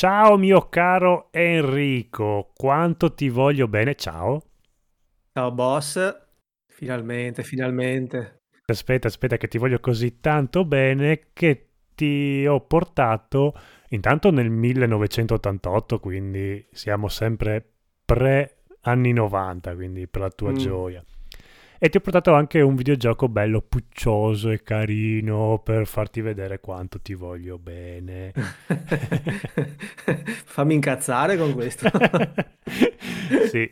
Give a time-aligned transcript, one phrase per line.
[0.00, 4.42] Ciao mio caro Enrico, quanto ti voglio bene, ciao.
[5.34, 5.98] Ciao boss,
[6.68, 8.38] finalmente, finalmente.
[8.64, 13.52] Aspetta, aspetta che ti voglio così tanto bene che ti ho portato
[13.90, 17.62] intanto nel 1988, quindi siamo sempre
[18.02, 20.56] pre anni 90, quindi per la tua Mm.
[20.56, 21.04] gioia.
[21.82, 27.00] E ti ho portato anche un videogioco bello, puccioso e carino per farti vedere quanto
[27.00, 28.32] ti voglio bene.
[30.44, 31.88] Fammi incazzare con questo.
[33.48, 33.66] sì.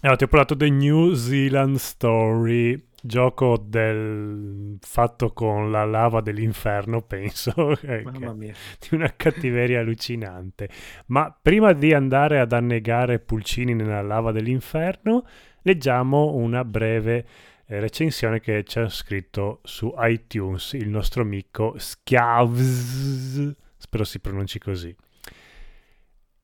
[0.00, 4.78] Allora, ti ho portato The New Zealand Story, gioco del...
[4.80, 8.54] fatto con la lava dell'inferno, penso, eh, Mamma mia.
[8.78, 10.70] di una cattiveria allucinante.
[11.08, 15.26] Ma prima di andare ad annegare pulcini nella lava dell'inferno,
[15.66, 17.26] leggiamo una breve
[17.66, 24.94] eh, recensione che c'è scritto su iTunes, il nostro amico Schiavs, spero si pronunci così.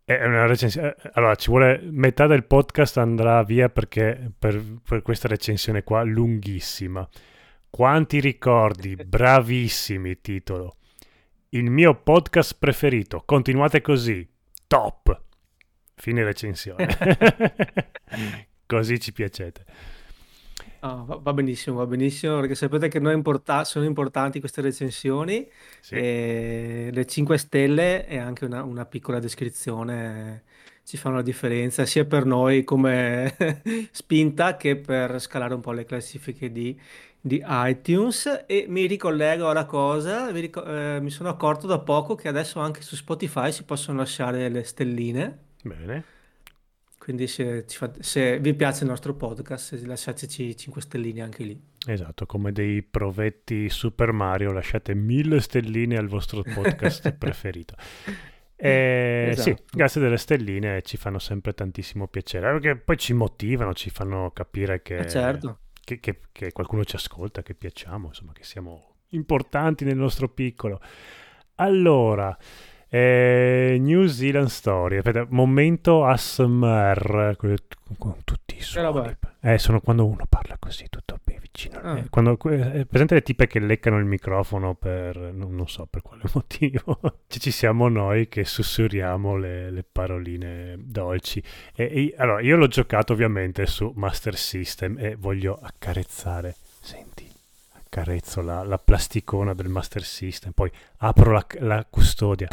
[0.04, 0.96] È una recensione.
[1.00, 6.02] eh, Allora, ci vuole metà del podcast andrà via perché per, per questa recensione qua
[6.02, 7.08] lunghissima.
[7.70, 10.74] Quanti ricordi, bravissimi titolo.
[11.50, 13.22] Il mio podcast preferito.
[13.24, 14.28] Continuate così.
[14.66, 15.22] Top.
[15.94, 16.88] Fine recensione.
[18.76, 19.64] così ci piacete.
[20.84, 25.48] Ah, va, va benissimo, va benissimo, perché sapete che noi importa- sono importanti queste recensioni,
[25.80, 25.94] Sì.
[25.94, 30.42] e le 5 stelle e anche una, una piccola descrizione
[30.84, 33.36] ci fanno la differenza, sia per noi come
[33.92, 36.76] spinta che per scalare un po' le classifiche di,
[37.20, 38.44] di iTunes.
[38.48, 42.58] E mi ricollego alla cosa, mi, rico- eh, mi sono accorto da poco che adesso
[42.58, 45.38] anche su Spotify si possono lasciare le stelline.
[45.62, 46.04] Bene.
[47.02, 51.60] Quindi se, fa- se vi piace il nostro podcast, lasciateci 5 stelline anche lì.
[51.84, 57.74] Esatto, come dei provetti Super Mario, lasciate mille stelline al vostro podcast preferito.
[58.54, 59.62] Eh, Sì, Esatto.
[59.72, 64.80] grazie delle stelline ci fanno sempre tantissimo piacere, perché poi ci motivano, ci fanno capire
[64.82, 65.58] che, Eh, certo.
[65.82, 70.80] che, che- che qualcuno ci ascolta, che piacciamo, insomma, che siamo importanti nel nostro piccolo.
[71.56, 72.36] Allora,
[72.94, 77.36] eh, New Zealand Story, aspetta, momento ASMR,
[77.98, 79.16] con tutti i suoni.
[79.40, 81.12] Eh, sono quando uno parla così, tutto
[81.52, 81.78] vicino.
[81.80, 81.98] Ah.
[81.98, 86.02] Eh, quando, eh, presente le tipe che leccano il microfono per, non, non so per
[86.02, 86.98] quale motivo,
[87.28, 91.42] ci, siamo noi che sussurriamo le, le paroline dolci.
[91.74, 97.30] E, e- allora, io l'ho giocato ovviamente su Master System e voglio accarezzare, senti,
[97.72, 102.48] accarezzo la, la plasticona del Master System, poi apro la, la custodia.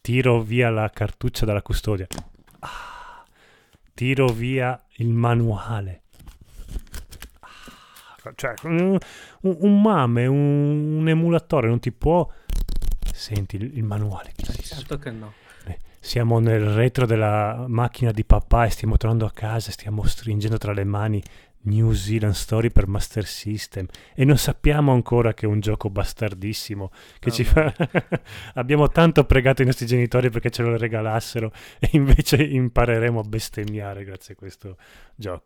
[0.00, 2.06] Tiro via la cartuccia dalla custodia,
[2.60, 3.24] Ah.
[3.94, 6.02] tiro via il manuale.
[7.40, 8.32] Ah.
[8.34, 8.98] Cioè, un,
[9.42, 12.28] un- mame, un, un emulatore non ti può...
[13.12, 14.32] Senti il, il manuale.
[14.36, 15.32] si Certo che no.
[15.66, 20.04] eh, Siamo nel retro della macchina di papà e stiamo tornando a casa e stiamo
[20.06, 21.22] stringendo tra le mani
[21.62, 26.90] New Zealand Story per Master System e non sappiamo ancora che è un gioco bastardissimo
[27.18, 27.74] che Ah, ci fa...
[28.54, 34.04] Abbiamo tanto pregato i nostri genitori perché ce lo regalassero e invece impareremo a bestemmiare
[34.04, 34.76] grazie a questo
[35.14, 35.44] gioco.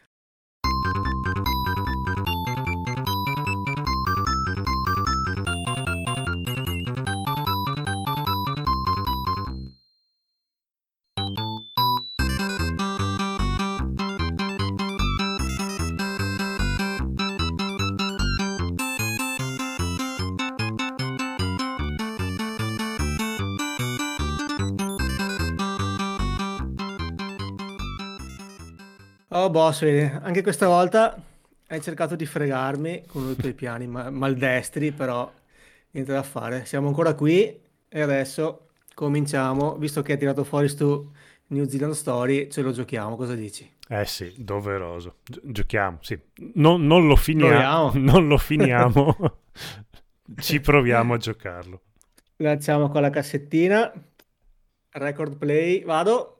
[29.36, 31.20] Oh boss, anche questa volta
[31.66, 35.28] hai cercato di fregarmi con dei tuoi piani ma- maldestri, però
[35.90, 36.64] niente da fare.
[36.66, 41.10] Siamo ancora qui e adesso cominciamo, visto che hai tirato fuori stu
[41.48, 43.68] New Zealand Story, ce lo giochiamo, cosa dici?
[43.88, 45.16] Eh sì, doveroso.
[45.24, 46.16] Gi- giochiamo, sì.
[46.54, 49.16] Non, non lo finiamo, non lo finiamo.
[50.36, 51.80] Ci proviamo a giocarlo.
[52.36, 53.92] Lanciamo con la cassettina,
[54.92, 56.33] record play, vado.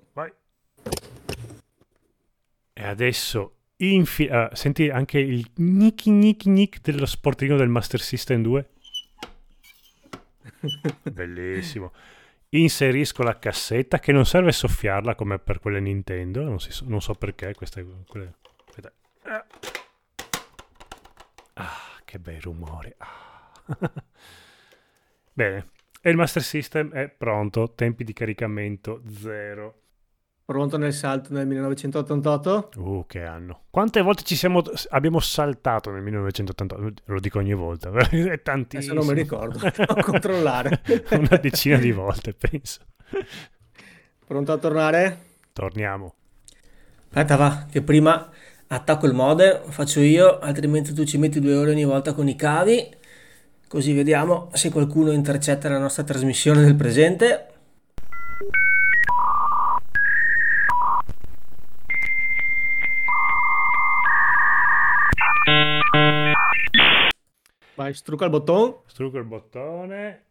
[2.77, 8.43] E adesso infi- ah, senti anche il gnic gnic gnic dello sportino del Master System
[8.43, 8.69] 2.
[11.13, 11.93] Bellissimo.
[12.51, 16.43] Inserisco la cassetta che non serve soffiarla come per quelle Nintendo.
[16.43, 17.55] Non, so, non so perché.
[17.55, 18.35] Queste, quelle...
[19.23, 19.45] Ah.
[22.05, 22.93] Che bei rumori.
[22.99, 23.63] Ah.
[25.33, 25.71] Bene.
[26.01, 27.73] E il Master System è pronto.
[27.73, 29.84] Tempi di caricamento zero.
[30.47, 32.71] Pronto nel salto nel 1988?
[32.77, 33.63] Uh, che anno.
[33.71, 37.03] Quante volte ci siamo, abbiamo saltato nel 1988?
[37.07, 38.93] Lo dico ogni volta, è tantissimo.
[38.93, 40.83] Adesso non mi ricordo, devo controllare.
[41.13, 42.81] Una decina di volte, penso.
[44.27, 45.19] Pronto a tornare?
[45.55, 46.15] Torniamo.
[47.09, 48.29] Aspetta, va, che prima
[48.67, 52.37] attacco il modem, faccio io, altrimenti tu ci metti due ore ogni volta con i
[52.37, 52.87] cavi,
[53.67, 57.49] così vediamo se qualcuno intercetta la nostra trasmissione del presente.
[67.77, 68.83] Vai, strucca il bottone.
[68.87, 70.23] Strucco il bottone.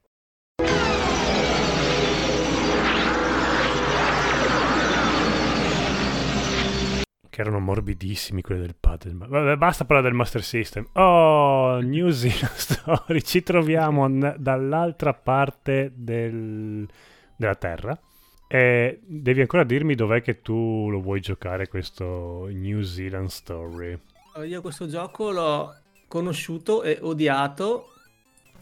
[7.29, 9.13] Che erano morbidissimi quelli del paddle.
[9.27, 10.87] Vabbè, basta parlare del Master System.
[10.93, 13.21] Oh, New Zealand Story.
[13.23, 16.87] Ci troviamo n- dall'altra parte del-
[17.35, 17.99] della Terra.
[18.47, 23.99] E devi ancora dirmi dov'è che tu lo vuoi giocare questo New Zealand Story.
[24.45, 25.73] Io questo gioco l'ho
[26.13, 27.87] conosciuto e odiato.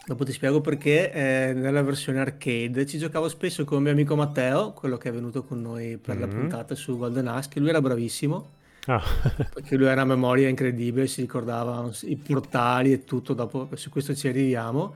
[0.05, 4.71] Dopo ti spiego perché eh, nella versione arcade ci giocavo spesso con mio amico Matteo,
[4.73, 6.31] quello che è venuto con noi per la Mhm.
[6.35, 8.51] puntata su Golden Axe, che lui era bravissimo,
[8.87, 9.01] Ah,
[9.53, 14.15] perché lui ha una memoria incredibile, si ricordava i portali e tutto, dopo su questo
[14.15, 14.95] ci arriviamo.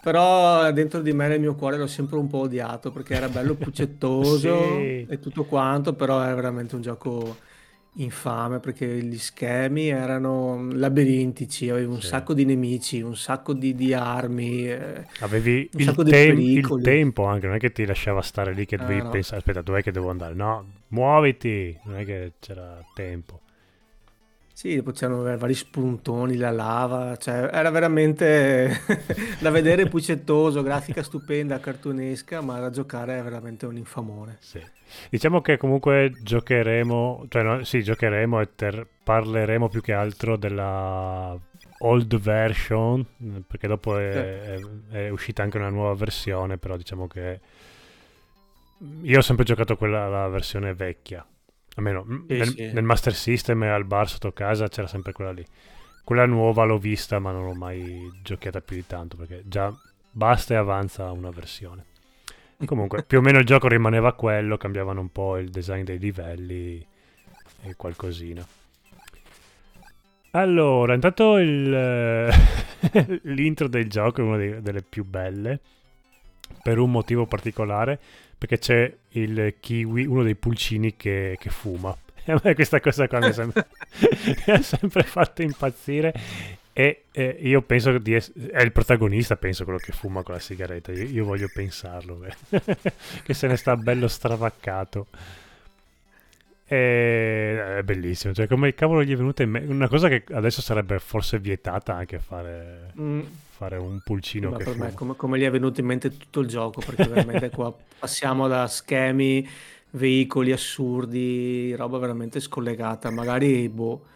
[0.00, 3.56] Però dentro di me nel mio cuore l'ho sempre un po' odiato perché era bello
[3.58, 5.06] puccettoso Sì.
[5.06, 7.42] e tutto quanto, però era veramente un gioco
[7.94, 12.02] infame perché gli schemi erano labirintici, avevi un Sì.
[12.02, 14.68] sacco di nemici, un sacco di, di armi.
[14.68, 18.22] eh, Avevi Un il, sacco di tem- il tempo anche, non è che ti lasciava
[18.22, 19.06] stare lì che Eh, dovevi no.
[19.06, 20.34] pensare, aspetta, dov'è che devo andare?
[20.34, 23.42] No, muoviti, non è che c'era tempo.
[24.60, 28.70] Sì, poi c'erano vari spuntoni, la lava, cioè era veramente
[29.40, 34.36] da vedere puccettoso, grafica stupenda, cartunesca, ma da giocare è veramente un infamone.
[34.40, 34.62] Sì.
[35.08, 41.34] Diciamo che comunque giocheremo, cioè no, sì, giocheremo e ter- parleremo più che altro della
[41.78, 43.06] old version,
[43.46, 44.60] perché dopo è, è-
[44.90, 47.40] è uscita anche una nuova versione, però diciamo che
[49.00, 51.26] io ho sempre giocato quella, la versione vecchia,
[51.76, 52.72] almeno Sì, nel, sì.
[52.72, 55.44] nel Master System e al bar sotto casa c'era sempre quella lì.
[56.04, 59.72] Quella nuova l'ho vista, ma non l'ho mai giocata più di tanto, perché già
[60.10, 61.84] basta e avanza una versione.
[62.64, 66.84] Comunque, più o meno il gioco rimaneva quello, cambiavano un po' il design dei livelli
[67.62, 68.44] e qualcosina.
[70.32, 72.30] Allora, intanto il,
[73.22, 75.60] l'intro del gioco è una delle più belle,
[76.62, 77.98] per un motivo particolare,
[78.40, 81.94] perché c'è il kiwi, uno dei pulcini che, che fuma.
[82.24, 83.66] E a me questa cosa qua mi ha sempre,
[84.62, 86.14] sempre fatto impazzire
[86.72, 88.48] e eh, io penso di essere...
[88.48, 90.90] È il protagonista, penso, quello che fuma con la sigaretta.
[90.92, 92.26] Io, io voglio pensarlo,
[93.22, 95.08] che se ne sta bello stravaccato.
[96.64, 97.76] E...
[97.76, 98.32] È bellissimo.
[98.32, 99.70] Cioè, come cavolo gli è venuta in mente...
[99.70, 103.20] Una cosa che adesso sarebbe forse vietata anche fare, Mm,
[103.60, 104.86] fare un pulcino ma che per fuma.
[104.86, 108.48] me come, come gli è venuto in mente tutto il gioco, perché veramente qua passiamo
[108.48, 109.46] da schemi,
[109.90, 113.10] veicoli assurdi, roba veramente scollegata.
[113.10, 114.06] Magari, boh,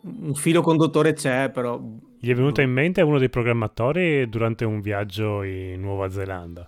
[0.00, 1.78] un filo conduttore c'è, però...
[2.18, 2.68] Gli è venuta boh.
[2.68, 6.66] in mente uno dei programmatori durante un viaggio in Nuova Zelanda.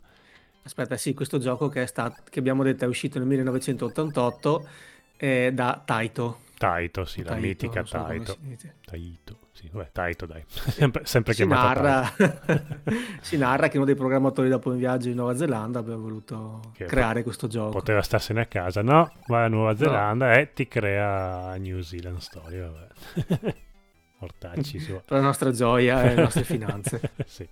[0.62, 4.68] Aspetta, sì, questo gioco che, è stato, che abbiamo detto è uscito nel 1988
[5.16, 6.40] è da Taito.
[6.58, 8.36] Taito, sì, la Taito, mitica so come Taito.
[8.84, 10.43] Taito, sì, vabbè, Taito dai.
[10.49, 12.12] sempre sempre Si chiamato narra,
[13.21, 16.87] si narra che uno dei programmatori dopo un viaggio in Nuova Zelanda abbia voluto Che
[16.87, 17.73] creare questo gioco.
[17.73, 19.12] Poteva starsene a casa, no?
[19.26, 23.55] Vai a Nuova Zelanda e ti crea New Zealand Story, vabbè.
[24.21, 24.93] Ortacci, su.
[25.05, 27.00] Per la nostra gioia e le nostre finanze.
[27.26, 27.47] sì.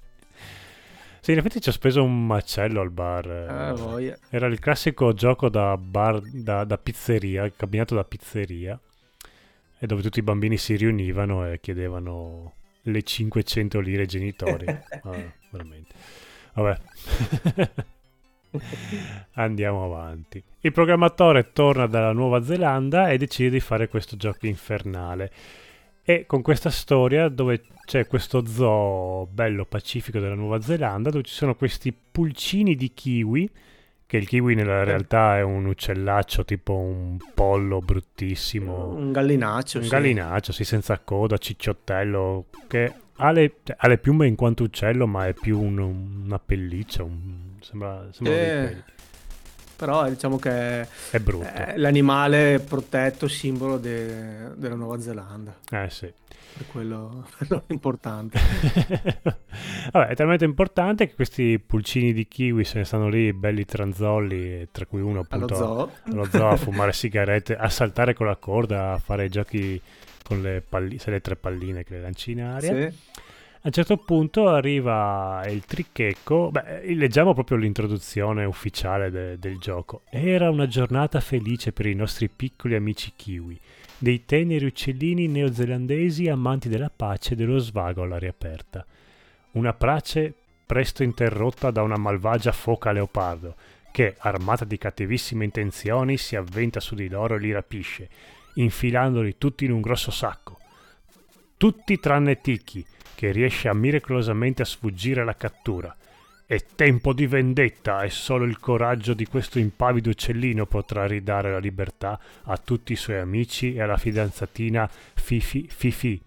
[1.20, 3.26] Sì, in effetti ci ho speso un macello al bar.
[3.26, 4.16] Eh, voglia.
[4.30, 8.80] Era il classico gioco da bar, da, da pizzeria, il cabinato da pizzeria,
[9.78, 14.66] e dove tutti i bambini si riunivano e chiedevano le 500 lire ai genitori.
[15.02, 15.94] Ah, veramente.
[16.54, 16.80] Vabbè.
[19.34, 20.42] Andiamo avanti.
[20.60, 25.30] Il programmatore torna dalla Nuova Zelanda e decide di fare questo gioco infernale.
[26.02, 31.34] E con questa storia dove c'è questo zoo bello pacifico della Nuova Zelanda dove ci
[31.34, 33.50] sono questi pulcini di kiwi
[34.08, 39.84] che il kiwi nella realtà è un uccellaccio tipo un pollo bruttissimo Un gallinaccio, un
[39.84, 39.90] sì.
[39.90, 45.06] gallinaccio sì senza coda cicciottello che ha le, cioè, ha le piume in quanto uccello
[45.06, 48.82] ma è più un- una pelliccia un- sembra, sembra Eh.
[49.78, 50.80] Però diciamo che
[51.10, 51.46] È brutto.
[51.46, 56.12] è l'animale protetto, simbolo de- della Nuova Zelanda, Eh sì.
[56.56, 58.38] per quello è importante.
[59.92, 64.68] Vabbè, è talmente importante che questi pulcini di kiwi se ne stanno lì belli tranzolli,
[64.72, 65.90] tra cui uno Allo appunto zoo.
[66.10, 69.80] allo zoo a fumare sigarette, a saltare con la corda, a fare giochi
[70.24, 72.90] con le palline, le tre palline che le lanci in aria.
[72.90, 72.96] Sì.
[73.58, 80.02] A un certo punto arriva il trichecco, beh, leggiamo proprio l'introduzione ufficiale de- del gioco.
[80.10, 83.58] Era una giornata felice per i nostri piccoli amici kiwi,
[83.98, 88.86] dei teneri uccellini neozelandesi amanti della pace e dello svago all'aria aperta.
[89.52, 90.32] Una pace
[90.64, 93.56] presto interrotta da una malvagia foca leopardo,
[93.90, 98.08] che, armata di cattivissime intenzioni, si avventa su di loro e li rapisce,
[98.54, 100.58] infilandoli tutti in un grosso sacco.
[101.56, 102.86] Tutti tranne Tiki,
[103.18, 105.92] che riesce a miracolosamente a sfuggire alla cattura.
[106.46, 111.58] È tempo di vendetta e solo il coraggio di questo impavido uccellino potrà ridare la
[111.58, 116.22] libertà a tutti i suoi amici e alla fidanzatina Fifi Fifi.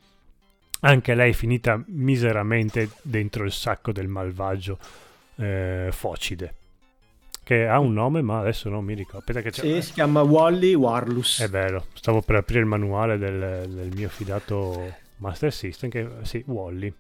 [0.82, 4.78] Anche lei finita miseramente dentro il sacco del malvagio
[5.38, 6.56] eh, Focide.
[7.42, 9.50] Che ha un nome, ma adesso non mi ricordo.
[9.50, 11.40] Sì, si chiama Wally Warlus.
[11.40, 16.44] È vero, stavo per aprire il manuale del, del mio fidato Master System, che sì,
[16.48, 16.94] Wally.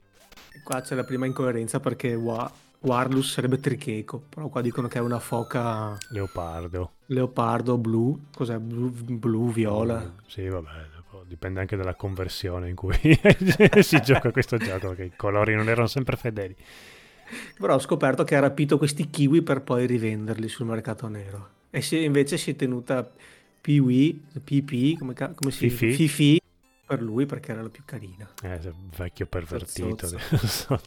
[0.64, 2.50] Qua c'è la prima incoerenza perché Wa-
[2.82, 6.92] Warlus sarebbe tricheco, però qua dicono che è una foca Leopardo.
[7.08, 8.58] leopardo blu, cos'è?
[8.58, 10.00] Blu, blu, viola.
[10.02, 10.70] Mm, Sì, vabbè,
[11.28, 12.96] dipende anche dalla conversione in cui
[13.82, 16.56] si gioca questo gioco, perché i colori non erano sempre fedeli.
[17.58, 21.50] Però ho scoperto che ha rapito questi kiwi per poi rivenderli sul mercato nero.
[21.70, 23.10] E si- invece si è tenuta
[23.62, 25.92] Piwi, PP, come, come si Fifi.
[25.94, 26.42] Fifi
[26.92, 28.30] per lui perché era la più carina.
[28.44, 28.60] Eh,
[28.98, 30.10] vecchio pervertito,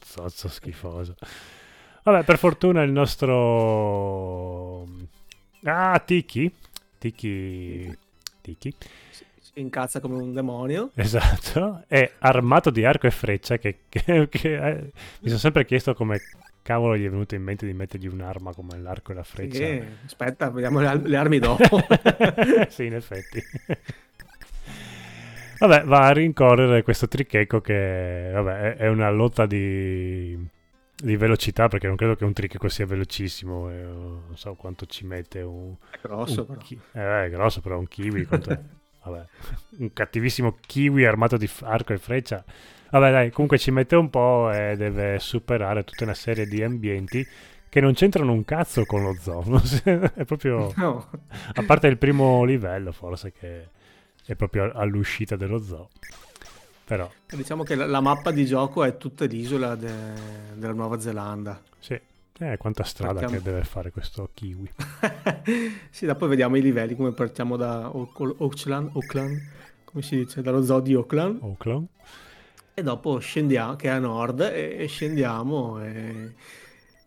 [0.03, 1.15] zozzo schifoso.
[2.03, 4.87] Vabbè, per fortuna il nostro...
[5.63, 6.55] Ah, Tiki.
[6.99, 7.97] Tiki...
[8.43, 8.75] Tiki.
[9.09, 10.91] Si, incazza come un demonio.
[10.95, 15.95] Esatto, è armato di arco e freccia che, che- che, eh, mi sono sempre chiesto
[15.95, 16.21] come
[16.61, 19.57] cavolo gli è venuto in mente di mettergli un'arma come l'arco e la freccia.
[19.57, 21.81] Sì, aspetta, vediamo le, le armi dopo.
[22.69, 23.43] sì, in effetti.
[25.67, 30.37] Vabbè, va a rincorrere questo tricheco che vabbè, è, una lotta di,
[30.95, 35.07] di velocità perché non credo che un tricheco sia velocissimo, eh, non so quanto ci
[35.07, 36.61] mette un, È grosso un però.
[36.93, 38.29] eh, è grosso però un kiwi?
[39.05, 39.27] Vabbè,
[39.79, 42.43] un cattivissimo kiwi armato di arco e freccia
[42.91, 47.27] vabbè dai comunque ci mette un po' e deve superare tutta una serie di ambienti
[47.69, 49.45] che non c'entrano un cazzo con lo zoo
[50.15, 51.07] è proprio No,
[51.53, 53.69] a parte il primo livello forse che
[54.33, 55.89] è proprio all'uscita dello zoo.
[56.85, 61.61] Però diciamo che la, la mappa di gioco è tutta l'isola de- della Nuova Zelanda.
[61.79, 61.99] sì.
[62.37, 64.69] Eh, quanta strada Partiamo- che deve fare questo kiwi.
[65.91, 69.41] Sì, dopo vediamo i livelli come partiamo da Auck- Auckland, Auckland,
[69.85, 71.87] come si dice, dallo zoo di Auckland Oaklawn
[72.75, 76.35] e dopo scendiamo, che è a nord, e, e scendiamo e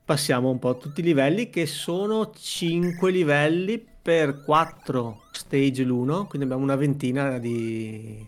[0.05, 6.47] passiamo un po' tutti i livelli che sono 5 livelli per 4 stage l'uno, quindi
[6.47, 8.25] abbiamo una ventina di...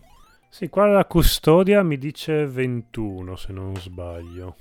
[0.49, 4.57] sì qua la custodia mi dice 21 se non sbaglio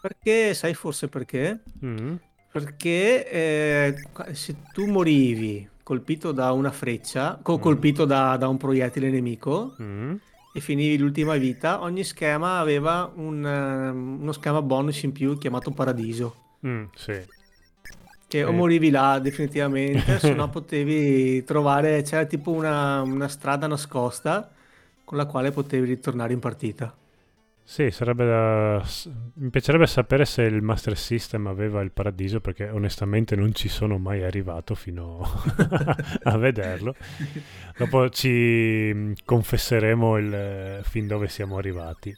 [0.00, 1.60] Perché, sai forse perché?
[1.84, 2.14] Mm.
[2.50, 3.94] Perché eh,
[4.32, 7.60] se tu morivi colpito da una freccia, co- Mm.
[7.60, 10.14] colpito da, da un proiettile nemico Mm.
[10.54, 15.70] e finivi l'ultima vita, ogni schema aveva un, ehm, uno schema bonus in più chiamato
[15.70, 16.34] Paradiso.
[16.66, 17.36] Mm, sì.
[18.28, 24.50] Che o morivi là definitivamente, se no potevi trovare, c'era tipo una, una strada nascosta
[25.02, 26.94] con la quale potevi ritornare in partita.
[27.64, 28.82] Sì, sarebbe da...
[29.34, 33.98] Mi piacerebbe sapere se il Master System aveva il paradiso perché onestamente non ci sono
[33.98, 35.20] mai arrivato fino
[36.24, 36.94] a vederlo.
[37.76, 42.16] Dopo ci mm, confesseremo il eh, fin dove siamo arrivati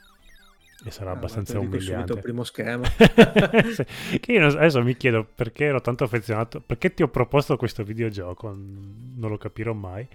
[0.85, 2.13] e sarà Ah, abbastanza dico subito umiliante.
[2.15, 2.95] il primo schema.
[4.21, 8.49] Che io adesso mi chiedo perché ero tanto affezionato, perché ti ho proposto questo videogioco,
[8.53, 10.07] non lo capirò mai.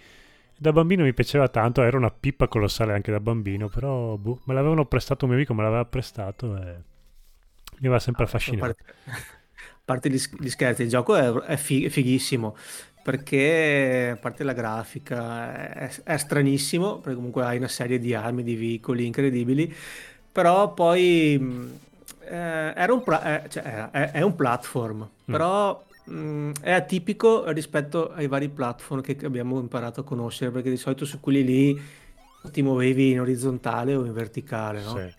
[0.57, 4.53] Da bambino mi piaceva tanto, era una pippa colossale anche da bambino, però boh, me
[4.53, 6.61] l'avevano prestato un mio amico, me l'aveva prestato e
[7.79, 8.75] mi aveva sempre A affascinato.
[9.07, 12.55] a parte gli, sch- gli scherzi, il gioco è, è fighissimo
[13.01, 18.41] perché a parte la grafica è, è stranissimo perché comunque hai una serie di armi,
[18.43, 19.71] di veicoli incredibili,
[20.35, 21.79] però poi mh,
[22.27, 27.49] eh, era un pra- eh, cioè, era- è, è un platform, però mh, è atipico
[27.51, 31.81] rispetto ai vari platform che abbiamo imparato a conoscere perché di solito su quelli lì
[32.51, 34.97] ti muovevi in orizzontale o in verticale, no?
[34.97, 35.13] Sì.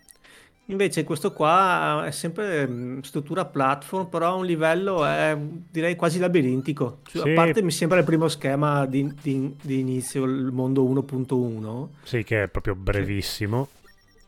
[0.69, 5.35] Invece questo qua è sempre mm, struttura platform, però a un livello è
[5.71, 6.99] direi quasi labirintico.
[7.07, 10.83] Cioè, Sì, A parte mi sembra il primo schema di, di- di inizio, il mondo
[10.83, 13.69] 1.1, sì, che è proprio brevissimo.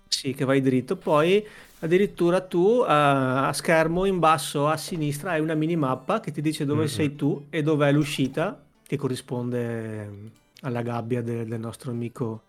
[0.09, 0.97] Sì, che vai dritto.
[0.97, 1.45] Poi
[1.79, 6.65] addirittura tu eh, a schermo in basso a sinistra hai una minimappa che ti dice
[6.65, 6.89] dove Mm-mm.
[6.89, 10.27] sei tu e dov'è l'uscita, che corrisponde mm,
[10.61, 12.43] alla gabbia de- del nostro amico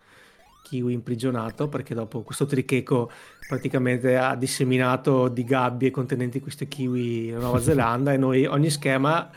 [0.63, 3.11] kiwi imprigionato, perché dopo questo tricheco
[3.47, 9.31] praticamente ha disseminato di gabbie contenenti questi kiwi in Nuova Zelanda e noi ogni schema,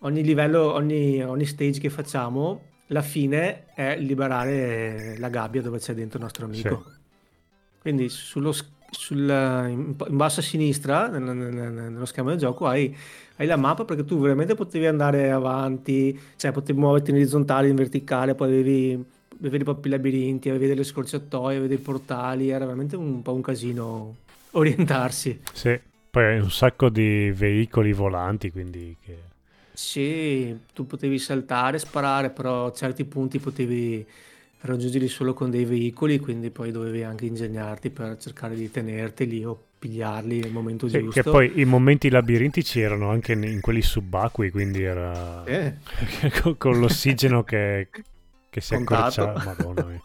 [0.00, 5.94] ogni livello, ogni, ogni stage che facciamo, la fine è liberare la gabbia dove c'è
[5.94, 6.95] dentro il nostro Sì, amico.
[7.86, 12.66] Quindi sullo, s- sul, in, basso a sinistra, nel- nel- nel- nello schema del gioco,
[12.66, 12.94] hai,
[13.36, 17.76] hai la mappa perché tu veramente potevi andare avanti, cioè potevi muoverti in orizzontale, in
[17.76, 19.04] verticale, poi avevi,
[19.38, 23.42] avevi proprio i labirinti, avevi delle scorciatoie, avevi dei portali, era veramente un po' un
[23.42, 24.16] casino
[24.52, 25.40] orientarsi.
[25.52, 25.80] sì.
[26.10, 29.34] Poi hai un sacco di veicoli volanti, quindi che...
[29.72, 34.06] Sì, tu potevi saltare, sparare, però a certi punti potevi
[34.60, 39.58] raggiungerli solo con dei veicoli, quindi poi dovevi anche ingegnarti per cercare di tenerteli o
[39.78, 41.24] pigliarli nel momento Sì, che giusto.
[41.24, 45.72] poi i momenti labirintici erano anche in quelli subacquei, quindi era Eh,
[46.42, 47.88] con con l'ossigeno che,
[48.48, 49.36] che si accorciava.
[49.40, 50.02] Madonna mia,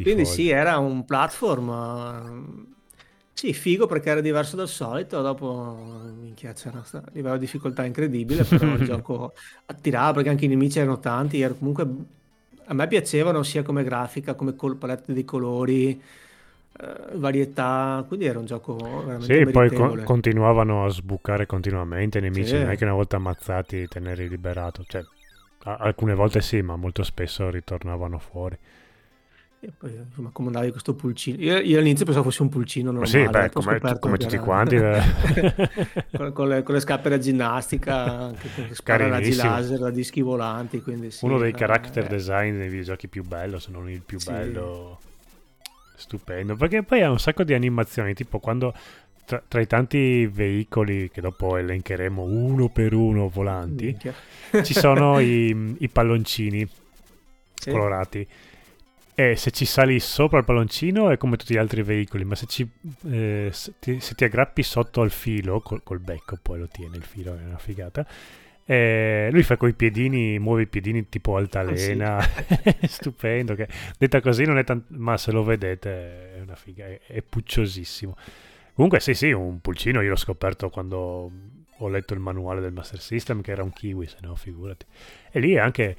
[0.00, 0.26] Quindi schifosi.
[0.26, 2.80] sì, era un platform, eh,
[3.32, 5.74] sì, figo perché era diverso dal solito, dopo,
[6.14, 9.32] minchia, c'era sta livello di difficoltà incredibile, però il gioco
[9.66, 11.86] attirava perché anche i nemici erano tanti, era comunque,
[12.66, 16.00] a me piacevano sia come grafica, come col- palette di colori,
[16.80, 20.02] eh, varietà, quindi era un gioco veramente Sì, poi co- meritevole.
[20.02, 22.76] continuavano a sbucare continuamente i nemici, non è Sì.
[22.76, 24.84] che una volta ammazzati te ne eri liberato.
[24.86, 25.04] Cioè,
[25.64, 28.58] a- alcune volte sì, ma molto spesso ritornavano fuori.
[29.64, 31.40] E poi, insomma, comandavi questo pulcino.
[31.40, 34.42] Io, io all'inizio pensavo fosse un pulcino Ma sì, normale, beh, come, come tutti era
[34.42, 35.00] quanti, eh.
[36.16, 40.20] con, con le, con le scarpe da ginnastica, che, che spara raggi laser da dischi
[40.20, 43.88] volanti, quindi sì, Uno dei era- character eh, design dei videogiochi più bello, se non
[43.88, 44.98] il più sì, bello.
[45.94, 48.74] Stupendo, perché poi ha un sacco di animazioni, tipo quando
[49.24, 53.96] tra, tra i tanti veicoli che dopo elencheremo uno per uno volanti,
[54.64, 56.68] ci sono i, i palloncini
[57.54, 58.26] Sì, colorati.
[59.14, 62.46] E se ci sali sopra il palloncino è come tutti gli altri veicoli, ma se,
[62.46, 62.66] ci,
[63.10, 66.96] eh, se, ti, se ti aggrappi sotto al filo, col, col becco poi lo tiene
[66.96, 68.06] il filo, è una figata.
[68.64, 71.44] eh, lui fa coi piedini, muove i piedini tipo ah, sì.
[71.60, 72.18] altalena,
[72.86, 73.54] stupendo.
[73.54, 77.22] Che, detta così non è tanto, ma se lo vedete è una figa, è, è
[77.22, 78.16] pucciosissimo.
[78.74, 81.30] Comunque, sì, sì, un pulcino io l'ho scoperto quando
[81.76, 84.86] ho letto il manuale del Master System, che era un kiwi, se no, figurati.
[85.30, 85.96] E lì anche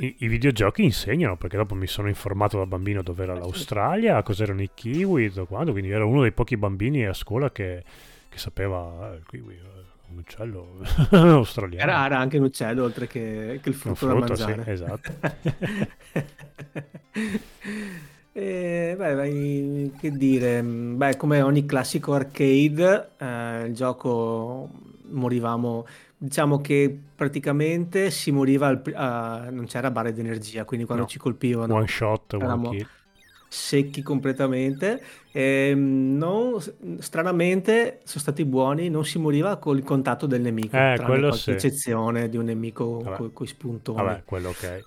[0.00, 3.42] i, i videogiochi insegnano, perché dopo mi sono informato da bambino dove era Eh, sì.
[3.42, 7.84] l'Australia, cos'erano i kiwi, quanto, quindi ero uno dei pochi bambini a scuola che,
[8.28, 9.60] che sapeva, eh, il kiwi è
[10.10, 10.78] un uccello
[11.78, 12.04] Era, australiano.
[12.04, 14.64] era anche un uccello oltre che, che il Un frutto da frutto, sì, mangiare.
[14.66, 15.12] esatto.
[18.32, 24.70] E, beh, vai- che dire, mm, beh, come ogni classico arcade, eh, il gioco
[25.10, 25.86] morivamo,
[26.18, 31.06] diciamo che praticamente si moriva, al a- non c'era barra di energia, quindi quando No,
[31.06, 31.18] ci
[31.68, 32.88] one colpivano shot, one kill.
[33.48, 35.02] secchi completamente.
[35.30, 36.60] E, mm, non-
[37.00, 41.24] stranamente sono stati buoni, non si moriva con il contatto del nemico, Eh, tranne quello
[41.24, 41.52] qualche sì.
[41.52, 44.16] eccezione di un nemico con i spuntoni.
[44.16, 44.86] vabbè, quello ok.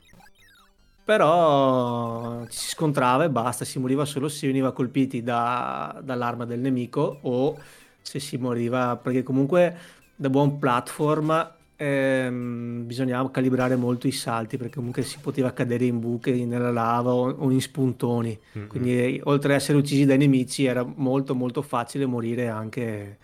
[1.03, 6.59] Però ci si scontrava e basta, si moriva solo se veniva colpiti da- dall'arma del
[6.59, 7.59] nemico o
[8.01, 9.77] se si moriva, perché comunque
[10.21, 15.99] da buon platform ehm, bisognava calibrare molto i salti, perché comunque si poteva cadere in
[15.99, 18.37] buche nella lava o, o in spuntoni.
[18.55, 18.67] Mm, mm.
[18.67, 23.17] Quindi oltre ad essere uccisi dai nemici era molto molto facile morire anche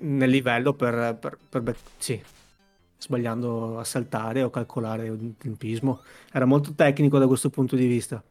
[0.00, 2.20] nel livello per, per- per sì,
[2.98, 6.00] sbagliando a saltare o calcolare un tempismo.
[6.30, 8.22] Era molto tecnico da questo punto di vista.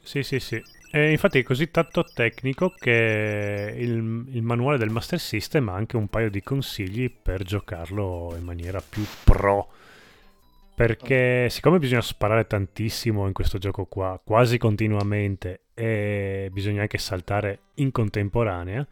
[0.00, 0.62] Sì, sì, sì.
[0.92, 5.96] E infatti è così tanto tecnico che il, il manuale del Master System ha anche
[5.96, 9.68] un paio di consigli per giocarlo in maniera più pro.
[10.74, 17.58] Perché siccome bisogna sparare tantissimo in questo gioco qua, quasi continuamente, e bisogna anche saltare
[17.74, 18.84] in contemporanea,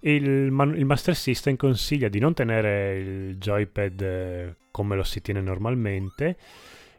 [0.00, 5.40] il, il Master System consiglia di non tenere il joypad eh, come lo si tiene
[5.40, 6.36] normalmente,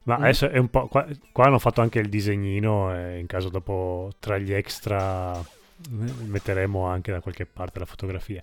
[0.07, 0.23] ma Mm.
[0.23, 0.87] adesso è un po'.
[0.87, 2.95] Qua, qua hanno fatto anche il disegnino.
[2.95, 5.45] E in caso dopo tra gli extra eh,
[6.25, 8.41] metteremo anche da qualche parte la fotografia.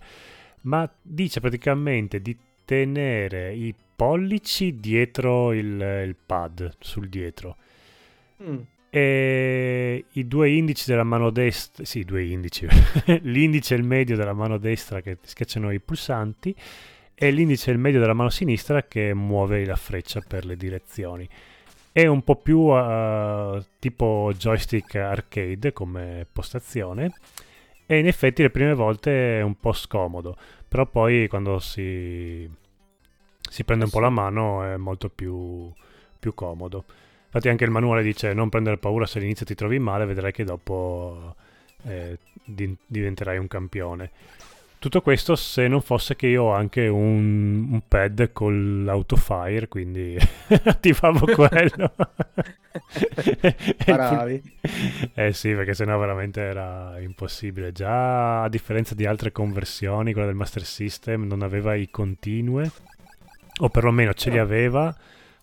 [0.62, 7.56] Ma dice praticamente di tenere i pollici dietro il, il pad, sul dietro.
[8.42, 8.58] Mm.
[8.90, 12.66] e i due indici della mano destra, sì, due indici,
[13.22, 16.54] l'indice e il medio della mano destra che schiacciano i pulsanti
[17.14, 21.28] e l'indice e il medio della mano sinistra che muove la freccia per le direzioni.
[21.96, 27.12] È un po' più uh, tipo joystick arcade come postazione
[27.86, 32.50] e in effetti le prime volte è un po' scomodo, però poi quando si,
[33.48, 35.72] si prende un po' la mano è molto più,
[36.18, 36.84] più comodo.
[37.26, 40.42] Infatti anche il manuale dice non prendere paura se all'inizio ti trovi male, vedrai che
[40.42, 41.36] dopo
[41.84, 44.10] eh, di- diventerai un campione.
[44.84, 50.18] Tutto questo se non fosse che io ho anche un, un pad con l'autofire, quindi
[50.62, 51.94] attivavo quello.
[53.82, 54.42] Bravi.
[55.14, 57.72] eh sì, perché sennò veramente era impossibile.
[57.72, 62.70] Già a differenza di altre conversioni, quella del Master System non aveva i continue,
[63.60, 64.94] o perlomeno ce li aveva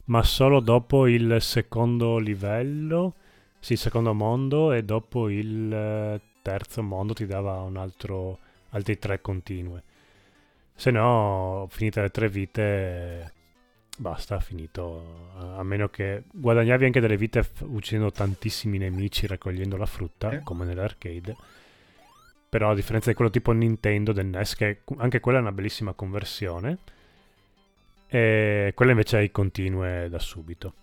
[0.05, 3.15] ma solo dopo il secondo livello,
[3.57, 8.37] sì, il secondo mondo, e dopo il eh, terzo mondo ti dava un altro,
[8.71, 9.83] altri tre continue.
[10.73, 13.33] Se no, finite le tre vite,
[13.97, 15.29] basta, finito.
[15.57, 20.41] A meno che guadagnavi anche delle vite uccidendo tantissimi nemici raccogliendo la frutta, eh.
[20.41, 21.35] come nell'arcade.
[22.49, 25.93] Però a differenza di quello tipo Nintendo del NES, che anche quella è una bellissima
[25.93, 26.79] conversione
[28.07, 30.73] e quella invece hai continue da subito.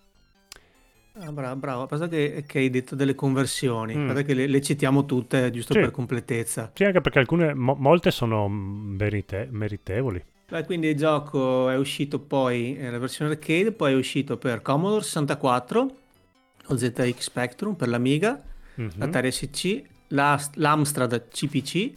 [1.19, 1.85] Ah, bravo, bravo.
[1.85, 4.19] Penso che, che, hai detto delle conversioni, mm.
[4.19, 5.79] che le, le, citiamo tutte giusto sì.
[5.79, 6.71] per completezza.
[6.73, 10.23] Sì, anche perché alcune, mo, molte sono merite, meritevoli.
[10.49, 14.61] Beh, quindi il gioco è uscito poi, eh, la versione arcade, poi è uscito per
[14.61, 15.95] Commodore 64,
[16.67, 18.41] lo ZX Spectrum per l'Amiga,
[18.79, 18.89] mm-hmm.
[18.95, 21.93] l'Atari SC, la, l'Amstrad CPC,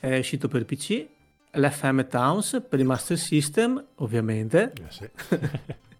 [0.00, 1.06] è uscito per PC
[1.54, 4.72] l'FM Towns per il Master System, ovviamente.
[4.76, 5.08] Eh sì.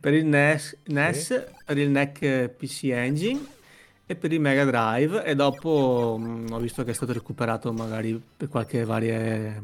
[0.00, 1.52] per il NES, NES sì.
[1.64, 3.40] per il NEC PC Engine
[4.06, 7.72] e per il Mega Drive e dopo mh, mm, ho visto che è stato recuperato
[7.72, 9.62] magari per qualche varie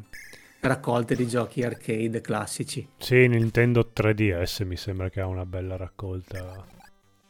[0.61, 2.87] raccolte di giochi arcade classici.
[2.99, 6.65] Sì, Nintendo 3DS mi sembra che ha una bella raccolta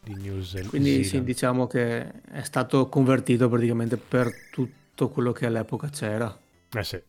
[0.02, 0.58] di news.
[0.68, 6.34] Quindi sì, diciamo che è stato convertito praticamente per tutto quello che all'epoca c'era.
[6.72, 7.00] Eh sì.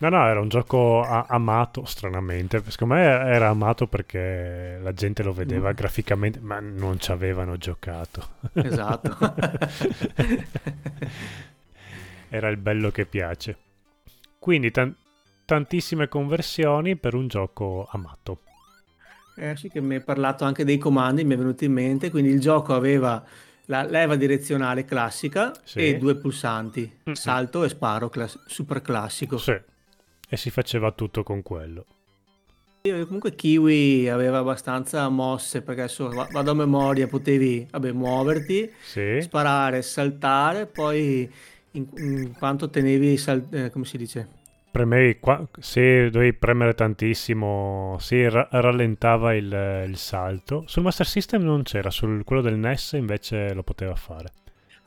[0.00, 2.62] No, no, era un gioco a- amato, stranamente.
[2.68, 5.74] Secondo me era amato perché la gente lo vedeva mm.
[5.74, 8.36] graficamente, ma non ci avevano giocato.
[8.52, 9.16] Esatto.
[12.30, 13.56] era il bello che piace.
[14.38, 14.94] Quindi tan-
[15.44, 18.42] tantissime conversioni per un gioco amato.
[19.34, 22.10] Eh sì, che mi hai parlato anche dei comandi, mi è venuto in mente.
[22.10, 23.24] Quindi il gioco aveva
[23.64, 25.80] la leva direzionale classica sì.
[25.80, 27.14] e due pulsanti, mm-hmm.
[27.14, 29.38] salto e sparo, class- super classico.
[29.38, 29.60] Sì
[30.28, 31.84] e si faceva tutto con quello.
[32.82, 39.20] Comunque Kiwi aveva abbastanza mosse perché adesso vado a memoria, potevi vabbè, muoverti, sì.
[39.20, 41.30] sparare, saltare, poi
[41.72, 44.28] in, in quanto tenevi, sal, eh, come si dice?
[44.70, 50.62] Premevi, qua, sì, dovevi premere tantissimo, sì, ra- rallentava il, il, salto.
[50.66, 54.28] Sul Master System non c'era, su quello del NES invece lo poteva fare.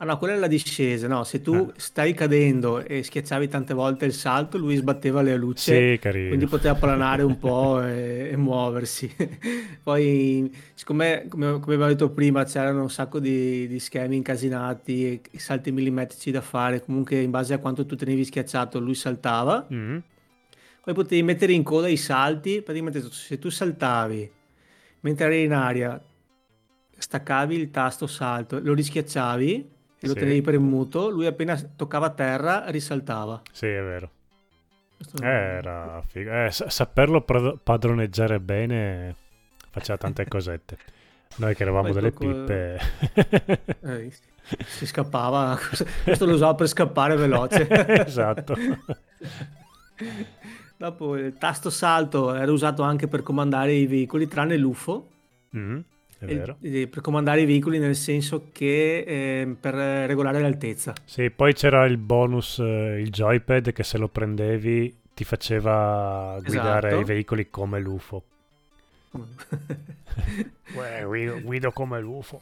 [0.02, 1.22] Ah no, quella è la discesa, no?
[1.22, 1.72] Se tu eh.
[1.76, 6.74] stai cadendo e schiacciavi tante volte il salto, lui sbatteva le luci, sì, quindi poteva
[6.74, 9.08] planare un po' e, e muoversi.
[9.80, 15.38] Poi, siccome, come, come abbiamo detto prima, c'erano un sacco di, di schemi incasinati e
[15.38, 19.68] salti millimetrici da fare, comunque in base a quanto tu tenevi schiacciato, lui saltava.
[19.72, 19.98] Mm.
[20.82, 24.30] Poi potevi mettere in coda i salti, praticamente se tu saltavi
[25.02, 26.02] mentre eri in aria,
[26.90, 29.70] staccavi il tasto salto, lo rischiacciavi
[30.02, 30.18] e lo sì.
[30.18, 33.40] tenevi premuto, lui appena toccava terra risaltava.
[33.52, 34.10] Sì, è vero.
[35.20, 36.30] Era figo.
[36.30, 39.14] Eh, saperlo padroneggiare bene
[39.70, 40.76] faceva tante cosette.
[41.36, 42.26] Noi che eravamo delle tocco...
[42.26, 42.80] pippe...
[43.80, 44.12] Eh,
[44.66, 45.56] si scappava,
[46.02, 47.68] questo lo usava per scappare veloce.
[48.04, 48.56] esatto.
[50.76, 55.08] Dopo il tasto salto era usato anche per comandare i veicoli, tranne l'UFO.
[55.56, 55.80] Mm
[56.26, 56.56] vero.
[56.60, 60.92] E, per comandare i veicoli nel senso che eh, per regolare l'altezza.
[61.04, 66.88] Sì, poi c'era il bonus, eh, il joypad che se lo prendevi ti faceva guidare
[66.88, 67.02] esatto.
[67.02, 68.22] i veicoli come l'UFO.
[70.74, 72.40] Uè, guido, guido come l'UFO.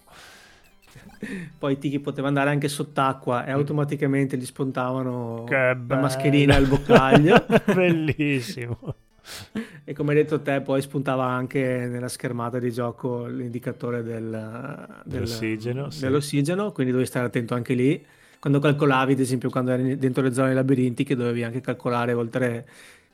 [1.59, 3.55] Poi Tiki poteva andare anche sott'acqua e mm.
[3.55, 7.45] automaticamente gli spuntavano la mascherina al boccaglio.
[7.75, 8.95] Bellissimo.
[9.85, 15.02] e come hai detto te, poi spuntava anche nella schermata di gioco l'indicatore del, del,
[15.04, 16.74] dell'ossigeno, dell'ossigeno sì.
[16.74, 18.04] quindi dovevi stare attento anche lì.
[18.38, 22.66] Quando calcolavi, ad esempio, quando eri dentro le zone labirintiche, dovevi anche calcolare oltre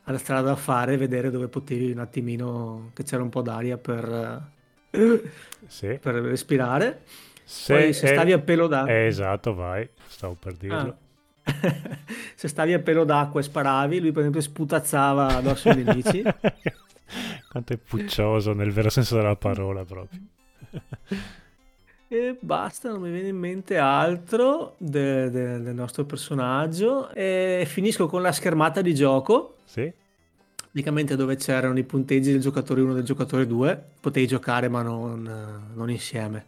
[0.05, 4.40] alla strada da fare, vedere dove potevi un attimino che c'era un po' d'aria per,
[5.66, 5.99] sì.
[6.01, 7.03] per respirare.
[7.42, 8.92] Se, Poi, se stavi a pelo d'acqua...
[8.92, 10.77] Eh, esatto, vai, stavo per dirlo.
[10.77, 10.97] Ah.
[12.35, 16.23] se stavi a pelo d'acqua e sparavi, lui per esempio sputazzava addosso ai nemici.
[17.49, 20.21] Quanto è puccioso nel vero senso della parola proprio.
[22.09, 27.11] E basta, non mi viene in mente altro de- de- del nostro personaggio.
[27.11, 29.57] E finisco con la schermata di gioco.
[29.65, 29.93] Sì.
[30.55, 33.85] Praticamente dove c'erano i punteggi del giocatore 1 e del giocatore 2.
[34.01, 36.47] Potevi giocare ma non, non insieme.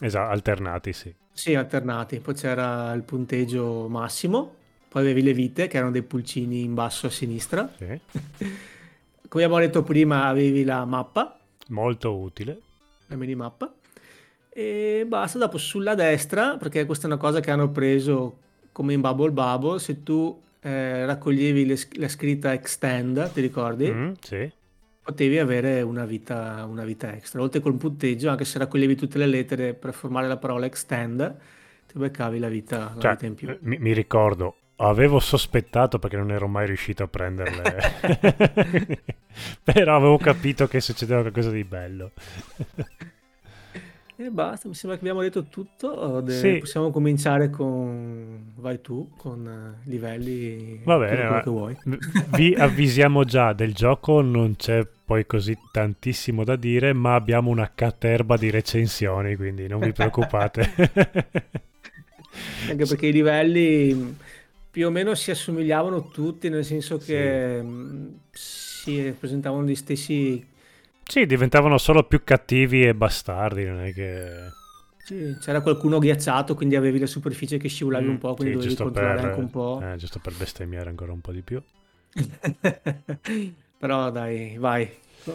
[0.00, 1.14] Esatto, alternati, sì.
[1.38, 2.18] Sì, alternati.
[2.18, 4.56] Poi c'era il punteggio massimo.
[4.88, 7.72] Poi avevi le vite, che erano dei pulcini in basso a sinistra.
[7.76, 7.86] Sì.
[9.28, 11.38] Come abbiamo detto prima, avevi la mappa.
[11.68, 12.60] Molto utile.
[13.06, 13.72] La minimappa
[14.48, 15.38] e basta.
[15.38, 18.38] Dopo sulla destra, perché questa è una cosa che hanno preso
[18.72, 23.88] come in Bubble Bubble, se tu eh, raccoglievi le, la scritta extend, ti ricordi?
[23.88, 24.50] Mm, sì.
[25.08, 27.40] Potevi avere una vita, una vita extra.
[27.40, 31.34] Oltre col punteggio, anche se raccoglievi tutte le lettere per formare la parola extend,
[31.86, 33.56] ti beccavi la vita, la cioè, vita in più.
[33.62, 38.98] Mi, mi ricordo, avevo sospettato perché non ero mai riuscito a prenderle.
[39.64, 42.12] Però avevo capito che succedeva qualcosa di bello.
[44.20, 46.20] E basta, mi sembra che abbiamo detto tutto.
[46.20, 46.58] De- Sì.
[46.58, 48.50] Possiamo cominciare con...
[48.56, 50.80] Vai tu, con eh, livelli...
[50.82, 51.76] Va bene, quello che vuoi.
[52.36, 57.70] vi avvisiamo già del gioco, non c'è poi così tantissimo da dire, ma abbiamo una
[57.72, 60.68] caterba di recensioni, quindi non vi preoccupate.
[62.68, 64.16] Anche perché i livelli mh,
[64.72, 70.44] più o meno si assomigliavano tutti, nel senso che mh, si presentavano gli stessi...
[71.08, 74.52] Sì, diventavano solo più cattivi e bastardi, non è che...
[75.02, 78.56] sì, c'era qualcuno ghiacciato, quindi avevi la superficie che scivolavi Mm, un po', quindi sì,
[78.56, 79.92] dovevi controllare per, anche un po'.
[79.92, 81.62] eh, giusto per bestemmiare ancora un po' di più.
[83.78, 84.88] Però dai, vai.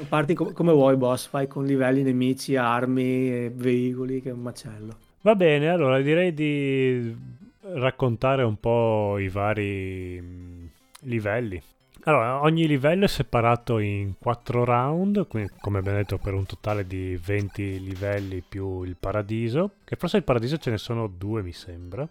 [0.07, 1.27] Parti com- come vuoi, boss.
[1.27, 4.97] Fai con livelli, nemici, armi, e veicoli, che è un macello.
[5.21, 7.15] Va bene, allora direi di
[7.61, 10.65] raccontare un po' i vari mm,
[11.03, 11.61] livelli.
[12.05, 16.85] Allora, ogni livello è separato in 4 round, quindi come abbiamo detto per un totale
[16.85, 21.53] di 20 livelli più il paradiso, che forse il paradiso ce ne sono due mi
[21.53, 22.05] sembra.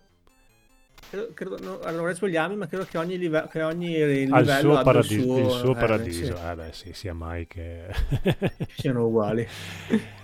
[1.11, 4.49] Credo, credo- no, allora, non spogliarmi, ma credo che ogni, live- che ogni livello il
[4.49, 7.47] suo, abbia paradi- il suo, il suo eh, paradiso, sì, eh beh sì, sia mai
[7.47, 7.87] che...
[8.77, 9.47] siano uguali.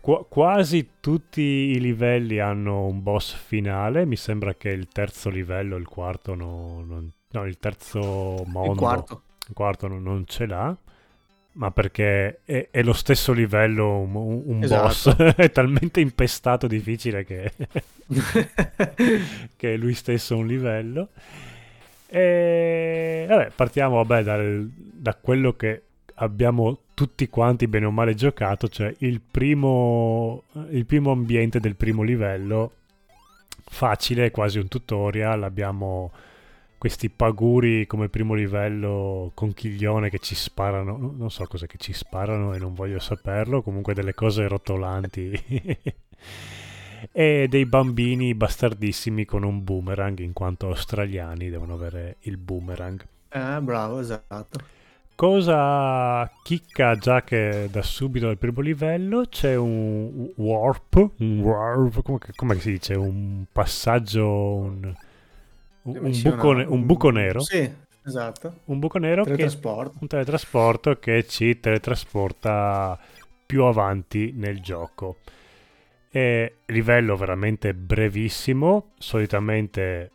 [0.00, 4.06] Qua- quasi tutti i livelli hanno un boss finale.
[4.06, 8.78] Mi sembra che il terzo livello, il quarto, no, non- no, il terzo mondo, Il
[8.78, 9.22] quarto.
[9.48, 10.76] il quarto non, non ce l'ha.
[11.52, 15.24] Ma perché è, è lo stesso livello un, un- un boss, Esatto.
[15.42, 17.52] è talmente impestato difficile che,
[19.56, 21.08] che è lui stesso un livello.
[22.06, 25.82] E vabbè, partiamo vabbè, dal- da quello che
[26.14, 32.02] abbiamo tutti quanti bene o male giocato, cioè il primo, il primo ambiente del primo
[32.02, 32.72] livello,
[33.64, 36.10] facile, quasi un tutorial, abbiamo
[36.80, 41.92] questi paguri come primo livello conchiglione che ci sparano, no- non so cosa che ci
[41.92, 45.30] sparano e non voglio saperlo, comunque delle cose rotolanti
[47.12, 53.04] e dei bambini bastardissimi con un boomerang in quanto australiani devono avere il boomerang.
[53.28, 54.58] Eh, bravo, esatto.
[55.14, 62.18] Cosa chicca già che da subito al primo livello c'è un warp, un warp, come,
[62.34, 62.94] come si dice?
[62.94, 64.94] Un passaggio, un,
[65.82, 67.40] un, buco, una- ne- un buco nero.
[67.40, 67.70] Sì,
[68.04, 68.60] esatto.
[68.66, 69.96] Un buco nero che Teletrasporto.
[70.00, 72.98] un teletrasporto che ci teletrasporta
[73.46, 75.18] più avanti nel gioco.
[76.12, 80.10] E livello veramente brevissimo, solitamente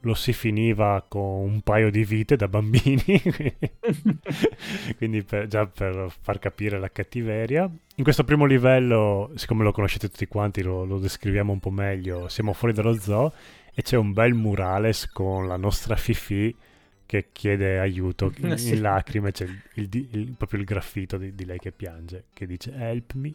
[0.00, 3.02] lo si finiva con un paio di vite da bambini,
[4.96, 7.62] quindi per- già per far capire la cattiveria.
[7.96, 12.28] In questo primo livello, siccome lo conoscete tutti quanti, lo, lo descriviamo un po' meglio,
[12.28, 13.32] siamo fuori dallo zoo
[13.80, 16.54] e c'è un bel murales con la nostra Fifi
[17.06, 18.74] che chiede aiuto in, sì.
[18.74, 22.46] in lacrime, c'è il, il il- proprio il graffito di, di lei che piange, che
[22.46, 23.32] dice help me.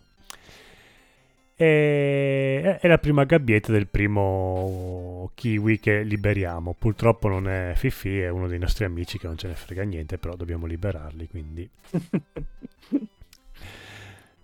[1.57, 6.75] E è la prima gabbietta del primo kiwi che liberiamo.
[6.77, 10.17] Purtroppo non è Fifi, è uno dei nostri amici che non ce ne frega niente,
[10.19, 11.67] però dobbiamo liberarli, quindi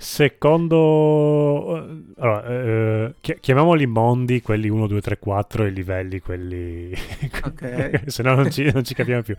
[0.02, 1.76] Secondo...
[2.18, 6.92] Allora, eh, chi- chiamiamoli mondi, quelli 1, 2, 3, 4 e livelli, quelli...
[7.46, 8.02] Ok.
[8.10, 9.36] Se no non ci, non ci capiamo più.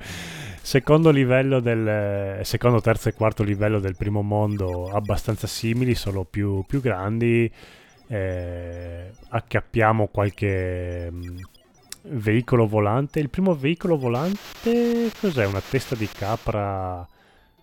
[0.60, 2.38] Secondo livello del...
[2.44, 7.50] Secondo, terzo e quarto livello del primo mondo abbastanza simili, solo più, più grandi.
[8.06, 11.38] Eh, acchiappiamo qualche mm,
[12.02, 13.18] veicolo volante.
[13.18, 15.44] Il primo veicolo volante cos'è?
[15.44, 17.04] Una testa di capra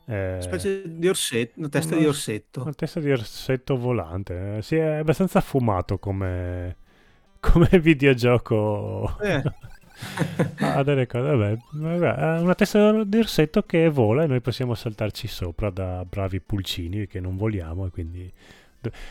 [0.09, 2.61] Eh, specie di orsetto, una testa una, di orsetto.
[2.63, 4.57] Una testa di orsetto volante.
[4.57, 6.77] Eh, sì, è abbastanza fumato come,
[7.39, 9.19] come videogioco.
[9.21, 9.43] Eh.
[10.65, 15.27] ah, delle cose, vabbè, vabbè, una testa di orsetto che vola e noi possiamo saltarci
[15.27, 18.33] sopra da bravi pulcini che non voliamo e quindi...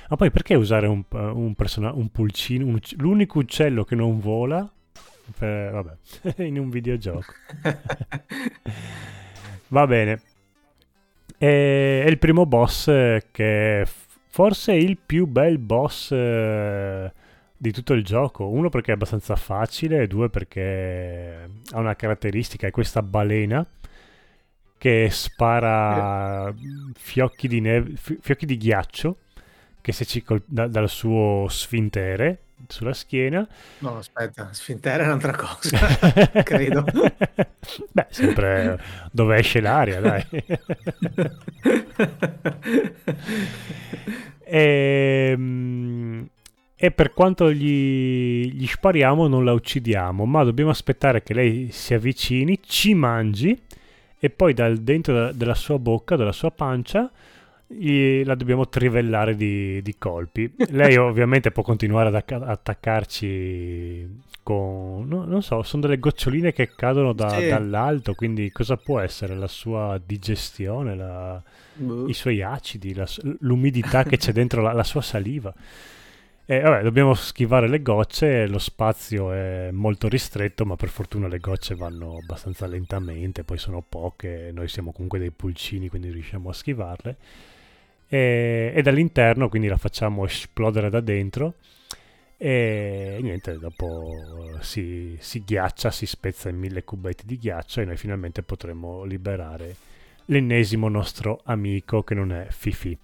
[0.09, 4.69] Ma poi perché usare un, un, persona- un pulcino, un, l'unico uccello che non vola,
[5.39, 7.33] per, vabbè, in un videogioco.
[9.69, 10.23] Va bene.
[11.39, 12.87] E, è il primo boss
[13.31, 13.87] che
[14.29, 16.11] forse è il più bel boss...
[16.13, 17.13] Eh,
[17.59, 18.49] di tutto il gioco.
[18.49, 23.67] Uno perché è abbastanza facile e due perché ha una caratteristica, è questa balena
[24.79, 26.55] che spara
[26.95, 29.17] fiocchi di, neve, fiocchi di ghiaccio
[29.81, 33.47] che se ci col- da- dal suo sfintere sulla schiena.
[33.79, 35.79] No, aspetta, sfintere è un'altra cosa,
[36.43, 36.85] credo.
[37.93, 38.81] Beh, sempre
[39.13, 40.27] dove esce l'aria, dai.
[44.45, 46.29] e, ehm,
[46.81, 51.95] e per quanto gli, gli, spariamo non la uccidiamo, ma dobbiamo aspettare che lei si
[51.95, 53.61] avvicini, ci mangi
[54.21, 57.11] e poi dal dentro della sua bocca, dalla sua pancia,
[58.25, 60.53] la dobbiamo trivellare di, di colpi.
[60.71, 65.07] Lei ovviamente può continuare ad acc- attaccarci con...
[65.07, 67.49] No, non so, sono delle goccioline che cadono da, sì.
[67.49, 69.35] dall'alto, quindi cosa può essere?
[69.37, 71.43] La sua digestione, la,
[71.75, 72.09] boh.
[72.09, 73.07] i suoi acidi, la,
[73.41, 75.53] l'umidità che c'è dentro la, la sua saliva.
[76.51, 81.41] E vabbè, dobbiamo schivare le gocce, lo spazio è molto ristretto, ma per fortuna le
[81.41, 86.55] gocce vanno abbastanza lentamente, poi sono poche, noi siamo comunque dei pulcini, quindi riusciamo a
[86.55, 87.17] schivarle.
[88.09, 91.55] E, e dall'interno quindi la facciamo esplodere da dentro
[92.41, 94.15] e niente, dopo
[94.61, 99.75] si, si ghiaccia, si spezza in mille cubetti di ghiaccio e noi finalmente potremo liberare
[100.27, 102.97] l'ennesimo nostro amico che non è Fifi.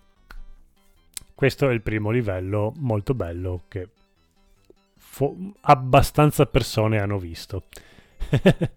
[1.34, 3.88] Questo è il primo livello molto bello che
[4.94, 7.64] fo- abbastanza persone hanno visto.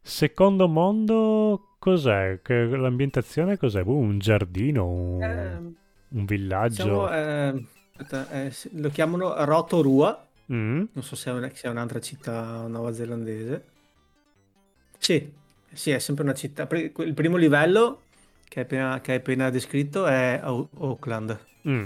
[0.00, 2.38] Secondo mondo, cos'è?
[2.42, 3.82] Che l'ambientazione cos'è?
[3.82, 5.74] Uh, un giardino, un, eh,
[6.08, 6.84] un villaggio?
[6.84, 7.66] Diciamo, eh,
[7.96, 10.28] aspetta, eh, lo chiamano Rotorua.
[10.52, 10.84] Mm.
[10.92, 13.64] Non so se è, una, se è un'altra città neozelandese.
[14.98, 15.32] Sì,
[15.72, 16.68] sì, è sempre una città.
[16.70, 18.02] Il primo livello
[18.46, 21.38] che hai appena, che hai appena descritto è Auckland.
[21.66, 21.84] Mm.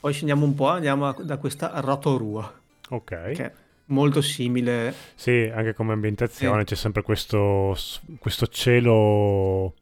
[0.00, 2.60] Poi scendiamo un po', andiamo da questa Rotorua.
[2.90, 3.30] Ok.
[3.32, 3.52] Che
[3.86, 4.94] molto simile.
[5.14, 6.66] Sì, anche come ambientazione sì.
[6.66, 7.76] c'è sempre questo,
[8.18, 9.74] questo cielo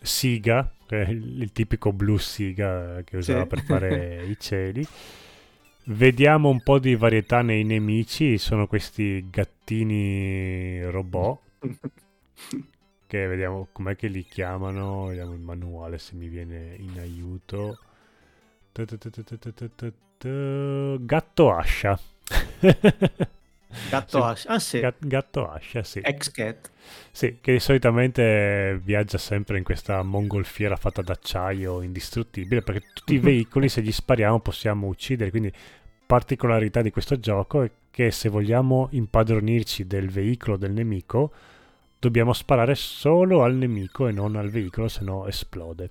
[0.00, 3.46] siga, il, il tipico blu siga che usava sì.
[3.48, 4.86] per fare i cieli.
[5.86, 11.40] Vediamo un po' di varietà nei nemici, sono questi gattini robot
[13.06, 17.78] che vediamo com'è che li chiamano, vediamo il manuale se mi viene in aiuto.
[21.04, 22.00] Gatto Ascia.
[23.98, 24.88] Gatto Ascia, ah sì.
[24.98, 26.00] Gatto Ascia, sì.
[26.02, 26.70] Ex-cat.
[27.10, 33.68] Sì, che solitamente viaggia sempre in questa mongolfiera fatta d'acciaio indistruttibile, perché tutti i veicoli,
[33.68, 35.30] se gli spariamo, possiamo uccidere.
[35.30, 35.52] Quindi,
[36.06, 41.32] particolarità di questo gioco è che se vogliamo impadronirci del veicolo del nemico,
[41.98, 45.90] dobbiamo sparare solo al nemico e non al veicolo, se no esplode.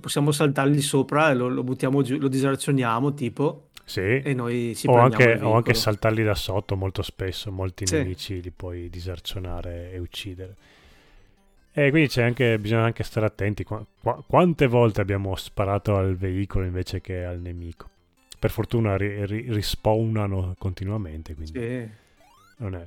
[0.00, 3.67] Possiamo saltargli sopra e lo, lo buttiamo giù, lo disarcioniamo tipo.
[3.88, 4.20] Sì.
[4.20, 7.96] E noi ci o anche, o anche saltarli da sotto molto spesso, molti sì.
[7.96, 10.54] nemici li puoi disarcionare e uccidere.
[11.72, 13.64] E quindi c'è anche, bisogna anche stare attenti.
[13.64, 17.88] Qu- qu- quante volte abbiamo sparato al veicolo invece che al nemico?
[18.38, 21.34] Per fortuna ri- ri- rispawnano continuamente.
[21.34, 21.88] Quindi sì.
[22.58, 22.86] non è...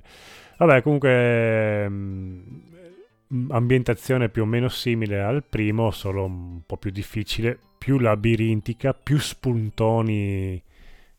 [0.57, 2.43] Vabbè, comunque mh,
[3.33, 8.93] mm, ambientazione più o meno simile al primo, solo un po' più difficile, più labirintica,
[8.93, 10.61] più spuntoni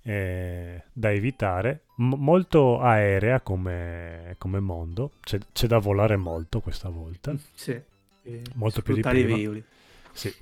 [0.03, 6.89] eh, da evitare, M- molto aerea come, come mondo, c'è, c'è, da volare molto questa
[6.89, 7.35] volta.
[7.55, 7.81] Sì,
[8.55, 9.63] molto più di prima.
[10.13, 10.33] Sì.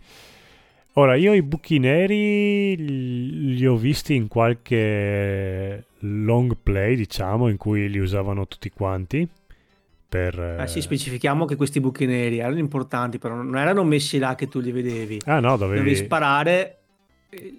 [0.95, 7.89] Ora, io i buchi neri li ho visti in qualche long play, diciamo, in cui
[7.89, 9.29] li usavano tutti quanti.
[10.09, 14.35] Per, ah, sì, specifichiamo che questi buchi neri erano importanti, però non erano messi là
[14.35, 15.21] che tu li vedevi.
[15.27, 15.79] Ah no, dovevi...
[15.79, 16.80] dovevi sparare eh,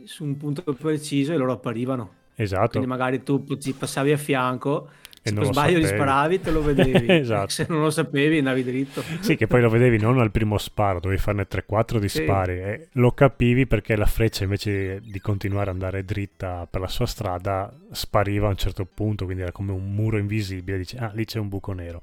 [0.05, 2.13] su un punto preciso e loro apparivano.
[2.35, 2.69] Esatto.
[2.69, 4.89] Quindi magari tu ci passavi a fianco
[5.23, 5.85] se per sbaglio sapevi.
[5.85, 7.49] sparavi te lo vedevi esatto.
[7.49, 10.99] se non lo sapevi andavi dritto sì che poi lo vedevi non al primo sparo
[10.99, 12.23] dovevi farne 3-4 di sì.
[12.23, 16.87] spari e lo capivi perché la freccia invece di continuare ad andare dritta per la
[16.87, 21.11] sua strada spariva a un certo punto quindi era come un muro invisibile dici ah
[21.13, 22.01] lì c'è un buco nero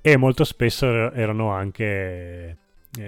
[0.00, 2.56] e molto spesso erano anche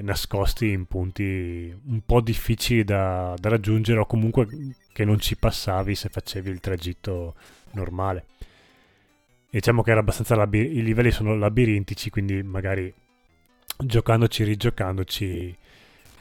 [0.02, 4.46] nascosti in punti un po' difficili da, da, raggiungere o comunque
[4.92, 7.34] che non ci passavi se facevi il tragitto
[7.72, 8.26] normale.
[9.50, 12.92] Diciamo che era abbastanza labir- i livelli sono labirintici, quindi magari
[13.78, 15.56] giocandoci, rigiocandoci,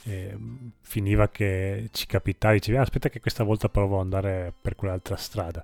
[0.03, 0.37] eh,
[0.81, 5.17] finiva che ci capitavi, dicevi ah, aspetta che questa volta provo ad andare per quell'altra
[5.17, 5.63] strada.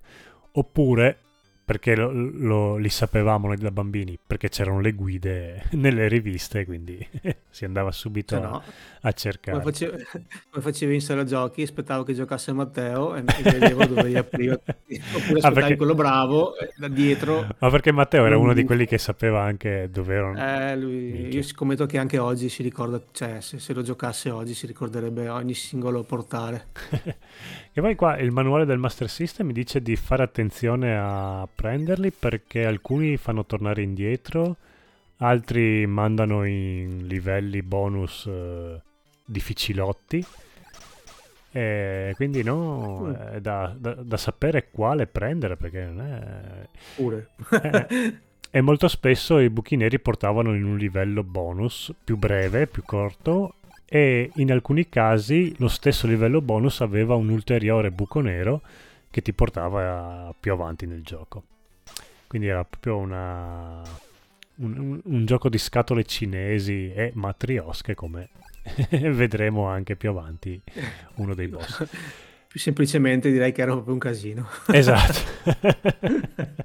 [0.52, 1.20] Oppure
[1.66, 7.06] perché lo, lo, li sapevamo noi da bambini, perché c'erano le guide nelle riviste, quindi
[7.50, 8.56] si andava subito cioè, no.
[8.56, 8.64] a,
[9.02, 9.60] a, cercare.
[9.60, 9.98] Come facevo,
[10.52, 15.00] come facevo, in sala giochi, aspettavo che giocasse Matteo e, vedevo dove gli apriva, oppure
[15.18, 15.76] aspettavo ah, perché...
[15.78, 17.48] quello bravo eh, da dietro.
[17.58, 20.38] Ma perché Matteo era uno di quelli che sapeva anche dove erano.
[20.38, 24.54] Eh, lui, io scommetto che anche oggi si ricorda, cioè se, se lo giocasse oggi
[24.54, 26.68] si ricorderebbe ogni singolo portale.
[27.76, 32.12] E poi qua il manuale del Master System mi dice di fare attenzione a prenderli
[32.12, 34.58] perché alcuni fanno tornare indietro,
[35.18, 38.80] altri mandano in livelli bonus eh,
[39.26, 40.24] difficilotti.
[41.52, 43.12] E quindi no, mm.
[43.12, 46.68] è da, da, da, sapere quale prendere perché non è...
[46.96, 47.30] Pure.
[47.62, 48.18] eh,
[48.52, 53.56] e molto spesso i buchi neri portavano in un livello bonus più breve, più corto
[53.94, 58.64] e in alcuni casi lo stesso livello bonus aveva un ulteriore buco nero
[59.12, 61.44] che ti portava più avanti nel gioco.
[62.26, 63.84] Quindi era proprio una,
[64.56, 68.30] un, un, un, gioco di scatole cinesi e matriosche come
[68.90, 70.60] vedremo anche più avanti
[71.18, 71.86] uno dei boss.
[72.54, 74.48] Più semplicemente direi che era proprio un casino.
[74.68, 75.20] Esatto.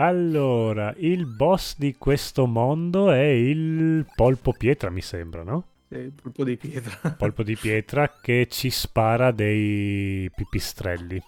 [0.00, 5.64] allora, il boss di questo mondo è il polpo pietra, mi sembra, no?
[5.88, 7.14] Il polpo di pietra.
[7.16, 11.22] Polpo di pietra che ci spara dei pipistrelli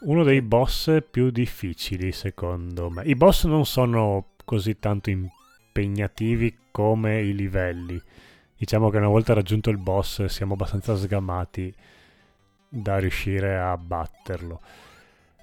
[0.00, 3.02] uno dei boss più difficili secondo me.
[3.04, 8.00] I boss non sono così tanto impegnativi come i livelli.
[8.56, 11.74] Diciamo che una volta raggiunto il boss siamo abbastanza sgamati
[12.68, 14.60] da riuscire a batterlo.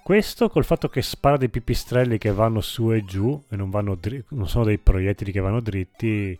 [0.08, 4.24] Questo col fatto che spara dei pipistrelli che vanno su e giù e non, dri-
[4.30, 6.40] non sono dei proiettili che vanno dritti,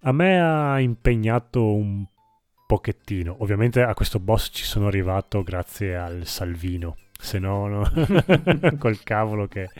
[0.00, 2.04] a me ha impegnato un
[2.66, 3.36] pochettino.
[3.38, 7.90] Ovviamente a questo boss ci sono arrivato grazie al Salvino se no, no
[8.78, 9.70] col cavolo che,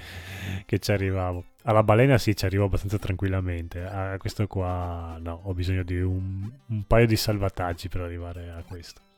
[0.64, 1.44] che, ci arrivavo.
[1.64, 3.84] Alla balena sì, ci arrivo abbastanza tranquillamente.
[3.84, 8.62] A questo qua no, ho bisogno di un, un paio di salvataggi per arrivare a
[8.66, 9.11] questo.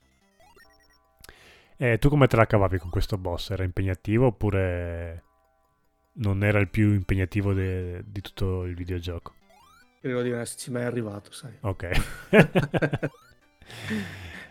[1.85, 3.51] E tu come te la cavavi con questo boss?
[3.51, 5.23] Era impegnativo oppure
[6.15, 9.35] non era il più impegnativo de, di tutto il videogioco?
[10.01, 11.53] Credo di non esserci mai arrivato, sai.
[11.61, 11.91] Ok.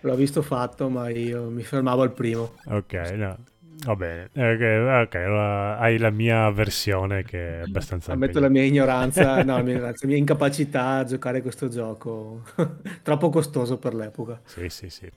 [0.02, 2.54] L'ho visto fatto, ma io mi fermavo al primo.
[2.66, 3.38] Ok, no.
[3.84, 8.12] Va bene, ok, okay allora hai la mia versione che è abbastanza...
[8.12, 12.44] Ammetto la mia ignoranza, no, la mia, ignoranza, la mia incapacità a giocare questo gioco,
[13.02, 14.40] troppo costoso per l'epoca.
[14.46, 15.12] Sì, sì, sì.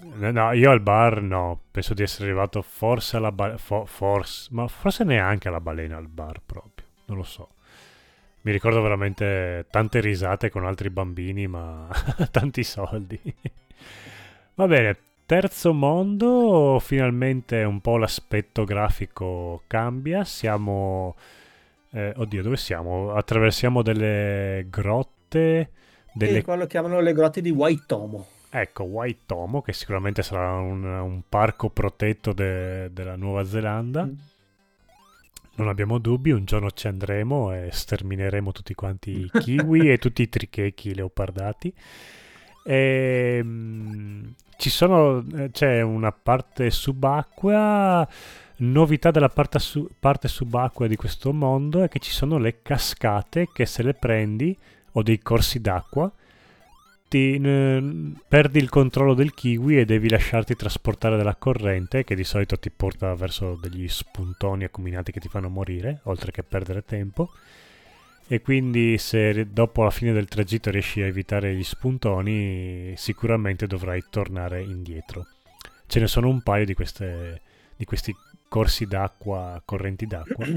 [0.00, 4.68] No, io al bar no, penso di essere arrivato forse alla balena, fo- forse, ma
[4.68, 7.48] forse neanche alla balena al bar proprio, non lo so.
[8.42, 11.88] Mi ricordo veramente tante risate con altri bambini, ma
[12.30, 13.20] tanti soldi.
[14.54, 14.96] Va bene,
[15.28, 21.16] Terzo mondo, finalmente un po' l'aspetto grafico cambia, siamo...
[21.90, 23.12] Eh, oddio, dove siamo?
[23.12, 25.70] Attraversiamo delle grotte...
[26.14, 26.38] Delle...
[26.38, 28.26] Sì, quello chiamano le grotte di Waitomo.
[28.50, 34.04] Ecco, Waitomo, che sicuramente sarà un, un parco protetto de, della Nuova Zelanda.
[34.04, 34.12] Mm.
[35.56, 40.22] Non abbiamo dubbi, un giorno ci andremo e stermineremo tutti quanti i kiwi e tutti
[40.22, 41.74] i trichechi leopardati.
[42.64, 48.08] E, ehm, ci sono, eh, c'è una parte subacquea.
[48.60, 53.48] Novità della parte, su, parte subacquea di questo mondo è che ci sono le cascate
[53.52, 54.56] che se le prendi
[54.92, 56.10] o dei corsi d'acqua
[57.08, 62.24] ti, n- perdi il controllo del kiwi e devi lasciarti trasportare dalla corrente che di
[62.24, 67.30] solito ti porta verso degli spuntoni accuminati che ti fanno morire oltre che perdere tempo
[68.26, 74.04] e quindi se dopo la fine del tragitto riesci a evitare gli spuntoni sicuramente dovrai
[74.10, 75.26] tornare indietro.
[75.86, 77.40] Ce ne sono un paio di, queste,
[77.74, 78.14] di questi
[78.46, 80.44] corsi d'acqua, correnti d'acqua,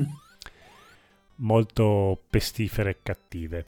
[1.38, 3.66] molto pestifere e cattive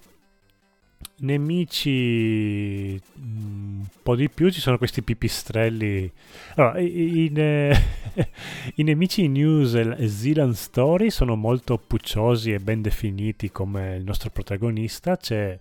[1.18, 6.12] nemici mm, un po' di più ci sono questi pipistrelli.
[6.56, 7.78] Allora, i, eh,
[8.76, 14.30] i nemici News e Zealand Story sono molto pucciosi e ben definiti come il nostro
[14.30, 15.18] protagonista.
[15.18, 15.58] C'è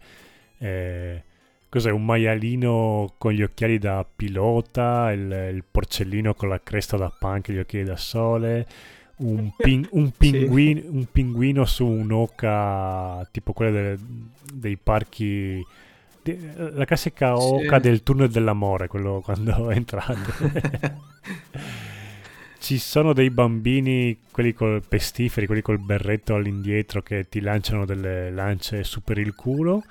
[0.58, 1.22] eh,
[1.68, 7.12] cos'è un maialino con gli occhiali da pilota il, il porcellino con la cresta da
[7.16, 8.66] punk e gli occhiali da sole
[9.16, 10.86] un, pin- un, pinguino, sì.
[10.86, 13.98] un, pinguino, su un'oca tipo quella delle,
[14.52, 15.64] dei parchi
[16.24, 17.82] la classica oca sì.
[17.82, 20.96] del tunnel dell'amore quello quando entrate
[22.60, 28.30] ci sono dei bambini quelli col pestiferi quelli col berretto all'indietro che ti lanciano delle
[28.30, 29.82] lance su per il culo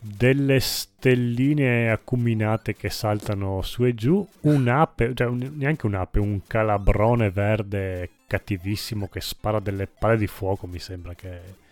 [0.00, 7.30] delle stelline acuminate che saltano su e giù, un'ape, cioè un, neanche un'ape, un calabrone
[7.30, 11.66] verde cattivissimo che spara delle palle di fuoco, mi sembra che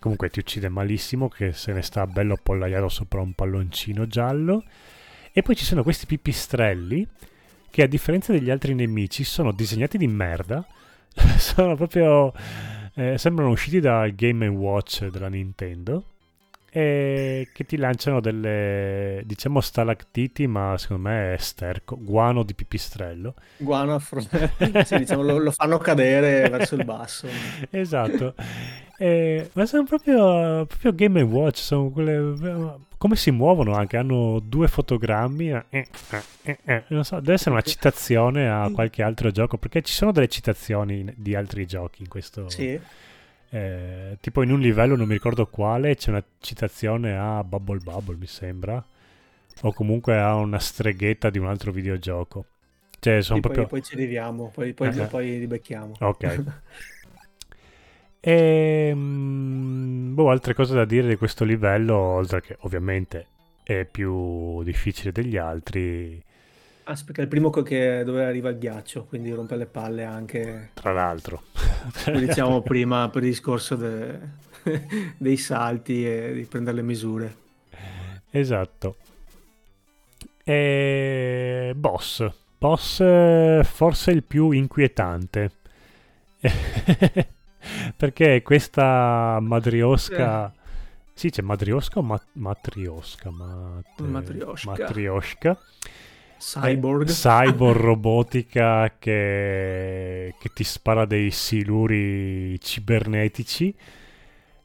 [0.00, 4.64] comunque ti uccide malissimo, che se ne sta bello appollaiato sopra un palloncino giallo.
[5.32, 7.06] E poi ci sono questi pipistrelli
[7.70, 10.66] che a differenza degli altri nemici sono disegnati di merda,
[11.38, 12.32] sono proprio...
[12.94, 16.02] Eh, sembrano usciti dal Game Watch della Nintendo
[16.78, 21.98] e che ti lanciano delle diciamo stalactiti ma secondo me è sterco.
[22.00, 23.34] Guano di pipistrello.
[23.56, 24.20] Guano affro-
[24.84, 27.26] sì, diciamo, lo, lo, fanno cadere verso il basso.
[27.70, 28.34] Esatto.
[28.96, 34.66] E, ma sono proprio, proprio Game Watch sono quelle come si muovono anche hanno due
[34.66, 35.88] fotogrammi eh, eh,
[36.42, 40.10] eh, eh, non so deve essere una citazione a qualche altro gioco perché ci sono
[40.10, 42.80] delle citazioni di altri giochi in questo sì
[43.50, 48.16] eh, tipo in un livello, non mi ricordo quale, c'è una citazione a Bubble Bubble,
[48.16, 48.84] mi sembra.
[49.62, 52.44] O comunque a una streghetta di un altro videogioco.
[53.00, 53.66] Cioè, sono proprio...
[53.66, 55.94] poi, ci arriviamo, poi, poi, eh, poi li becchiamo.
[56.00, 56.44] Ok.
[58.20, 58.30] e,
[58.90, 63.26] ehm, boh, altre cose da dire di questo livello, oltre che ovviamente
[63.62, 66.22] è più difficile degli altri
[66.90, 70.70] Aspetta, è il primo che, dove arriva il ghiaccio, quindi rompe le palle anche...
[70.72, 71.42] Tra l'altro.
[72.02, 74.18] Come diciamo prima per il discorso de...
[75.18, 77.36] dei salti e di prendere le misure.
[78.30, 78.96] Esatto.
[80.42, 81.74] E...
[81.76, 82.26] Boss.
[82.56, 82.96] Boss
[83.64, 85.50] forse il più inquietante.
[87.98, 90.50] Perché questa madriosca...
[90.50, 90.56] Eh.
[91.12, 93.30] Sì, c'è madriosca o mat- matriosca?
[93.30, 94.70] Mat- matriosca.
[94.70, 95.58] Matriosca
[96.38, 97.08] Cyborg.
[97.08, 103.74] Cyborg robotica che, che ti spara dei siluri cibernetici.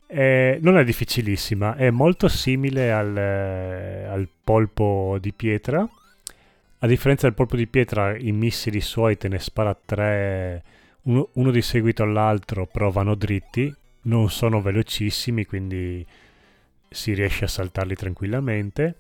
[0.06, 5.88] Eh, non è difficilissima, è molto simile al, al, polpo di pietra.
[6.80, 10.64] A differenza del polpo di pietra, i missili suoi te ne spara tre,
[11.04, 16.06] uno, uno di seguito all'altro, però vanno dritti, non sono velocissimi, quindi
[16.90, 18.98] si riesce a saltarli tranquillamente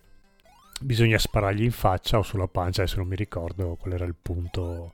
[0.83, 4.93] bisogna sparargli in faccia o sulla pancia, adesso non mi ricordo qual era il punto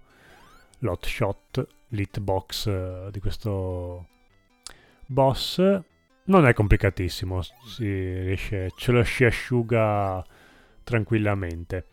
[0.80, 4.08] lot shot, l'hitbox uh, di questo
[5.06, 5.82] boss.
[6.26, 10.24] Non è complicatissimo, si riesce, ce lo si asciuga
[10.84, 11.88] tranquillamente.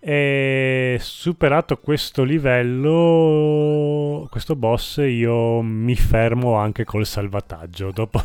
[0.00, 3.48] E superato questo livello,
[4.30, 7.90] questo boss, io mi fermo anche col salvataggio.
[7.90, 8.22] Dopo,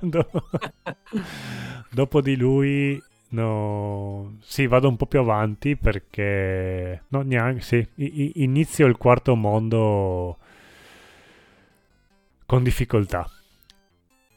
[1.90, 7.02] dopo di lui No, sì, vado un po' più avanti perché...
[7.08, 10.38] No, neanche, sì, I- inizio il quarto mondo
[12.46, 13.30] con difficoltà.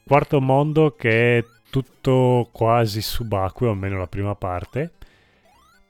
[0.04, 4.92] Quarto mondo che è tutto quasi subacqueo, almeno la prima parte,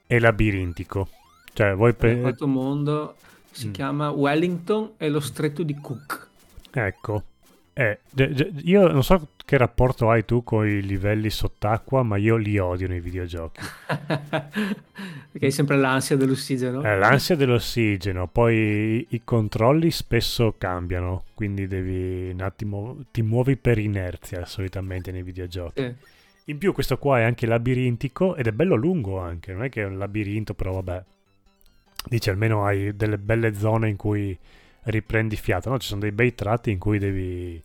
[0.06, 1.08] e labirintico.
[1.52, 1.94] Cioè, voi...
[1.94, 3.16] Pe- il quarto mondo
[3.50, 3.72] si mm.
[3.72, 6.28] chiama Wellington e lo stretto di Cook.
[6.70, 7.22] Ecco,
[7.74, 7.98] eh,
[8.62, 12.88] io non so che rapporto hai tu con i livelli sott'acqua, ma io li odio
[12.88, 13.60] nei videogiochi.
[15.32, 16.82] Perché hai sempre l'ansia dell'ossigeno?
[16.82, 23.78] Eh, l'ansia dell'ossigeno, poi i, controlli spesso cambiano, quindi devi un attimo, ti muovi per
[23.78, 25.80] inerzia solitamente nei videogiochi.
[25.80, 25.94] Eh.
[26.46, 29.82] In più questo qua è anche labirintico ed è bello lungo anche, non è che
[29.82, 31.04] è un labirinto, però vabbè.
[32.04, 34.36] Dice almeno hai delle belle zone in cui
[34.84, 35.78] riprendi fiato, no?
[35.78, 37.62] Ci sono dei bei tratti in cui devi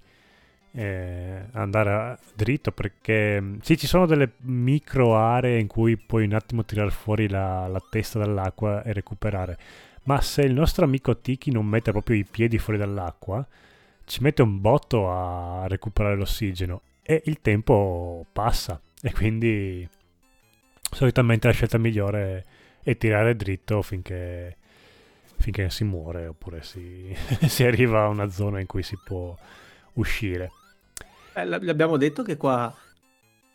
[0.78, 6.34] eh, andare dritto perché mm, sì, ci sono delle micro aree in cui puoi un
[6.34, 9.58] attimo tirare fuori la, la testa dall'acqua e recuperare.
[10.04, 13.46] Ma se il nostro amico Tiki non mette proprio i piedi fuori dall'acqua,
[14.06, 19.88] ci mette un botto a recuperare l'ossigeno e il tempo passa e quindi
[20.92, 22.46] solitamente la scelta migliore
[22.84, 24.58] è tirare dritto finché
[25.40, 27.14] finché si muore oppure si,
[27.48, 29.36] si arriva a una zona in cui si può
[29.94, 30.52] uscire.
[31.38, 32.74] Eh, l'abbiamo detto che qua,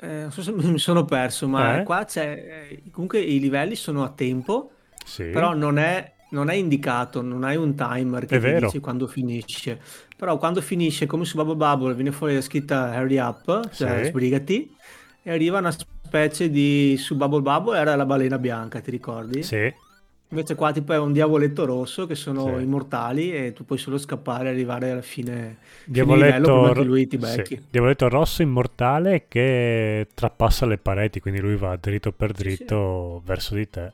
[0.00, 1.82] eh, non so se mi sono perso, ma eh?
[1.82, 4.70] qua c'è, eh, comunque i livelli sono a tempo,
[5.04, 5.24] sì.
[5.24, 9.80] però non è, non è indicato, non hai un timer che ti dice quando finisce.
[10.16, 14.10] Però quando finisce, come su Bubble Bubble, viene fuori la scritta hurry up, cioè sì.
[14.10, 14.76] sbrigati,
[15.20, 19.42] e arriva una specie di, su Bubble Bubble era la balena bianca, ti ricordi?
[19.42, 19.90] Sì
[20.32, 22.62] Invece qua tipo è un diavoletto rosso che sono Sì.
[22.62, 25.58] immortali e tu puoi solo scappare e arrivare alla fine,
[25.92, 27.62] fine livello Diavoletto, ro- lui ti sì, becchi.
[27.70, 32.64] Diavoletto rosso immortale che trapassa le pareti, quindi lui va dritto per Sì, sì.
[32.64, 33.92] dritto verso di te.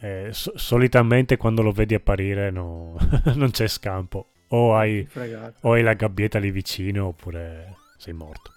[0.00, 2.96] E so- solitamente quando lo vedi apparire no-
[3.36, 4.26] non c'è scampo.
[4.48, 5.06] O hai,
[5.62, 8.52] o hai la gabbietta lì vicino oppure sei morto.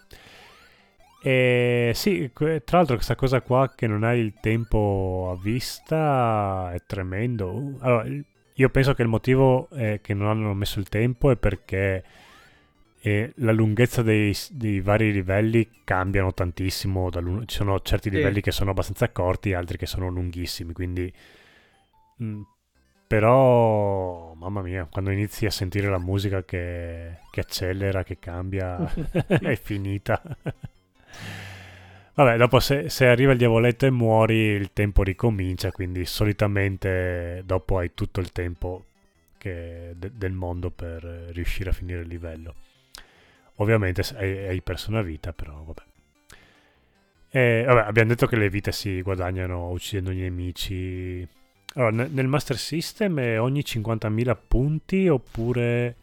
[1.23, 6.81] E sì, tra l'altro questa cosa qua che non hai il tempo a vista è
[6.85, 7.51] tremendo.
[7.51, 8.07] Uh, Allora,
[8.53, 9.67] io penso che il motivo
[10.01, 12.03] che non hanno messo il tempo è perché
[13.01, 17.09] eh, la lunghezza dei, dei vari livelli cambiano tantissimo.
[17.45, 18.15] Ci sono certi Sì.
[18.15, 21.11] livelli che sono abbastanza corti, altri che sono lunghissimi, quindi...
[22.23, 22.41] mm,
[23.07, 28.77] però, mamma mia, quando inizi a sentire la musica che, che accelera, che cambia,
[29.27, 30.21] è finita.
[32.13, 37.77] Vabbè, dopo se, se arriva il diavoletto e muori, il tempo ricomincia, quindi solitamente dopo
[37.77, 38.85] hai tutto il tempo
[39.37, 42.55] che- de- del mondo per riuscire a finire il livello.
[43.55, 45.81] Ovviamente hai, hai perso una vita, però vabbè.
[47.33, 51.25] E, vabbè, abbiamo detto che le vite si guadagnano uccidendo i nemici.
[51.75, 55.95] Allora, ne- nel Master System è ogni 50.000 punti oppure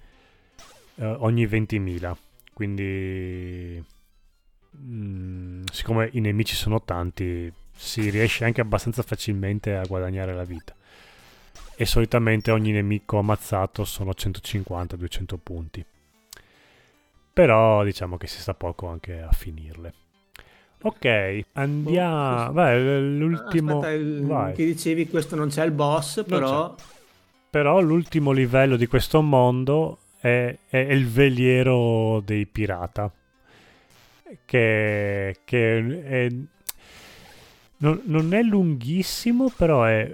[0.97, 2.17] eh, ogni 20.000.
[2.55, 3.83] Quindi,
[4.77, 10.75] mm, siccome i nemici sono tanti, si riesce anche abbastanza facilmente a guadagnare la vita.
[11.77, 15.85] E solitamente ogni nemico ammazzato sono 150-200 punti.
[17.33, 19.93] Però diciamo che si sta poco anche a finirle.
[20.83, 22.53] Ok, andiamo.
[22.53, 23.79] Vai, l'ultimo.
[23.79, 26.75] Aspetta, il- che dicevi questo non c'è il boss, però
[27.51, 33.11] Però l'ultimo livello di questo mondo è, è il veliero dei pirata.
[34.45, 36.33] Che, che è-
[37.79, 40.11] non, non è lunghissimo, però è,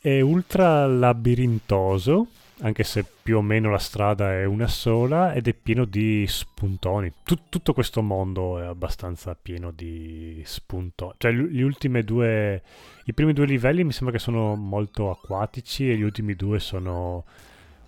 [0.00, 2.28] è ultra labirintoso.
[2.60, 7.12] Anche se più o meno la strada è una sola ed è pieno di spuntoni.
[7.22, 11.12] Tut- tutto questo mondo è abbastanza pieno di spuntoni.
[11.18, 12.62] Cioè, gli ultimi due
[13.04, 17.24] i primi due livelli mi sembra che sono molto acquatici e gli ultimi due sono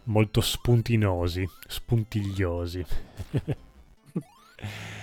[0.04, 2.84] molto spuntinosi, spuntigliosi.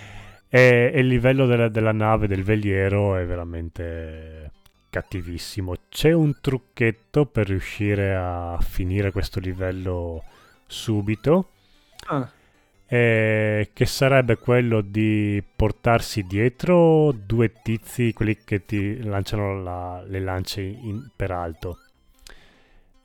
[0.50, 4.52] e, e il livello della, della nave, del veliero, è veramente
[4.90, 5.74] cattivissimo.
[5.90, 10.24] C'è un trucchetto per riuscire a finire questo livello
[10.68, 11.50] subito.
[12.08, 12.30] ah,
[12.88, 20.20] eh, che sarebbe quello di portarsi dietro due tizi, quelli che ti lanciano la- le
[20.20, 21.80] lance in- per alto.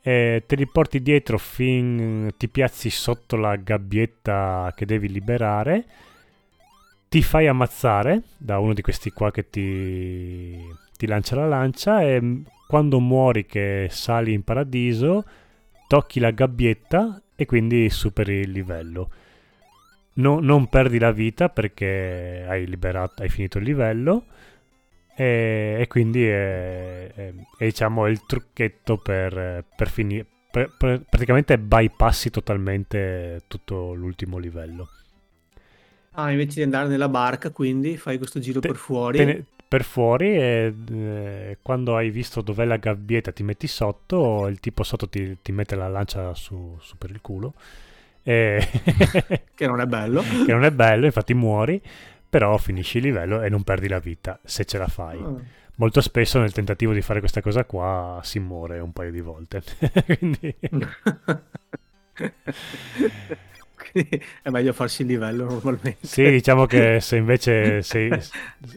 [0.03, 5.85] E te li porti dietro fin ti piazzi sotto la gabbietta che devi liberare.
[7.11, 10.57] Ti fai ammazzare da uno di questi qua che ti,
[10.95, 15.25] ti lancia la lancia e mm, quando muori che sali in paradiso
[15.89, 19.09] tocchi la gabbietta e quindi superi il livello.
[20.13, 24.25] No- non perdi la vita perché hai liberato, hai finito il livello
[25.13, 30.25] e, e quindi è, è- è, diciamo il trucchetto per, per finire.
[30.49, 34.87] praticamente bypassi totalmente tutto l'ultimo livello.
[36.15, 39.23] Ah, invece di andare nella barca, quindi fai questo giro Te- per fuori.
[39.25, 44.59] ne- per fuori e eh, quando hai visto dov'è la gabbietta ti metti sotto, il
[44.59, 47.53] tipo sotto ti, ti mette la lancia su, su per il culo.
[48.23, 48.59] E
[49.55, 50.21] Che non è bello.
[50.45, 51.81] che non è bello, infatti muori,
[52.29, 55.19] però finisci il livello e non perdi la vita se ce la fai.
[55.19, 55.35] Ah.
[55.75, 59.63] Molto spesso nel tentativo di fare questa cosa qua si muore un paio di volte.
[60.05, 60.53] Quindi
[63.91, 65.97] Quindi è meglio farsi il livello normalmente.
[66.01, 68.09] sì, diciamo che se invece sei,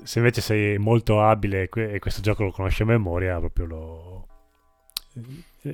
[0.02, 4.26] se invece sei molto abile e questo gioco lo conosci a memoria, proprio lo...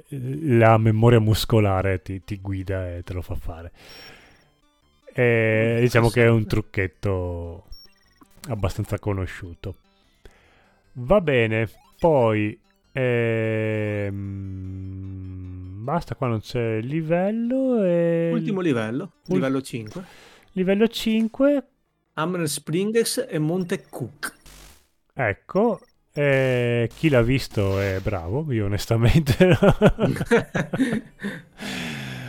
[0.09, 3.72] la memoria muscolare ti, ti guida e te lo fa fare.
[5.12, 7.64] E diciamo che è un trucchetto
[8.49, 9.74] abbastanza conosciuto.
[10.93, 11.68] Va bene,
[11.99, 12.59] poi
[12.93, 14.20] ehm,
[15.83, 20.05] basta, qua non c'è il livello e Ultimo livello, Ul- livello 5.
[20.53, 21.64] livello 5,
[22.14, 24.35] Hammer Springs e Monte Cook.
[25.14, 25.81] ecco,
[26.12, 29.37] e chi l'ha visto è bravo, io onestamente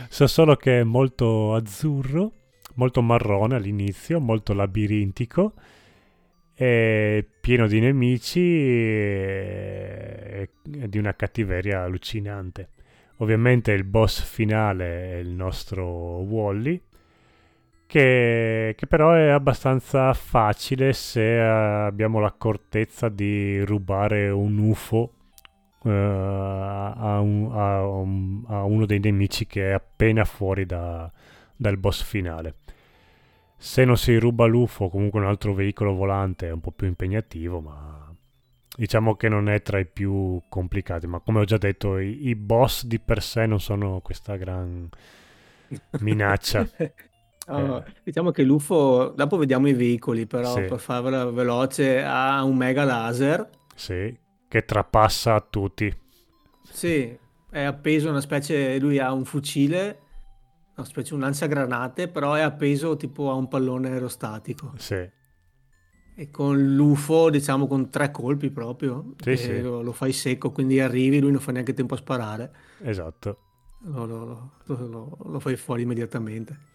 [0.08, 2.32] so solo che è molto azzurro,
[2.74, 5.54] molto marrone all'inizio, molto labirintico,
[6.54, 10.48] è pieno di nemici e,
[10.80, 12.68] e di una cattiveria allucinante.
[13.22, 16.82] Ovviamente il boss finale è il nostro Wally,
[17.86, 25.12] che, che però è abbastanza facile se eh, abbiamo l'accortezza di rubare un UFO
[25.82, 31.08] uh, a, un, a, un, a, uno dei nemici che è appena fuori da,
[31.54, 32.56] dal boss finale.
[33.56, 37.60] Se non si ruba l'UFO comunque un altro veicolo volante è un po' più impegnativo,
[37.60, 37.91] ma
[38.76, 41.06] diciamo che non è tra i più complicati.
[41.06, 44.88] Ma come ho già detto, i, i boss di per sé non sono questa gran
[46.00, 46.68] minaccia.
[47.48, 47.92] Oh, eh.
[48.04, 50.62] Diciamo che l'UFO, dopo vediamo i veicoli, però sì.
[50.62, 53.48] per farvela veloce, ha un mega laser.
[53.74, 54.16] Sì,
[54.46, 55.92] che trapassa a tutti.
[56.62, 57.18] Sì,
[57.50, 59.98] è appeso una specie, lui ha un fucile,
[60.76, 64.74] una specie un lanciagranate, però è appeso tipo a un pallone aerostatico.
[64.76, 65.20] Sì.
[66.14, 69.60] E con l'UFO, diciamo, con tre colpi proprio, sì, sì.
[69.62, 72.52] Lo, lo, fai secco, quindi arrivi, lui non fa neanche tempo a sparare.
[72.82, 73.38] Esatto.
[73.84, 74.04] Lo,
[74.66, 76.70] lo, lo fai fuori immediatamente.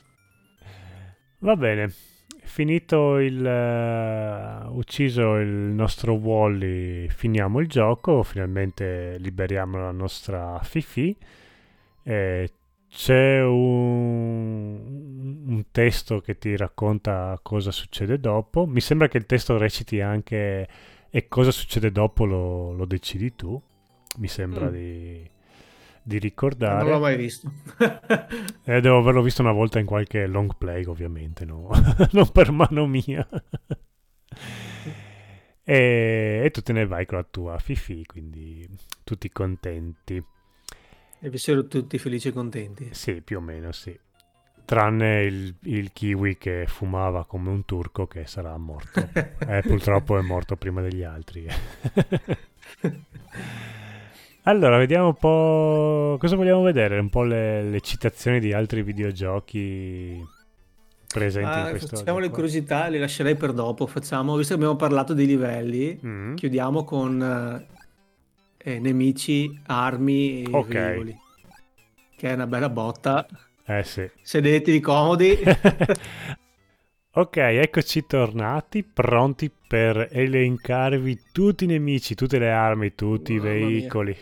[1.40, 1.94] Va bene,
[2.48, 11.16] finito il uh, ucciso il nostro Wally, finiamo il gioco, finalmente liberiamo la nostra Fifi.
[12.02, 12.50] Eh,
[12.90, 15.17] c'è un,
[15.48, 18.66] un, testo che ti racconta cosa succede dopo.
[18.66, 20.68] Mi sembra che il testo reciti anche
[21.10, 23.62] e cosa succede dopo lo, lo decidi tu.
[24.18, 24.72] Mi sembra mm.
[24.72, 25.30] di
[26.08, 26.84] di ricordare.
[26.84, 27.52] Non l'ho mai visto.
[28.64, 31.70] eh, devo averlo visto una volta in qualche long play, ovviamente, no?
[32.14, 33.28] non per mano mia.
[35.64, 38.66] e, e, tu te ne vai con la tua Fifi, quindi
[39.04, 40.24] tutti contenti.
[41.20, 42.88] E vi siete tutti felici e contenti?
[42.94, 44.00] Sì, più o meno, sì.
[44.68, 49.00] Tranne il, il kiwi che fumava come un turco che sarà morto.
[49.48, 51.48] eh, purtroppo è morto prima degli altri.
[54.44, 56.18] Allora, vediamo un po'.
[56.20, 56.98] Cosa vogliamo vedere?
[57.00, 60.26] Un po' le, le citazioni di altri videogiochi
[61.08, 61.98] presenti ah, in questo.
[61.98, 63.88] Facciamo le curiosità, le lascerei per dopo.
[63.88, 66.36] Facciamo, visto che abbiamo parlato dei livelli, mm.
[66.36, 67.66] chiudiamo con
[68.58, 70.82] eh, nemici, armi e okay.
[70.82, 71.20] velivoli.
[72.16, 73.28] Che è una bella botta.
[73.68, 74.10] Eh sì.
[74.22, 75.38] Sedetevi comodi.
[77.18, 83.60] Ok, eccoci tornati, pronti per elencarvi tutti i nemici, tutte le armi, tutti Mamma i
[83.60, 84.16] veicoli.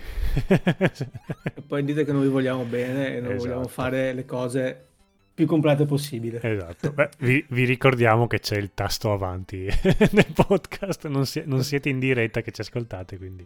[0.47, 3.49] e poi dite che non vi vogliamo bene e non esatto.
[3.49, 4.85] vogliamo fare le cose
[5.33, 6.39] più complete possibile.
[6.41, 6.93] Esatto.
[6.93, 9.67] Beh, vi, vi, ricordiamo che c'è il tasto avanti
[10.11, 13.45] nel podcast, non, si, non, siete in diretta che ci ascoltate, quindi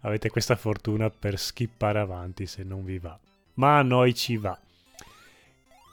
[0.00, 3.16] avete questa fortuna per skippare avanti se non vi va.
[3.54, 4.58] Ma a noi ci va.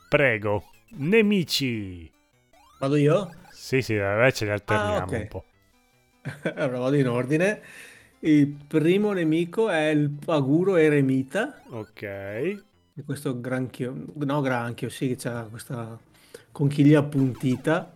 [0.09, 0.63] Prego,
[0.95, 2.11] nemici!
[2.79, 3.31] Vado io?
[3.51, 5.21] Sì, sì, vabbè, ce li alterniamo ah, okay.
[5.21, 5.43] un po'.
[6.55, 7.61] allora vado in ordine.
[8.21, 11.61] Il primo nemico è il Paguro Eremita.
[11.69, 12.01] Ok.
[12.01, 12.63] E
[13.05, 15.95] questo granchio, no granchio, sì, c'ha questa
[16.51, 17.95] conchiglia appuntita.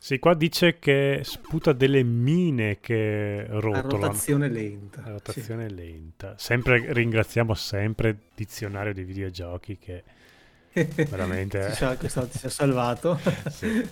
[0.00, 3.88] Sì, qua dice che sputa delle mine che rotolano.
[3.88, 5.02] A rotazione lenta.
[5.02, 5.74] A rotazione sì.
[5.74, 6.34] lenta.
[6.38, 10.02] Sempre, ringraziamo sempre il dizionario di videogiochi che
[10.72, 13.18] veramente ci sa, quest'anno ti si è salvato.
[13.52, 13.86] Sì.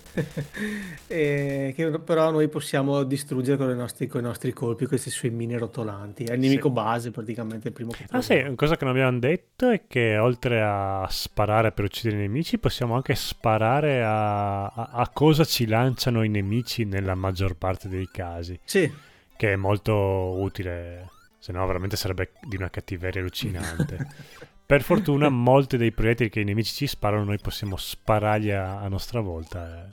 [1.06, 5.30] e che però noi possiamo distruggere con i nostri, con i nostri colpi questi suoi
[5.30, 6.24] mine rotolanti.
[6.24, 6.74] È il nemico sì.
[6.74, 10.16] base praticamente il primo che ah sì una cosa che non abbiamo detto è che
[10.18, 15.66] oltre a sparare per uccidere i nemici possiamo anche sparare a, a, a cosa ci
[15.66, 18.58] lanciano i nemici nella maggior parte dei casi.
[18.64, 18.90] Sì.
[19.36, 21.08] Che è molto utile
[21.40, 24.06] se no veramente sarebbe di una cattiveria allucinante
[24.70, 28.86] Per fortuna molti dei proiettili che i nemici ci sparano noi possiamo sparargli a, a
[28.86, 29.84] nostra volta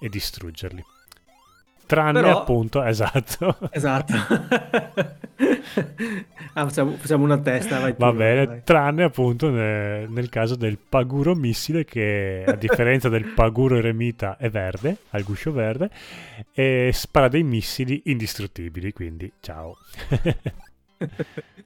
[0.00, 0.84] e, e distruggerli.
[1.86, 2.40] Tranne Però...
[2.40, 3.56] appunto, esatto.
[3.70, 4.14] Esatto.
[6.54, 7.78] ah, facciamo, facciamo, una testa.
[7.78, 8.62] Vai Va bene, vai.
[8.64, 14.50] tranne appunto nel, nel, caso del paguro missile che a differenza del paguro eremita è
[14.50, 15.88] verde, ha il guscio verde,
[16.52, 19.76] e spara dei missili indistruttibili, quindi ciao.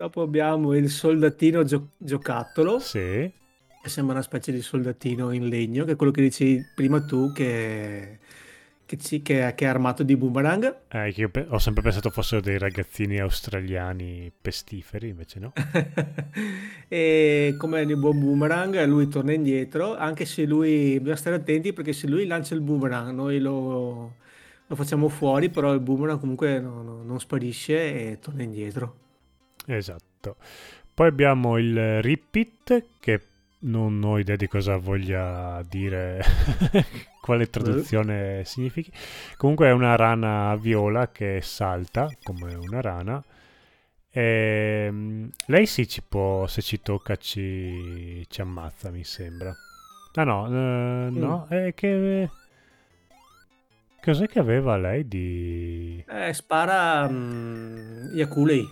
[0.00, 2.78] Dopo abbiamo il soldatino gio- giocattolo.
[2.78, 3.28] Sì.
[3.82, 7.32] Che sembra una specie di soldatino in legno, che è quello che dicevi prima tu,
[7.32, 8.20] che,
[8.86, 10.82] che, ci, che, che è armato di boomerang.
[10.86, 15.52] Eh, che io pe- ho sempre pensato fossero dei ragazzini australiani pestiferi, invece no.
[16.86, 21.92] e come nel buon boomerang, lui torna indietro, anche se lui, bisogna stare attenti perché
[21.92, 24.14] se lui lancia il boomerang, noi lo,
[24.64, 29.06] lo facciamo fuori, però il boomerang comunque no, no, non sparisce e torna indietro.
[29.68, 30.36] Esatto.
[30.94, 33.20] Poi abbiamo il Repeat che
[33.60, 36.22] non ho idea di cosa voglia dire,
[37.20, 38.90] quale traduzione significhi.
[39.36, 43.22] Comunque è una rana viola che salta come una rana.
[44.10, 49.54] E, ehm, lei sì ci può, se ci tocca ci, ci ammazza, mi sembra.
[50.14, 51.56] Ah no, eh, no, mm.
[51.56, 52.30] è che...
[54.00, 56.02] Cos'è che aveva lei di...
[56.08, 58.66] Eh, spara um, Yakulei.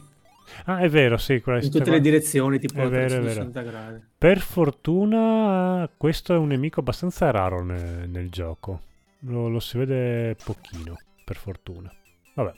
[0.64, 1.42] Ah, è vero, sì.
[1.44, 3.50] in tutte le direzioni, tipo è vero, è vero.
[3.50, 4.02] gradi.
[4.16, 8.82] Per fortuna questo è un nemico abbastanza raro nel, nel gioco.
[9.20, 11.92] Lo, lo, si vede pochino, per fortuna.
[12.34, 12.52] Vabbè,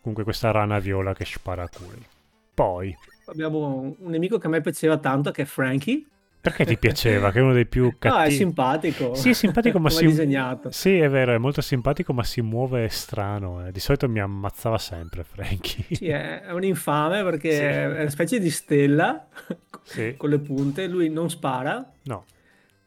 [0.00, 2.04] comunque questa rana viola che spara a culi.
[2.54, 2.94] Poi...
[3.26, 6.06] Abbiamo un nemico che a me piaceva tanto, che è Frankie.
[6.42, 7.30] Perché ti piaceva?
[7.30, 8.10] Che è uno dei più cattivi.
[8.22, 9.14] No, è simpatico.
[9.14, 10.06] Sì, è simpatico, ma si...
[10.06, 10.72] disegnato.
[10.72, 13.64] Sì, è vero, è molto simpatico, ma si muove strano.
[13.66, 13.70] Eh.
[13.70, 15.84] Di solito mi ammazzava sempre Frankie.
[15.92, 17.62] Sì, è, un infame perché sì.
[17.62, 19.28] è una specie di stella
[19.84, 20.14] sì.
[20.18, 20.88] con le punte.
[20.88, 21.88] Lui non spara.
[22.02, 22.24] No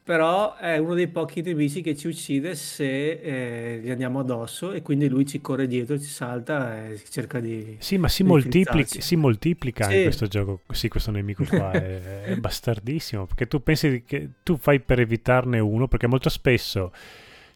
[0.06, 4.80] però è uno dei pochi nemici che ci uccide se eh, gli andiamo addosso e
[4.80, 7.74] quindi lui ci corre dietro, ci salta e cerca di...
[7.80, 9.96] Sì, ma si, moltiplica, si moltiplica sì.
[9.96, 14.56] in questo gioco, sì, questo nemico qua è, è, bastardissimo, perché tu pensi che tu
[14.56, 16.92] fai per evitarne uno, perché molto spesso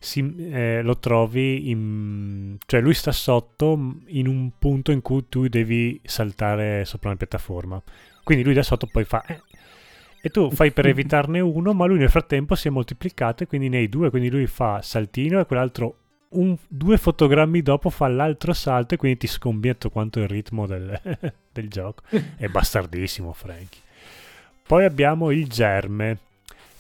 [0.01, 2.57] si, eh, lo trovi in...
[2.67, 7.81] cioè lui sta sotto in un punto in cui tu devi saltare sopra una piattaforma.
[8.25, 9.25] Quindi lui da sotto poi fa...
[9.25, 9.41] Eh,
[10.21, 13.69] e tu fai per evitarne uno, ma lui nel frattempo si è moltiplicato e quindi
[13.69, 15.97] ne hai due, quindi lui fa saltino e quell'altro
[16.31, 21.01] un, due fotogrammi dopo fa l'altro salto e quindi ti scombietto quanto il ritmo del,
[21.51, 22.03] del gioco.
[22.37, 23.81] È bastardissimo Frankie.
[24.67, 26.19] Poi abbiamo il germe,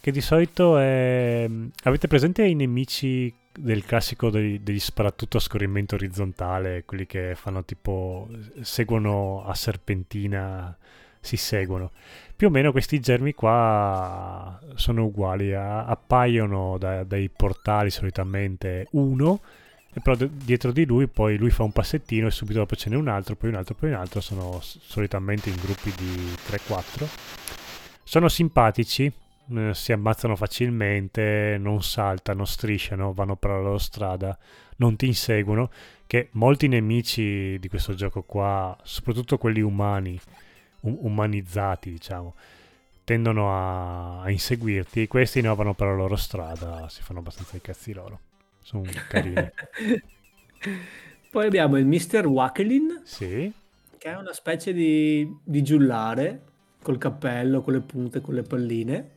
[0.01, 1.49] che di solito è...
[1.82, 7.64] Avete presente i nemici del classico degli, degli sparatutto a scorrimento orizzontale, quelli che fanno
[7.64, 8.28] tipo...
[8.61, 10.76] seguono a serpentina
[11.20, 11.90] si seguono.
[12.34, 19.40] Più o meno questi germi qua sono uguali, appaiono da, dai portali solitamente uno,
[19.92, 22.96] e però dietro di lui poi lui fa un passettino e subito dopo ce n'è
[22.96, 27.06] un altro, poi un altro, poi un altro, sono solitamente in gruppi di 3-4.
[28.04, 29.12] Sono simpatici,
[29.52, 34.36] eh, si ammazzano facilmente, non saltano, strisciano, vanno per la loro strada,
[34.76, 35.70] non ti inseguono,
[36.06, 40.18] che molti nemici di questo gioco qua, soprattutto quelli umani,
[40.81, 42.35] umanizzati, diciamo,
[43.05, 45.09] tendono a, a inseguirti.
[45.09, 48.20] Questi no vanno per la loro strada, si fanno abbastanza i cazzi loro.
[48.62, 49.51] Sono carini.
[51.31, 52.26] Poi abbiamo il Mr.
[52.26, 53.03] Wackelin.
[53.05, 53.53] Sì.
[53.99, 56.43] Che è una specie di, di giullare
[56.83, 59.11] col cappello, con le punte, con le palline.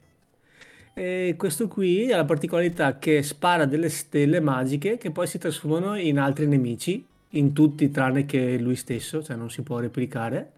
[0.93, 5.95] E questo qui ha la particolarità che spara delle stelle magiche che poi si trasformano
[5.95, 10.51] in altri nemici, in tutti tranne che lui stesso, cioè non si può replicare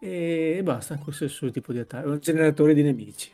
[0.00, 3.30] e basta, questo è il suo tipo di attacco, un generatore di nemici.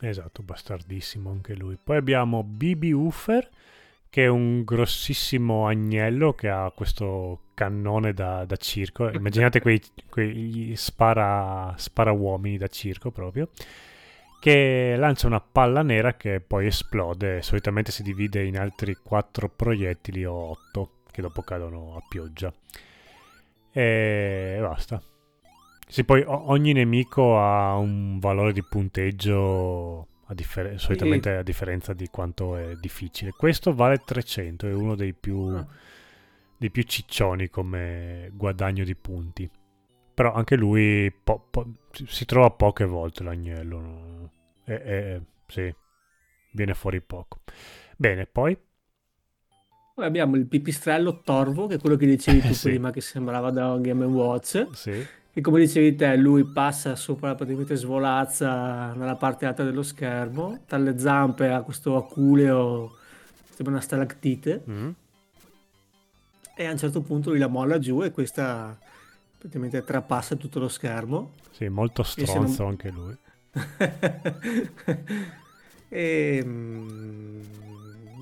[0.00, 1.76] Esatto, bastardissimo anche lui.
[1.82, 3.48] Poi abbiamo Bibi Uffer,
[4.08, 9.10] che è un grossissimo agnello che ha questo cannone da, da circo.
[9.12, 13.48] Immaginate quei, quei spara, spara, uomini da circo proprio.
[14.38, 17.42] Che lancia una palla nera che poi esplode.
[17.42, 22.52] Solitamente si divide in altri 4 proiettili o 8 che dopo cadono a pioggia.
[23.72, 25.02] E basta.
[25.88, 32.08] Sì, poi ogni nemico ha un valore di punteggio a differ- solitamente a differenza di
[32.08, 33.30] quanto è difficile.
[33.30, 35.66] Questo vale 300, è uno dei più, ah.
[36.56, 39.48] dei più ciccioni come guadagno di punti.
[40.12, 43.80] Però anche lui po- po- si trova poche volte l'agnello.
[43.80, 44.30] No?
[44.64, 45.72] E, e, sì,
[46.52, 47.40] viene fuori poco.
[47.96, 48.58] Bene, poi
[49.94, 52.68] poi abbiamo il pipistrello Torvo, che è quello che dicevi tu sì.
[52.70, 54.66] prima, che sembrava da Game Watch.
[54.72, 55.06] Sì
[55.38, 60.78] e come dicevi te, lui passa sopra, praticamente svolazza nella parte alta dello schermo, tra
[60.78, 62.96] le zampe ha questo aculeo,
[63.50, 64.88] sembra una stalactite, mm.
[66.56, 68.78] e a un certo punto lui la molla giù e questa
[69.36, 71.32] praticamente trapassa tutto lo schermo.
[71.50, 72.70] Sì, molto stronzo non...
[72.70, 73.14] anche lui.
[75.88, 76.42] e...
[76.44, 77.40] Mm,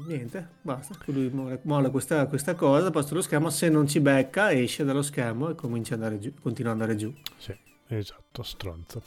[0.06, 0.96] niente, basta.
[1.06, 1.30] Lui
[1.62, 5.54] molla questa, questa, cosa, passa lo schermo, se non ci becca esce dallo schermo e
[5.54, 7.12] comincia ad andare giù, continua ad andare giù.
[7.36, 7.56] Sì,
[7.88, 9.02] esatto, stronzo.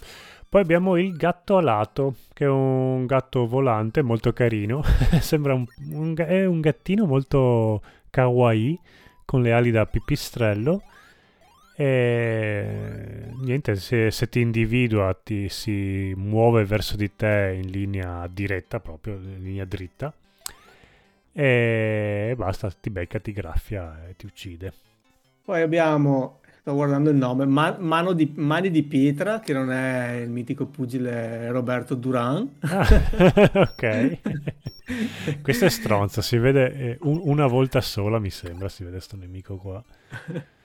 [0.50, 4.82] Poi abbiamo il gatto alato, che è un gatto volante molto carino.
[5.20, 8.80] Sembra un, un, un gattino molto kawaii,
[9.26, 10.84] con le ali da pipistrello.
[11.80, 18.80] E niente, se, se, ti individua ti si muove verso di te in linea diretta,
[18.80, 20.12] proprio in linea dritta
[21.40, 24.74] e basta, ti becca, ti graffia e ti uccide.
[25.46, 30.32] Poi abbiamo, sto guardando il nome, Man- di, Mani di Pietra, che non è il
[30.32, 32.56] mitico pugile Roberto Duran.
[32.62, 32.88] Ah,
[33.54, 34.18] ok.
[35.44, 39.16] Questo è stronzo, si vede eh, un, una volta sola, mi sembra, si vede sto
[39.16, 39.84] nemico qua.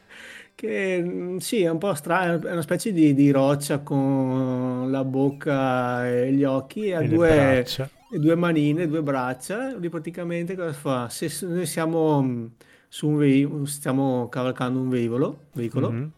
[0.62, 5.02] che mm, sì, è un po' strano, è una specie di, di roccia con la
[5.02, 7.66] bocca e gli occhi e ha due
[8.08, 11.08] due manine, due braccia, lui praticamente cosa fa?
[11.08, 12.46] Se noi siamo mm,
[12.86, 16.08] su un veicolo, stiamo cavalcando un veicolo, veicolo mm-hmm.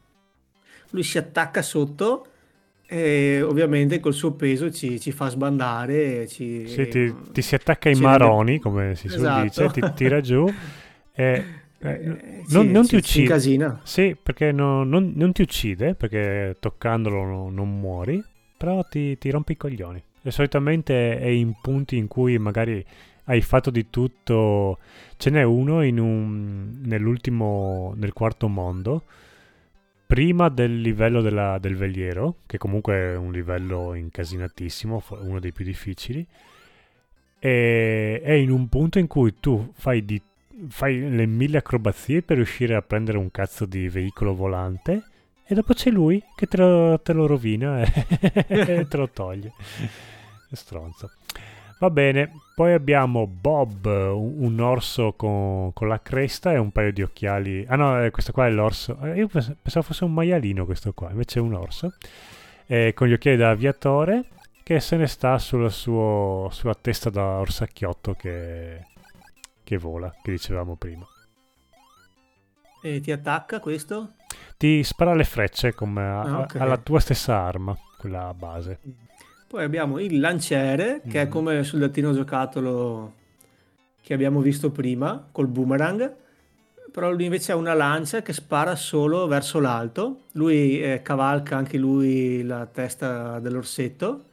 [0.90, 2.26] lui si attacca sotto
[2.86, 6.28] e ovviamente col suo peso ci, ci fa sbandare.
[6.28, 9.68] Ci, sì, ti, ti, si attacca ai maroni, rende- come si suol Esatto.
[9.68, 10.46] dice, ti tira giù.
[11.14, 13.26] e, eh, Eh, non, sì, non ci- ti ci uccide.
[13.84, 18.22] Sì, perché no- non, non ti uccide, perché toccandolo no- non muori,
[18.56, 20.02] però ti, ti rompe i coglioni.
[20.22, 22.84] E solitamente è in punti in cui magari
[23.24, 24.78] hai fatto di tutto.
[25.16, 29.02] Ce n'è uno in un, nell'ultimo, nel quarto mondo,
[30.06, 35.64] prima del livello della- del veliero, che comunque è un livello incasinatissimo, uno dei più
[35.64, 36.26] difficili.
[37.38, 40.20] E è in un punto in cui tu fai, di-
[40.68, 45.02] fai le mille acrobazie per riuscire a prendere un cazzo di veicolo volante.
[45.46, 49.52] E dopo c'è lui che te lo, te lo rovina e te lo toglie.
[50.48, 51.10] È stronzo.
[51.80, 57.02] Va bene, poi abbiamo Bob, un, orso con, con la cresta e un paio di
[57.02, 57.64] occhiali.
[57.68, 58.98] Ah no, eh, questo qua è l'orso.
[59.02, 61.94] Eh, io pens- pensavo fosse un maialino questo qua, invece è un orso.
[62.66, 64.26] Eh, con gli occhiali da aviatore
[64.62, 68.86] che se ne sta sulla, suo- sulla testa da orsacchiotto che,
[69.64, 71.06] che vola, che dicevamo prima.
[72.82, 74.12] E ti attacca questo?
[74.56, 76.56] Ti spara le frecce come Ah, ok.
[76.56, 78.78] alla tua stessa arma, quella base.
[79.48, 81.30] Poi abbiamo il lanciere, che è Mhm.
[81.30, 83.12] come il soldatino giocattolo
[84.02, 86.14] che abbiamo visto prima, col boomerang.
[86.92, 90.24] Però lui invece ha una lancia che spara solo verso l'alto.
[90.32, 94.26] Lui eh, cavalca anche lui la testa dell'orsetto.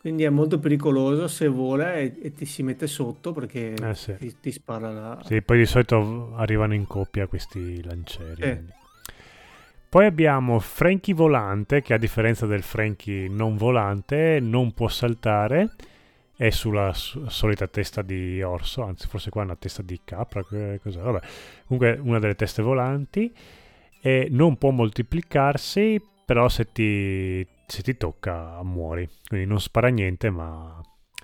[0.00, 4.16] Quindi è molto pericoloso se vola e, e ti si mette sotto perché Eh sì.
[4.16, 5.20] ti, ti spara la...
[5.22, 8.40] Sì, poi di solito arrivano in coppia questi lancieri.
[8.40, 8.72] Quindi.
[9.90, 15.74] Poi abbiamo Frankie volante, che a differenza del Frankie non volante non può saltare,
[16.36, 20.42] è sulla su- solita testa di orso, anzi forse qua è una testa di capra,
[20.42, 21.00] cos'è?
[21.00, 21.20] Vabbè,
[21.66, 23.30] comunque una delle teste volanti,
[24.00, 30.30] e non può moltiplicarsi, però se ti, se ti tocca muori, quindi non spara niente
[30.30, 30.80] ma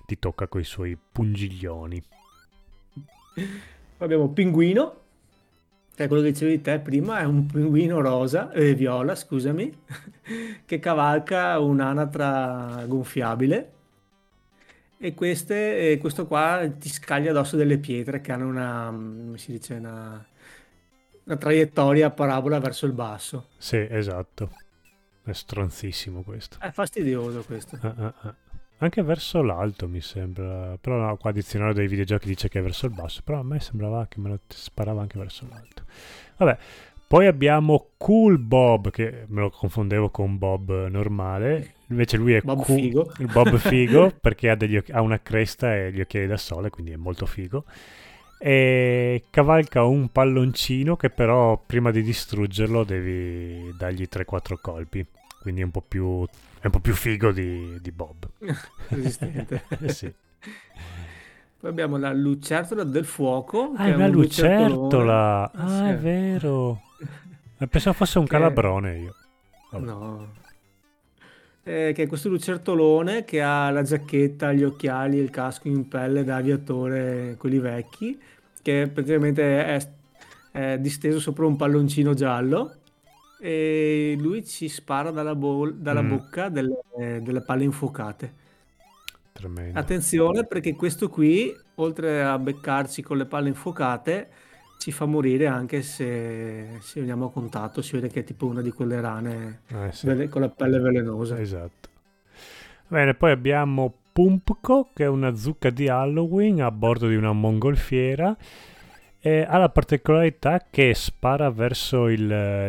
[0.07, 2.03] ti tocca con i suoi pungiglioni.
[3.35, 3.45] Poi
[3.99, 5.01] abbiamo Pinguino,
[5.95, 9.83] che è quello che dicevi te prima, è un pinguino rosa, eh, viola, scusami,
[10.65, 13.73] che cavalca un'anatra gonfiabile.
[14.99, 19.39] E queste, e questo qua ti scaglia addosso delle pietre che hanno una, mm, come
[19.39, 20.25] si dice, una,
[21.25, 23.49] una traiettoria a parabola verso il basso.
[23.57, 24.51] Sì, esatto.
[25.27, 26.59] È stronzissimo questo.
[26.61, 27.77] È fastidioso questo.
[27.83, 28.35] Ah, ah, ah.
[28.79, 30.79] Anche verso l'alto mi sembra.
[30.81, 33.23] Però no, qua dizionario dei videogiochi dice che è verso il basso.
[33.25, 35.83] Però a me sembrava che me lo sparava anche verso l'alto.
[36.37, 36.59] Vabbè.
[37.09, 41.75] Poi abbiamo Cool Bob, che me lo confondevo con Bob normale.
[41.89, 43.13] Invece lui è Bob cool- figo.
[43.19, 46.71] il Bob figo perché ha, degli occhi- ha una cresta e gli occhiali da sole,
[46.71, 47.65] quindi è molto figo.
[48.39, 55.05] E cavalca un palloncino che però prima di distruggerlo devi dargli 3-4 colpi.
[55.41, 56.25] Quindi è un po' più,
[56.61, 58.29] è un po' più figo di, di Bob.
[58.89, 59.63] Resistente.
[59.81, 60.13] Eh sì.
[61.59, 63.73] Poi abbiamo la lucertola del fuoco.
[63.77, 65.51] Ah, è una un lucertola.
[65.53, 65.85] Ah, sì.
[65.85, 66.81] è vero.
[67.59, 69.15] Eh, Pensavo fosse un Che- calabrone io.
[69.71, 69.85] Vabbè.
[69.87, 70.29] No.
[71.69, 75.89] Eh, che è questo lucertolone che ha la giacchetta, gli occhiali e il casco in
[75.89, 78.17] pelle da aviatore, quelli vecchi,
[78.63, 79.89] che praticamente è,
[80.53, 82.73] è disteso sopra un palloncino giallo
[83.41, 86.09] e lui ci spara dalla, bol- dalla Mm.
[86.09, 86.79] bocca delle,
[87.21, 88.33] delle palle infuocate.
[89.33, 89.79] Tremendo.
[89.79, 94.29] Attenzione perché questo qui, oltre a beccarci con le palle infuocate,
[94.79, 97.83] ci fa morire anche se, se veniamo a contatto.
[97.83, 100.29] Si vede che è tipo una di quelle rane Eh, sì.
[100.29, 101.39] con la pelle velenosa.
[101.41, 101.89] Esatto.
[102.89, 108.37] Bene, poi abbiamo Pumpko, che è una zucca di Halloween a bordo di una mongolfiera.
[109.19, 112.21] E ha la particolarità che spara verso il,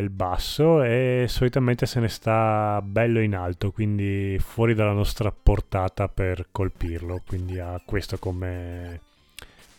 [0.02, 6.08] il basso e solitamente se ne sta bello in alto, quindi fuori dalla nostra portata
[6.08, 7.22] per colpirlo.
[7.24, 9.00] Quindi ha questo come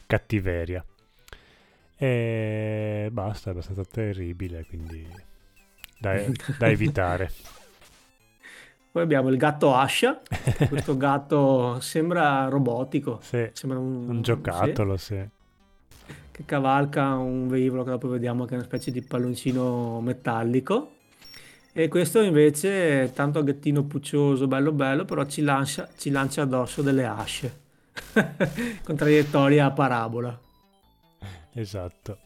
[0.08, 0.84] cattiveria.
[2.02, 5.06] E basta, è abbastanza terribile, quindi
[6.00, 6.24] da,
[6.58, 7.30] da evitare.
[8.90, 10.22] Poi abbiamo il gatto Ascia.
[10.70, 15.16] Questo gatto sembra robotico, Sì, sembra un, un giocattolo, sì.
[16.06, 20.94] sì, che cavalca un velivolo che dopo vediamo che è una specie di palloncino metallico.
[21.74, 26.82] E questo invece è tanto gattino puccioso, bello bello, però ci lancia, ci lancia addosso
[26.82, 27.60] delle asce
[28.84, 30.40] con traiettoria a parabola.
[31.60, 32.18] Esatto.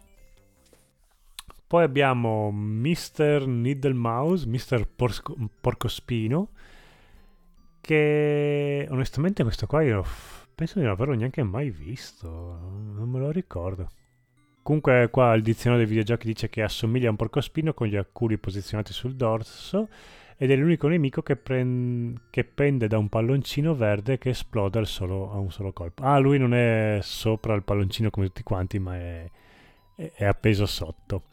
[1.65, 3.47] Poi abbiamo Mr.
[3.47, 4.87] Needlemouse, Mr.
[4.95, 6.49] Porsco- Porcospino,
[7.81, 10.05] che onestamente questo qua io
[10.53, 13.89] penso di non averlo neanche mai visto, non me lo ricordo.
[14.61, 18.37] comunque qua il dizionario dei videogiochi dice che assomiglia a un porcospino con gli acculi
[18.37, 19.89] posizionati sul dorso
[20.37, 25.31] ed è l'unico nemico che, prend- che pende da un palloncino verde che esplode solo,
[25.31, 26.03] a un solo colpo.
[26.03, 29.29] Ah, lui non è sopra il palloncino come tutti quanti, ma è,
[29.95, 31.23] è, appeso sotto.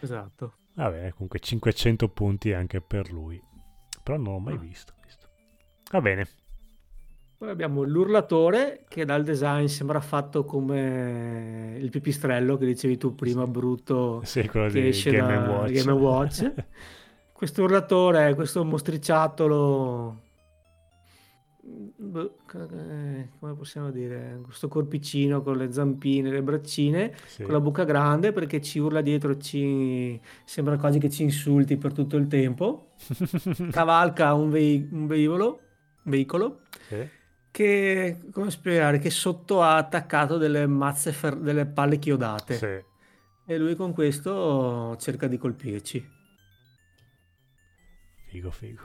[0.00, 0.54] Esatto.
[0.74, 3.42] Vabbè, comunque 500 punti anche per lui.
[4.02, 4.58] Però non l'ho mai ah.
[4.58, 5.28] visto, visto.
[5.90, 6.28] Va bene.
[7.36, 13.46] Poi abbiamo l'urlatore che dal design sembra fatto come il pipistrello che dicevi tu prima,
[13.46, 14.20] brutto.
[14.24, 15.72] Sì, quello di Game Watch.
[15.72, 16.52] Game Watch.
[17.44, 20.22] questo urlatore, questo mostriciattolo,
[21.60, 27.42] boh, eh, come possiamo dire, questo corpicino con le zampine, le braccine, sì.
[27.42, 31.92] con la bocca grande perché ci urla dietro, ci sembra quasi che ci insulti per
[31.92, 32.92] tutto il tempo,
[33.70, 35.60] cavalca un, ve- un veicolo,
[36.04, 37.06] veicolo sì.
[37.50, 42.54] che, come spiegare, che sotto ha attaccato delle mazze, fer- delle palle chiodate.
[42.54, 42.92] Sì.
[43.46, 46.13] E lui con questo cerca di colpirci.
[48.34, 48.82] Figo, figo.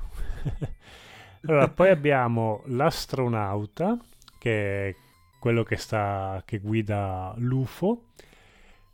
[1.42, 3.98] allora, poi abbiamo l'astronauta,
[4.38, 4.96] che è
[5.40, 8.04] quello che, sta, che guida l'UFO.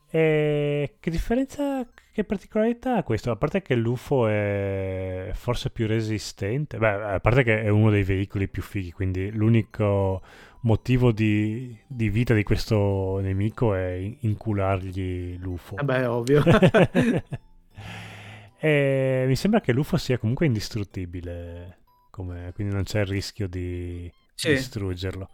[0.09, 3.31] E che differenza, che particolarità ha questo?
[3.31, 8.03] A parte che l'UFO è forse più resistente, beh, a parte che è uno dei
[8.03, 10.21] veicoli più fighi, quindi l'unico
[10.61, 15.75] motivo di, di vita di questo nemico è inculargli l'UFO.
[15.75, 16.43] Vabbè, eh ovvio.
[18.65, 24.11] E mi sembra che l'UFO sia comunque indistruttibile, come, quindi non c'è il rischio di
[24.33, 24.53] sì.
[24.53, 25.29] distruggerlo.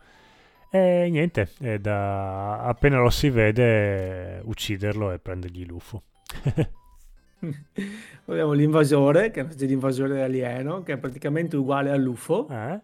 [0.70, 6.04] E niente, da, appena lo si vede, ucciderlo e prendergli l'UFO.
[8.26, 12.50] abbiamo l'invasore, che è una specie di invasore alieno, che è praticamente uguale all'UFO.
[12.50, 12.82] Eh?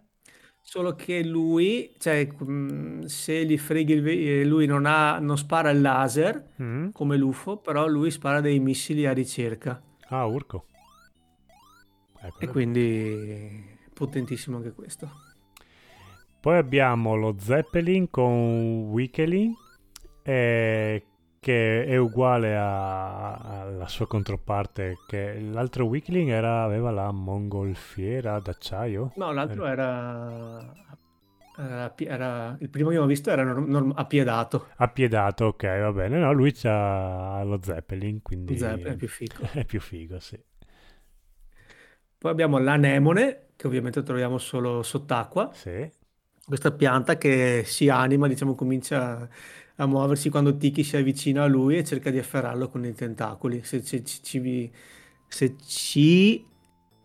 [0.62, 5.82] Solo che lui, cioè, mm, se gli freghi il lui non, ha, non spara il
[5.82, 6.92] laser mm.
[6.94, 9.82] come l'UFO, però lui spara dei missili a ricerca.
[10.10, 10.66] Ah, Urco.
[12.20, 12.40] Ecco.
[12.40, 15.10] E quindi potentissimo anche questo.
[16.40, 19.54] Poi abbiamo lo Zeppelin con Wickelin
[20.24, 21.06] eh,
[21.40, 29.14] che è uguale alla sua controparte che l'altro Wickelin aveva la mongolfiera d'acciaio.
[29.16, 30.98] No, l'altro era, era,
[31.58, 34.68] era, il primo che abbiamo visto era norm, norm, appiedato.
[34.76, 36.20] Appiedato, ok, va bene.
[36.20, 38.58] No, lui c'ha lo Zeppelin, quindi...
[38.58, 39.50] Zeppelin è più figo.
[39.54, 40.40] è più figo, sì.
[42.20, 45.52] Poi abbiamo l'anemone, che ovviamente troviamo solo sott'acqua.
[45.54, 45.90] Sì.
[46.46, 49.28] Questa pianta che si anima, diciamo, comincia
[49.76, 53.64] a muoversi quando Tiki si avvicina a lui e cerca di afferrarlo con i tentacoli.
[53.64, 54.72] Se, se, ci,
[55.28, 56.46] se ci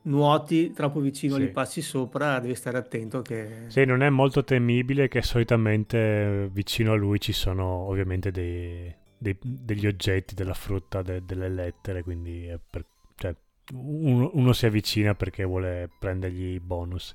[0.02, 1.42] nuoti troppo vicino, sì.
[1.42, 3.64] gli passi sopra, devi stare attento che...
[3.68, 9.36] Sì, non è molto temibile che solitamente vicino a lui ci sono ovviamente dei, dei,
[9.40, 12.84] degli oggetti, della frutta, de, delle lettere, quindi per,
[13.16, 13.34] cioè,
[13.74, 17.14] uno, uno, si avvicina perché vuole prendergli i bonus,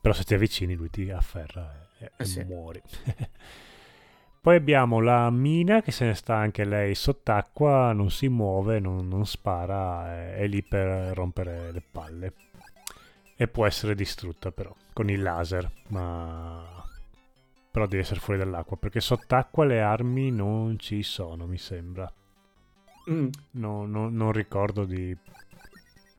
[0.00, 2.42] però se ti avvicini lui ti afferra e, eh sì.
[2.44, 2.80] muori.
[4.44, 9.08] Poi abbiamo la mina che se ne sta anche lei sott'acqua, non si muove, non,
[9.08, 12.34] non spara, è, è, lì per rompere le palle.
[13.36, 16.62] E può essere distrutta però, con il laser, ma...
[17.70, 22.12] Però deve essere fuori dall'acqua, perché sott'acqua le armi non ci sono, mi sembra.
[23.10, 23.28] Mm.
[23.52, 25.16] No, no, non ricordo di,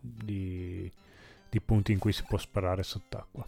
[0.01, 0.91] di,
[1.47, 3.47] di punti in cui si può sparare sott'acqua.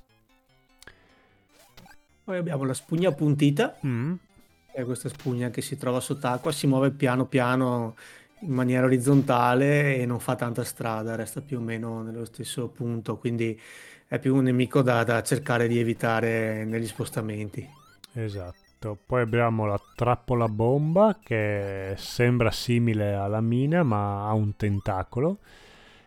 [2.26, 3.76] Poi abbiamo la spugna puntita.
[3.84, 4.18] Mm
[4.78, 7.95] è questa spugna che si trova sott'acqua, si muove piano piano
[8.41, 13.18] in maniera orizzontale e non fa tanta strada, resta più o meno nello stesso punto,
[13.18, 13.60] quindi
[14.06, 17.68] è più un nemico da, da cercare di evitare negli spostamenti.
[18.14, 25.40] Esatto, poi abbiamo la trappola bomba che sembra simile alla mina ma ha un tentacolo.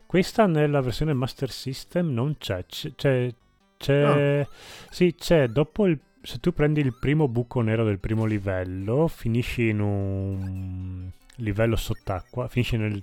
[0.06, 3.34] Questa nella versione Master System non c'è, c'è,
[3.76, 4.48] c'è, oh.
[4.90, 9.68] sì, c'è dopo il se tu prendi il primo buco nero del primo livello, finisci
[9.68, 13.02] in un livello sott'acqua, finisci nel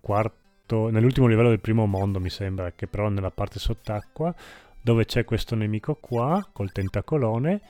[0.00, 4.34] quarto, nell'ultimo livello del primo mondo, mi sembra, che però nella parte sott'acqua,
[4.80, 7.60] dove c'è questo nemico qua, col tentacolone.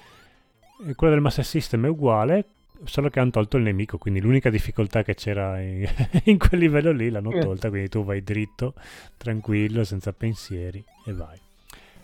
[0.87, 2.45] E quello del Master System è uguale,
[2.85, 5.89] solo che hanno tolto il nemico, quindi l'unica difficoltà che c'era in,
[6.25, 7.41] in quel livello lì l'hanno eh.
[7.41, 8.75] tolta, quindi tu vai dritto,
[9.17, 11.39] tranquillo, senza pensieri e vai.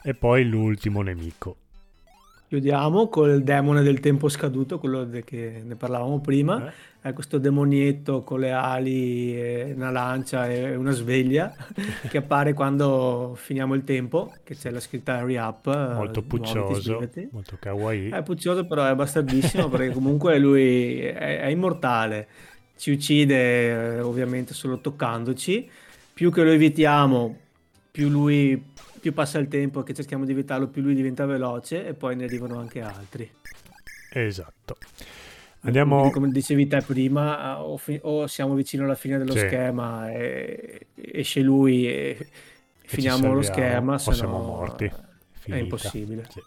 [0.03, 1.57] E poi l'ultimo nemico
[2.51, 6.66] Chiudiamo col demone del tempo scaduto, quello de- che ne parlavamo prima.
[6.66, 7.09] Eh?
[7.09, 11.55] È questo demonietto con le ali, una lancia e una sveglia
[12.10, 17.09] che appare quando finiamo il tempo, che c'è la scritta Hurry Up, eh, Molto puccioso,
[17.31, 18.10] molto kawaii.
[18.10, 22.27] È puccioso però è bastardissimo perché comunque lui è, è immortale,
[22.77, 25.70] ci uccide eh, ovviamente solo toccandoci,
[26.12, 27.36] più che lo evitiamo,
[27.93, 28.60] più lui,
[29.01, 32.24] più passa il tempo che cerchiamo di evitarlo, più lui diventa veloce e poi ne
[32.24, 33.31] arrivano anche altri.
[34.12, 34.77] Esatto.
[35.62, 36.10] Quindi Andiamo...
[36.10, 40.86] come dicevi te prima, o, fi- o siamo vicino alla fine dello Sì, schema e
[40.94, 42.28] esce lui e
[42.82, 44.85] e finiamo lo schema, o se siamo no morti.
[44.86, 44.90] è
[45.32, 45.59] Finita.
[45.59, 46.24] impossibile.
[46.28, 46.40] Sì.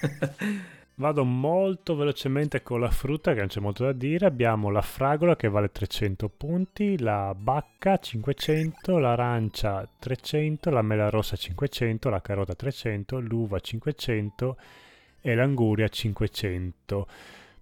[0.96, 4.26] Vado molto velocemente con la frutta che non c'è molto da dire.
[4.26, 11.34] Abbiamo la fragola che vale 300 punti, la bacca 500, l'arancia 300, la mela rossa
[11.34, 14.56] 500, la carota 300, l'uva 500
[15.20, 17.08] e l'anguria 500.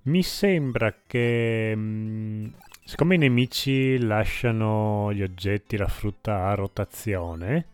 [0.03, 2.47] Mi sembra che mm,
[2.85, 7.67] siccome i nemici lasciano gli oggetti, la frutta a rotazione,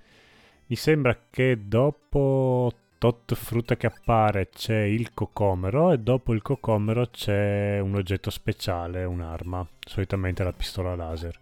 [0.67, 7.07] mi sembra che dopo tot frutta che appare c'è il cocomero e dopo il cocomero
[7.09, 11.39] c'è un oggetto speciale, un'arma, solitamente la pistola laser.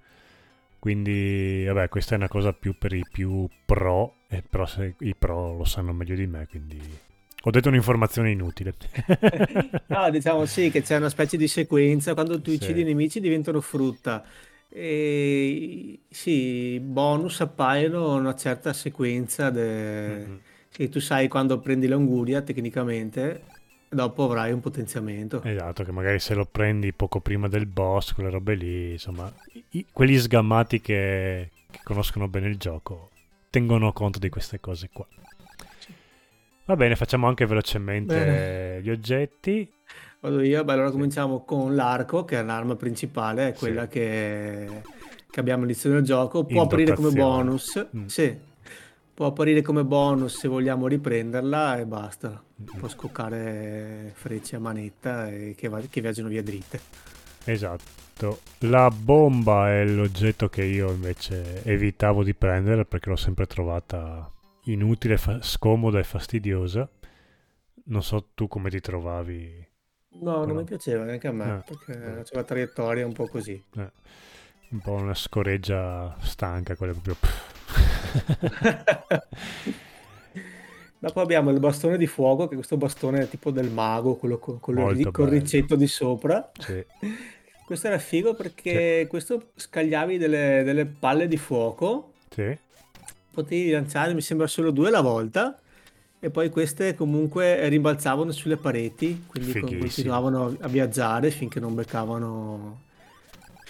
[0.78, 4.66] Quindi, vabbè, questa è una cosa più per i più pro, e però
[5.00, 6.78] i pro lo sanno meglio di me, quindi
[7.42, 8.74] ho detto un'informazione inutile.
[9.88, 12.84] No, diciamo sì, che c'è una specie di sequenza, quando tu uccidi i Sì.
[12.84, 14.24] nemici diventano frutta.
[14.68, 16.30] E sì,
[16.74, 20.40] i bonus appaiono una certa sequenza de- Mhm.
[20.76, 23.42] Che tu sai quando prendi l'anguria tecnicamente,
[23.88, 25.42] dopo avrai un potenziamento.
[25.42, 29.32] Esatto, che magari se lo prendi poco prima del boss, quelle robe lì, insomma,
[29.70, 33.12] i- quelli sgamati che, che conoscono bene il gioco
[33.48, 35.06] tengono conto di queste cose qua.
[36.66, 39.72] Va bene, facciamo anche velocemente Bene, gli oggetti.
[40.20, 40.64] vado io.
[40.64, 44.86] Beh, allora Sì, cominciamo con l'arco, che è l'arma principale, è sì, quella che,
[45.30, 46.44] che abbiamo all'inizio del gioco.
[46.46, 48.36] Può in apparire come bonus, Mm, sì,
[49.16, 52.44] può apparire come bonus se vogliamo riprenderla e basta.
[52.78, 56.78] Può scoccare frecce a manetta e che, va- che viaggiano via dritte.
[57.44, 58.40] Esatto.
[58.60, 64.30] La bomba è l'oggetto che io invece evitavo di prendere perché l'ho sempre trovata
[64.64, 66.86] inutile, fa- scomoda e fastidiosa.
[67.84, 69.66] Non so tu come ti trovavi
[70.20, 73.28] No, con non mi piaceva neanche a me, Eh, perché c'è la traiettoria un po'
[73.28, 73.62] così.
[73.76, 73.90] eh.
[74.70, 77.16] un po' una scoreggia stanca, quella proprio...
[80.98, 84.58] Dopo abbiamo il bastone di fuoco, che è questo bastone tipo del mago, quello con,
[84.58, 86.50] con il ricetto di sopra.
[86.58, 86.84] Sì,
[87.66, 92.56] Questo era figo sì, perché questo scagliavi delle, delle palle di fuoco, sì,
[93.32, 95.58] potevi lanciare, mi sembra, solo due alla volta,
[96.20, 99.80] e poi queste comunque rimbalzavano sulle pareti, quindi fighissimo.
[99.80, 102.82] continuavano a viaggiare finché non beccavano,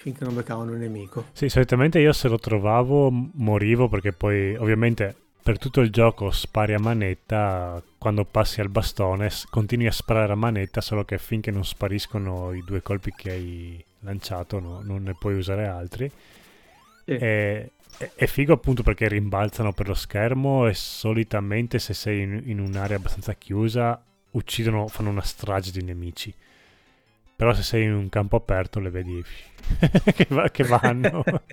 [0.07, 1.27] finché non beccavano il nemico.
[1.33, 5.13] Sì, solitamente io se lo trovavo morivo perché poi ovviamente
[5.43, 10.37] per tutto il gioco spari a manetta, quando passi al bastone continui a sparare a
[10.37, 15.15] manetta, solo che finché non spariscono i due colpi che hai lanciato no- non ne
[15.19, 16.09] puoi usare altri.
[17.05, 17.11] Sì.
[17.11, 22.43] E, è è figo appunto perché rimbalzano per lo schermo e solitamente se sei in,
[22.45, 24.01] in un'area abbastanza chiusa
[24.33, 26.33] uccidono, fanno una strage di nemici.
[27.37, 29.23] Però se sei in un campo aperto le vedi
[30.17, 31.23] che, va- che vanno.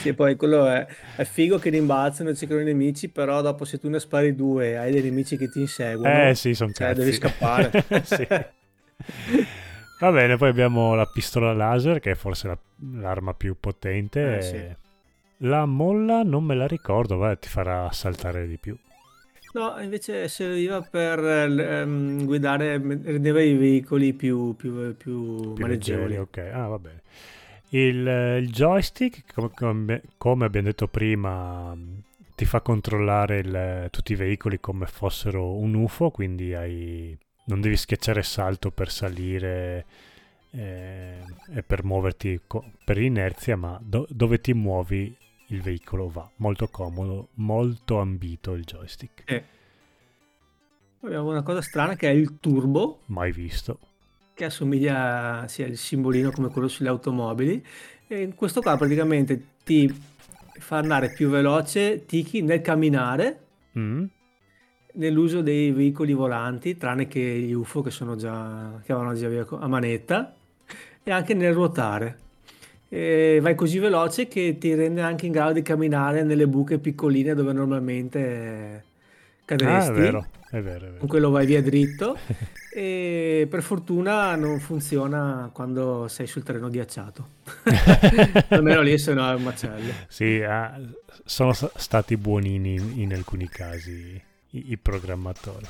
[0.00, 0.86] Sì, poi quello è,
[1.16, 4.92] è figo che rimbalzano cercano i nemici, però dopo se tu ne spari due hai
[4.92, 7.70] dei nemici che ti Eh inseguono, sì, sono cioè devi scappare.
[8.04, 8.26] Sì.
[10.00, 12.58] Va bene, poi abbiamo la pistola laser che è forse la-
[13.00, 14.36] l'arma più potente.
[14.38, 14.76] Eh sì.
[15.44, 18.76] La molla non me la ricordo, vai, ti farà saltare di più.
[19.54, 26.16] No, invece serviva per ehm, guidare, rendeva i veicoli più, più, più più leggeri, maneggevoli.
[26.16, 26.38] ok.
[26.52, 27.02] Ah, va bene.
[27.68, 28.06] Il,
[28.42, 31.76] il joystick, come, come- come abbiamo detto prima,
[32.34, 37.16] ti fa controllare il- tutti i veicoli come fossero un UFO, quindi hai-
[37.46, 39.84] non devi schiacciare salto per salire
[40.54, 41.18] eh,
[41.54, 45.14] e per muoverti co- per inerzia, ma do- dove ti muovi
[45.54, 46.28] il veicolo va.
[46.36, 49.22] Molto comodo, molto ambito il joystick.
[49.30, 49.44] Eh,
[51.04, 53.78] Abbiamo una cosa strana che è il turbo, Mai visto.
[54.34, 57.64] che assomiglia sia il simbolino come quello sulle automobili.
[58.06, 59.92] E in questo qua praticamente ti
[60.58, 63.38] fa andare più veloce Tiki nel camminare,
[63.78, 64.04] Mm?
[64.94, 69.46] nell'uso dei veicoli volanti, tranne che gli UFO che sono già che vanno già via
[69.48, 70.34] a manetta,
[71.02, 72.18] e anche nel ruotare.
[72.94, 77.34] E vai così veloce che ti rende anche in grado di camminare nelle buche piccoline
[77.34, 78.84] dove normalmente
[79.46, 79.90] cadresti.
[79.90, 80.98] Ah, è vero, è vero, è vero.
[80.98, 82.18] Con quello vai via dritto
[82.70, 87.28] e per fortuna non funziona quando sei sul treno ghiacciato.
[88.48, 89.90] Almeno lì se no è un macello.
[90.08, 90.78] Sì, ah,
[91.24, 94.20] sono stati buonini in, in alcuni casi
[94.50, 95.66] i, i programmatori.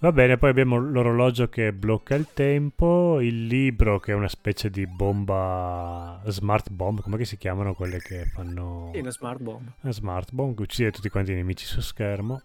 [0.00, 4.70] Va bene, poi abbiamo l'orologio che blocca il tempo, il libro che è una specie
[4.70, 8.90] di bomba, smart bomb, come si chiamano quelle che fanno...
[8.94, 9.72] Sì, una smart bomb.
[9.80, 12.42] Una smart bomb che uccide tutti quanti i nemici su schermo.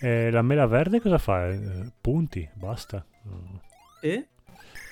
[0.00, 1.50] E la mela verde cosa fa?
[1.50, 3.04] Eh, punti, basta.
[4.00, 4.28] E?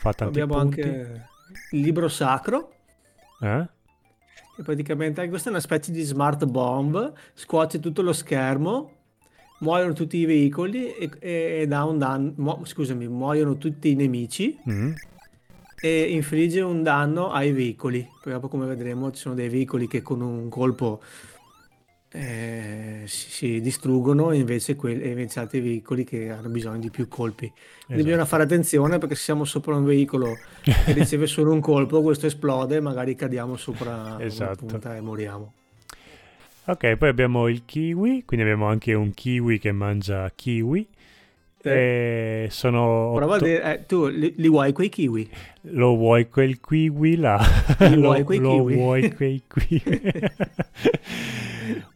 [0.00, 0.82] Fa tanti abbiamo punti.
[0.82, 1.26] anche
[1.70, 2.70] il libro sacro.
[3.40, 3.66] Eh?
[4.58, 8.96] E praticamente questa è una specie di smart bomb, scuoce tutto lo schermo
[9.58, 13.94] muoiono tutti i veicoli e, e, e dà un danno, mu- scusami, muoiono tutti i
[13.94, 14.92] nemici Mm.
[15.80, 18.08] e infligge un danno ai veicoli.
[18.22, 21.00] Poi dopo come vedremo ci sono dei veicoli che con un colpo
[22.10, 26.90] eh, si, si distruggono e invece, que- e invece altri veicoli che hanno bisogno di
[26.90, 27.46] più colpi.
[27.84, 28.28] Quindi bisogna Esatto.
[28.28, 32.80] fare attenzione perché se siamo sopra un veicolo che riceve solo un colpo, questo esplode,
[32.80, 34.64] magari cadiamo sopra una Esatto.
[34.64, 35.52] punta e moriamo.
[36.68, 40.86] Ok, poi abbiamo il kiwi, quindi abbiamo anche un kiwi che mangia kiwi.
[41.60, 41.68] Sì.
[41.68, 45.28] E sono Prova a otto- dire, eh, tu li, li vuoi quei kiwi?
[45.62, 47.40] Lo vuoi quel kiwi là?
[47.78, 48.74] Li lo, vuoi quei lo kiwi?
[48.74, 49.82] vuoi quei kiwi?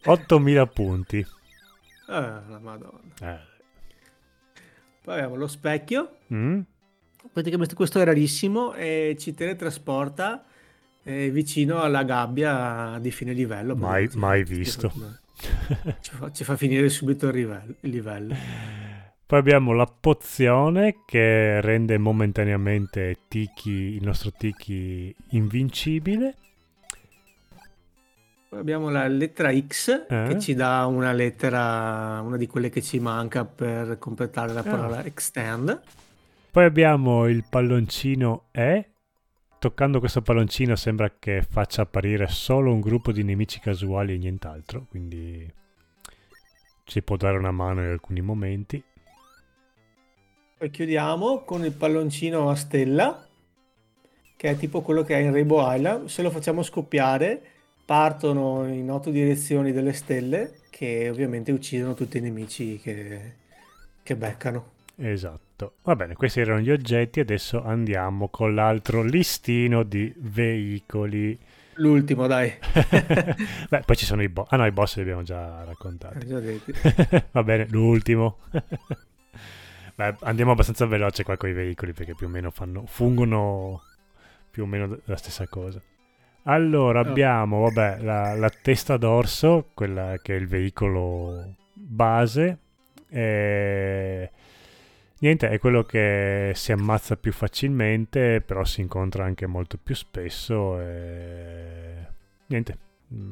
[0.05, 1.17] 8000 punti.
[1.19, 1.25] Eh,
[2.07, 2.99] la madonna.
[3.21, 3.39] Eh.
[5.03, 6.61] Poi abbiamo lo specchio, Mm?
[7.31, 10.43] praticamente questo è rarissimo e ci teletrasporta
[11.03, 13.75] eh, vicino alla gabbia di fine livello.
[13.75, 14.17] Mai, praticamente.
[14.17, 14.89] mai Ci visto.
[14.89, 15.19] fa-
[15.99, 17.73] Ci fa, ci fa finire subito il livello.
[17.81, 18.35] il livello.
[19.25, 26.35] Poi abbiamo la pozione che rende momentaneamente Tiki, il nostro Tiki invincibile.
[28.49, 30.25] Poi abbiamo la lettera X Eh?
[30.29, 34.63] che ci dà una lettera, una di quelle che ci manca per completare la Ah.
[34.63, 35.81] parola extend.
[36.51, 38.89] Poi abbiamo il palloncino E.
[39.63, 44.87] Toccando questo palloncino sembra che faccia apparire solo un gruppo di nemici casuali e nient'altro,
[44.89, 45.49] quindi
[46.83, 48.83] ci può dare una mano in alcuni momenti.
[50.57, 53.25] Poi chiudiamo con il palloncino a stella,
[54.35, 56.07] che è tipo quello che è in Rainbow Island.
[56.09, 57.41] Se lo facciamo scoppiare,
[57.85, 63.35] partono in otto direzioni delle stelle, che ovviamente uccidono tutti i nemici che,
[64.03, 64.71] che beccano.
[64.97, 65.42] Esatto.
[65.83, 71.37] Va bene, questi erano gli oggetti, adesso andiamo con l'altro listino di veicoli.
[71.75, 72.51] L'ultimo, dai.
[73.69, 74.47] Beh, poi ci sono i boss.
[74.51, 76.25] Ah no, i boss li abbiamo già Eh, raccontati.
[76.27, 76.73] già detti.
[77.31, 78.39] Va bene, l'ultimo.
[79.95, 83.81] Beh, andiamo abbastanza veloce qua con i veicoli perché più o meno fanno, fungono
[84.51, 85.81] più o meno la stessa cosa.
[86.43, 87.07] Allora Ah.
[87.09, 92.57] abbiamo, vabbè, la, la testa d'orso, quella che è il veicolo base.
[93.09, 94.31] E...
[95.23, 100.77] Niente, è quello che si ammazza più facilmente, però si incontra anche molto più spesso.
[100.81, 102.07] E...
[102.47, 102.77] Niente,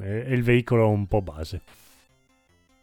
[0.00, 1.60] è, il veicolo un po' base.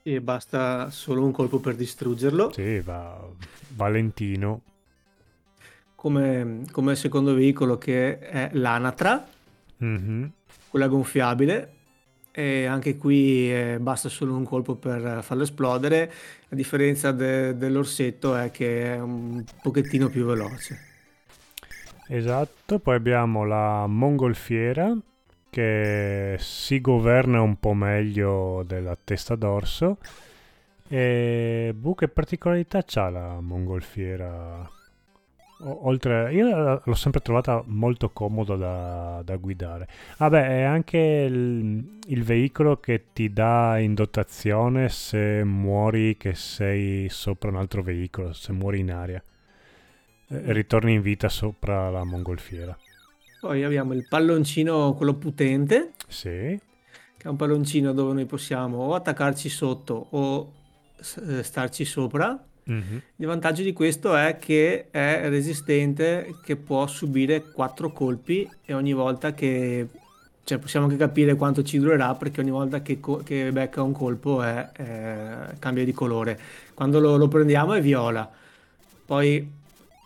[0.03, 2.52] E basta solo un colpo per distruggerlo.
[2.53, 3.27] Sì, va
[3.69, 4.61] Valentino.
[5.95, 9.27] Come, come secondo veicolo che è l'Anatra,
[9.77, 10.31] Mhm.
[10.69, 11.77] quella gonfiabile.
[12.31, 16.11] E anche qui eh, basta solo un colpo per farlo esplodere.
[16.49, 20.88] La differenza de- dell'orsetto è che è un pochettino più veloce.
[22.07, 24.95] Esatto, poi abbiamo la mongolfiera
[25.49, 29.97] che si governa un po' meglio della testa d'orso.
[30.88, 34.68] E boh, che particolarità c'ha la mongolfiera?
[35.61, 39.88] Oltre, io la- l'ho sempre trovata molto comoda da, da guidare.
[40.18, 47.10] Vabbè, è anche il, il veicolo che ti dà in dotazione se muori che sei
[47.10, 49.22] sopra un altro veicolo, se muori in aria.
[50.30, 52.77] Eh, ritorni in vita sopra la mongolfiera.
[53.41, 56.30] Poi abbiamo il palloncino, quello potente, Sì.
[56.30, 60.53] che è un palloncino dove noi possiamo o attaccarci sotto o
[61.27, 62.45] eh, starci sopra.
[62.70, 63.02] Mhm.
[63.16, 68.94] Il vantaggio di questo è che è resistente, che può subire 4 colpi e ogni
[68.94, 69.88] volta che...
[70.44, 73.91] Cioè possiamo anche capire quanto ci durerà perché ogni volta che, co- che becca un
[73.91, 76.40] colpo è- è- cambia di colore.
[76.74, 78.28] Quando lo, lo prendiamo è viola,
[79.06, 79.48] poi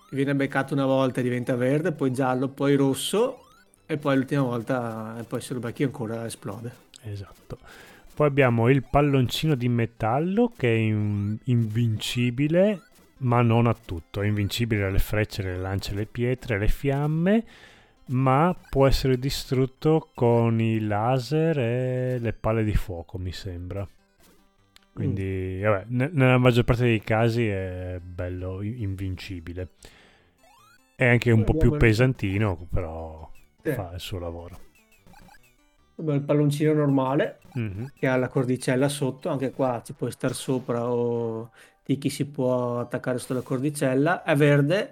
[0.10, 3.40] viene beccato una volta e diventa verde, poi giallo, poi rosso
[3.86, 6.72] e poi l'ultima volta e poi se lo becchi ancora esplode.
[7.04, 7.58] Esatto.
[8.16, 12.82] Poi abbiamo il palloncino di metallo che è in- invincibile,
[13.20, 14.22] ma non a tutto.
[14.22, 17.44] È invincibile alle frecce, alle lance, alle pietre, alle fiamme,
[18.08, 23.88] ma può essere distrutto con i laser e le palle di fuoco, mi sembra.
[24.94, 25.64] Quindi, mm.
[25.64, 29.70] vabbè, n- nella maggior parte dei casi è bello invincibile.
[30.96, 33.28] È anche un po' più pesantino, però
[33.64, 33.72] sì.
[33.72, 34.72] fa il suo lavoro.
[36.04, 37.86] Abbiamo il palloncino normale mm-hmm.
[37.96, 41.50] che ha la cordicella sotto, anche qua ci puoi stare sopra o
[41.86, 44.92] di chi si può attaccare sulla cordicella, è verde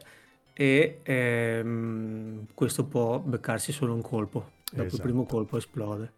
[0.54, 4.52] e ehm, questo può beccarsi solo un colpo.
[4.72, 4.96] Dopo esatto.
[4.96, 6.14] il primo colpo esplode.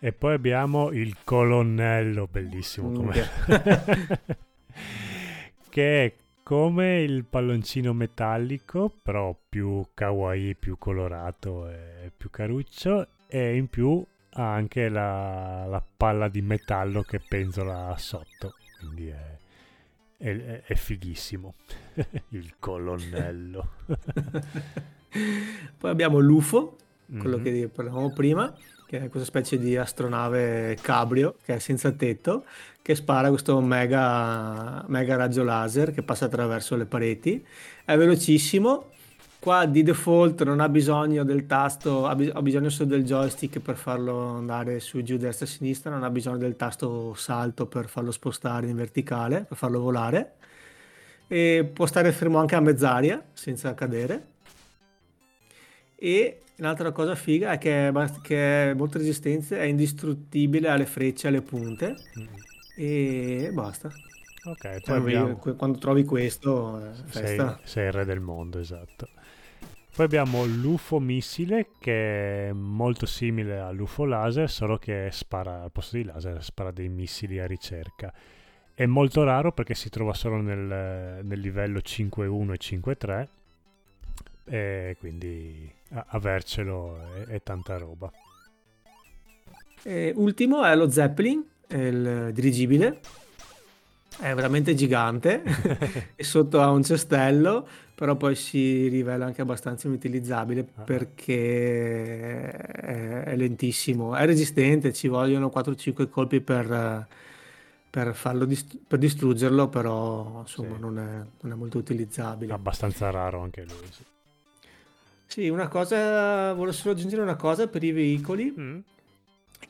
[0.00, 3.12] E poi abbiamo il colonnello, bellissimo mm, come...
[5.70, 13.56] che è come il palloncino metallico, però più kawaii, più colorato e più caruccio e
[13.56, 14.04] in più
[14.34, 19.38] ha anche la, la palla di metallo che penzola sotto, quindi è,
[20.18, 21.54] è, è fighissimo
[22.28, 23.70] il colonnello.
[25.78, 26.76] Poi abbiamo l'UFO,
[27.06, 27.60] quello mm-hmm.
[27.60, 28.54] che parlavamo prima,
[28.86, 32.44] che è questa specie di astronave cabrio che è senza tetto,
[32.82, 37.42] che spara questo mega, mega raggio laser che passa attraverso le pareti.
[37.82, 38.90] È velocissimo.
[39.42, 43.58] Qua di default non ha bisogno del tasto, ha, bis- ha bisogno solo del joystick
[43.58, 47.88] per farlo andare su giù, destra e sinistra, non ha bisogno del tasto salto per
[47.88, 50.34] farlo spostare in verticale, per farlo volare.
[51.26, 54.26] E può stare fermo anche a mezz'aria senza cadere.
[55.96, 57.92] E Un'altra cosa figa è che è,
[58.22, 62.26] che è molto resistente, è indistruttibile alle frecce, alle punte mm.
[62.76, 63.90] e basta.
[64.44, 65.36] Ok, cioè, abbiamo...
[65.36, 69.08] quando trovi questo, sei, sei, il re del mondo, esatto.
[69.94, 75.96] Poi abbiamo l'UFO missile che è molto simile all'UFO laser, solo che spara al posto
[75.96, 78.12] di laser, spara dei missili a ricerca.
[78.74, 83.28] È molto raro perché si trova solo nel, nel livello 5.1 e 5.3
[84.44, 88.10] e quindi avercelo è, è tanta roba.
[89.84, 93.00] E ultimo è lo Zeppelin, il dirigibile.
[94.18, 95.42] È veramente gigante
[96.14, 100.82] e sotto ha un cestello, però poi si rivela anche abbastanza inutilizzabile ah.
[100.82, 104.14] perché è, lentissimo.
[104.14, 107.06] È resistente, ci vogliono 4-5 colpi per,
[107.90, 108.46] per, farlo
[108.86, 110.80] per distruggerlo, però insomma sì.
[110.80, 112.52] non, è, non, è, molto utilizzabile.
[112.52, 113.86] Abbastanza raro anche lui.
[113.90, 114.02] Sì.
[115.32, 118.78] Sì, una cosa, volevo solo aggiungere una cosa per i veicoli, mm.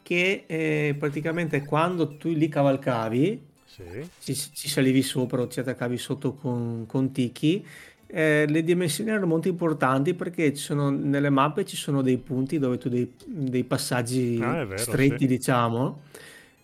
[0.03, 4.09] che eh, praticamente quando tu li cavalcavi, sì.
[4.21, 7.65] ci, ci, salivi sopra o ci attaccavi sotto con, con tiki,
[8.07, 12.77] eh, le dimensioni erano molto importanti perché sono, nelle mappe ci sono dei punti dove
[12.77, 15.27] tu dei, dei passaggi ah, vero, stretti, sì.
[15.27, 16.03] diciamo,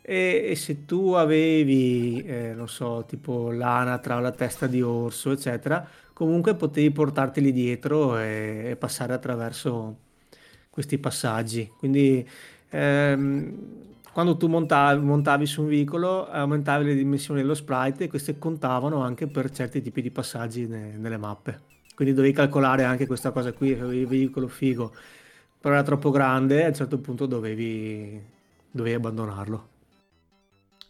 [0.02, 5.32] e, e, se tu avevi, eh, non so, tipo l'anatra o la testa di orso,
[5.32, 9.96] eccetera, comunque potevi portarteli dietro e, e passare attraverso
[10.68, 11.70] questi passaggi.
[11.78, 12.26] Quindi
[12.70, 13.54] ehm,
[14.12, 19.02] quando tu montavi, montavi, su un veicolo aumentavi le dimensioni dello sprite e queste contavano
[19.02, 21.76] anche per certi tipi di passaggi ne, nelle mappe.
[21.94, 24.94] Quindi dovevi calcolare anche questa cosa qui, avevi il veicolo figo,
[25.60, 28.22] però era troppo grande e a un certo punto dovevi,
[28.70, 29.68] dovevi abbandonarlo.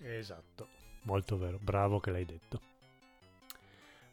[0.01, 0.69] Esatto,
[1.03, 2.61] molto vero, bravo che l'hai detto.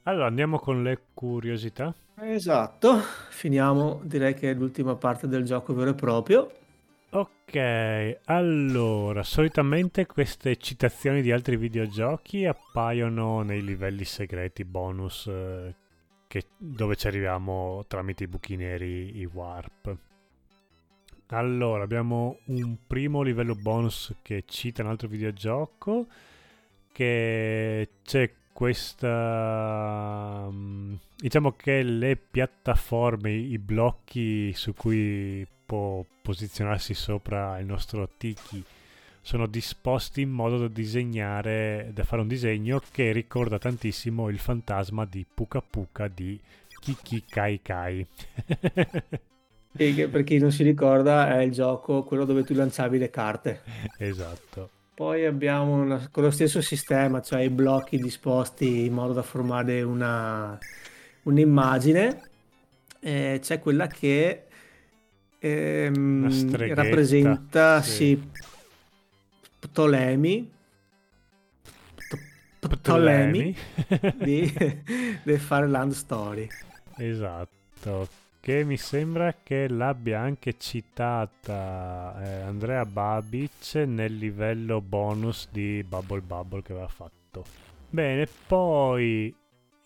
[0.04, 1.94] Allora andiamo con le curiosità.
[2.18, 3.00] Esatto,
[3.30, 6.52] finiamo direi che è l'ultima parte del gioco vero e proprio.
[7.48, 15.76] Ok, allora, solitamente queste citazioni di altri videogiochi appaiono nei livelli segreti bonus eh,
[16.28, 19.96] che, dove ci arriviamo tramite i buchi neri, i warp.
[21.28, 26.08] Allora, abbiamo un primo livello bonus che cita un altro videogioco
[26.92, 37.58] che c'è questa mm, diciamo che le piattaforme i blocchi su cui può posizionarsi sopra
[37.60, 38.64] il nostro tiki.
[39.22, 45.06] Sono disposti in modo da disegnare da fare un disegno che ricorda tantissimo il fantasma
[45.06, 46.40] di Puka Puka di
[46.80, 48.06] Kiki Kai Kai.
[49.76, 53.62] Per chi non si ricorda è il gioco quello dove tu lanciavi le carte.
[53.98, 54.70] Esatto.
[54.94, 59.82] Poi abbiamo una, con lo stesso sistema, cioè i blocchi disposti in modo da formare
[59.82, 60.58] una,
[61.24, 62.22] un'immagine.
[63.02, 64.46] Eh, c'è quella che
[65.46, 67.92] ehm, rappresenta sì.
[67.92, 68.30] sì,
[69.60, 70.52] Ptolemy,
[72.60, 73.56] Ptolemy
[74.16, 74.52] di
[75.24, 76.48] The Fireland Story.
[76.98, 85.84] Esatto che mi sembra che l'abbia anche citata eh, Andrea Babic nel livello bonus di
[85.84, 87.44] Bubble Bubble che aveva fatto.
[87.90, 89.36] Bene, poi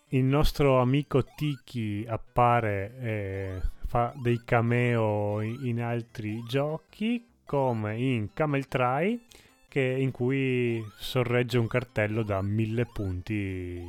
[0.08, 3.60] il nostro amico Tiki appare e
[3.90, 9.20] fa dei cameo in altri giochi come in Camel Try
[9.68, 13.82] che, in cui sorregge un cartello da mille punti.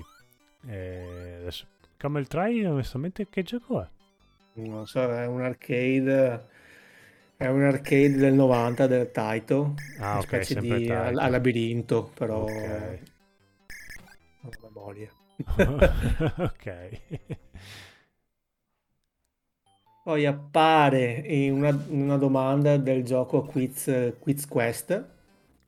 [0.68, 1.68] Eh, adesso,
[1.98, 3.88] Camel Try, onestamente, che gioco è?
[4.53, 6.48] Non so, è un arcade.
[7.36, 9.76] È un arcade del 90 del Taito.
[9.99, 11.26] Ah, una ok, specie di a, Taito.
[11.26, 12.99] a labirinto, però Ok.
[14.41, 15.11] non ho memoria.
[16.38, 16.65] ok.
[20.03, 25.10] Poi appare in una, una domanda del gioco Quiz, Quiz Quest.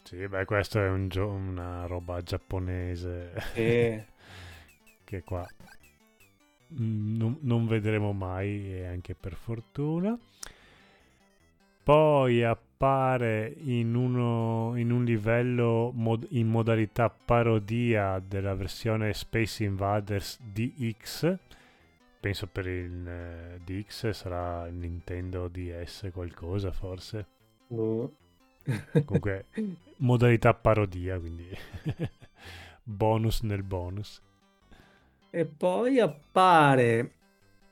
[0.03, 4.07] Sì, beh, questo è un gio- una roba giapponese Che
[5.03, 5.47] che qua
[6.75, 10.17] non, non vedremo mai e anche per fortuna.
[11.83, 20.39] Poi appare in, uno, in un livello mod- in modalità parodia della versione Space Invaders
[20.41, 21.37] DX.
[22.23, 27.27] Penso per il eh, DX sarà Nintendo DS qualcosa forse.
[27.67, 28.13] boh.
[29.03, 29.47] Comunque
[29.97, 31.49] modalità parodia, quindi
[32.81, 34.21] bonus nel bonus.
[35.31, 37.11] E poi appare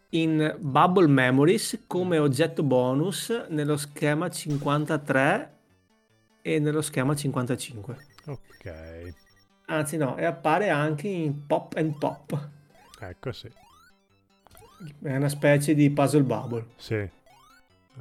[0.10, 5.58] in Bubble Memories come oggetto bonus nello schema 53
[6.42, 7.98] e nello schema 55.
[8.26, 9.14] Ok,
[9.68, 12.50] Anzi no, e appare anche in Pop and Pop.
[13.00, 13.50] ecco sì.
[15.02, 16.66] È una specie di puzzle bubble.
[16.78, 16.96] Sì,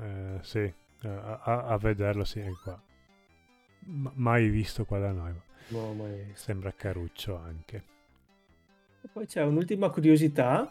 [0.01, 0.59] Eh, sì.
[0.59, 2.81] Eh, a, a- a vederlo sì, è qua.
[3.87, 5.33] Ma- mai visto qua da noi.
[5.69, 6.33] No, mai.
[6.35, 7.83] Sembra caruccio anche.
[9.03, 10.71] E poi c'è un'ultima curiosità,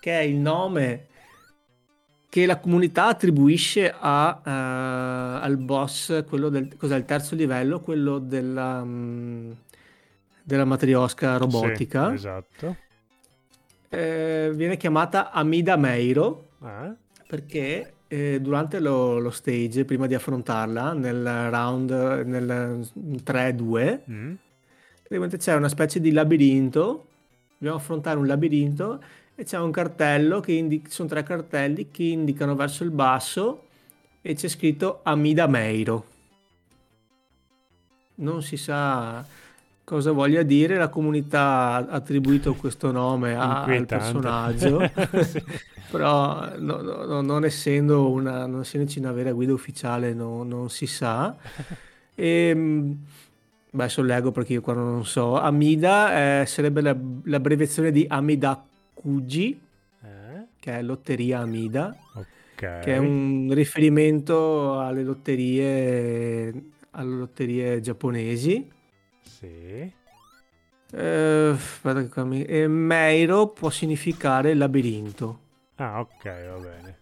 [0.00, 1.06] che è il nome
[2.28, 4.50] che la comunità attribuisce a, eh,
[5.44, 9.50] al boss, quello del, cos'è il terzo livello, quello della, mm,
[10.44, 12.08] della matriosca robotica.
[12.08, 12.76] Sì, esatto.
[13.92, 16.94] Eh, viene chiamata Amida Meiro Ah,
[17.26, 21.90] perché eh, durante lo, lo stage, prima di affrontarla, nel round,
[22.26, 22.86] nel
[23.24, 24.34] 3-2, mm,
[24.98, 27.06] praticamente c'è una specie di labirinto,
[27.56, 29.02] dobbiamo affrontare un labirinto
[29.34, 33.68] e c'è un cartello che indi- sono tre cartelli che indicano verso il basso
[34.20, 36.04] e c'è scritto Amida Meiro.
[38.16, 39.24] Non si sa
[39.90, 44.78] cosa voglia dire, la comunità ha attribuito questo nome a- al personaggio,
[45.24, 45.42] Sì.
[45.90, 50.70] però no- no- no- non essendo una, non essendoci una vera guida ufficiale no- non
[50.70, 51.34] si sa.
[52.14, 55.36] E, beh, adesso leggo perché io qua non so.
[55.40, 58.64] Amida eh, sarebbe la- l'abbreviazione di Amida
[58.94, 59.60] Kuji,
[60.04, 62.26] Eh, che è lotteria Amida, ok.
[62.54, 66.62] che è un riferimento alle lotterie,
[66.92, 68.78] alle lotterie giapponesi.
[69.40, 69.92] Sì.
[70.92, 75.38] Eh, aspetta che qua mi- e Meiro può significare labirinto.
[75.78, 76.98] Ah, ok, va bene.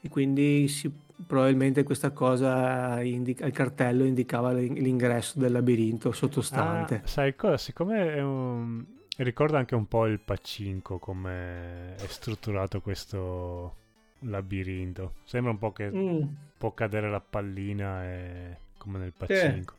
[0.00, 0.90] E quindi si-
[1.26, 6.94] probabilmente questa cosa indica, il cartello indicava l'in- l'ingresso del labirinto sottostante.
[6.96, 7.56] Ah, sai cosa?
[7.56, 8.84] Siccome un...
[9.18, 13.76] ricorda anche un po' il Pacinco come è strutturato questo
[14.20, 15.14] labirinto.
[15.24, 16.24] Sembra un po' che Mm,
[16.58, 18.58] può cadere la pallina e...
[18.78, 19.76] come nel Pacinco.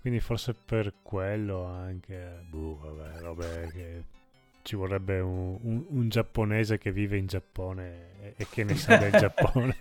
[0.00, 2.44] Quindi forse per quello anche...
[2.48, 4.02] Boh, vabbè, robe che...
[4.62, 8.96] Ci vorrebbe un, un- un giapponese che vive in Giappone e, e che ne sa
[8.98, 9.74] del Giappone.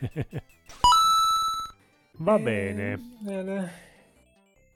[2.20, 2.98] Va Eh, bene.
[3.20, 3.72] bene.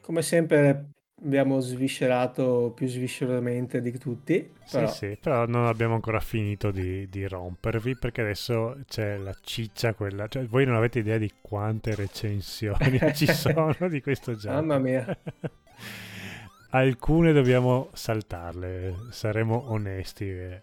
[0.01, 0.89] Come sempre
[1.21, 7.07] abbiamo sviscerato più svisceratamente di tutti, Sì, però sì, però non abbiamo ancora finito di,
[7.09, 11.95] di rompervi perché adesso c'è la ciccia quella, cioè voi non avete idea di quante
[11.95, 14.65] recensioni ci sono di questo gioco.
[14.65, 15.05] mamma mia.
[16.71, 20.61] Alcune dobbiamo saltarle, saremo onesti.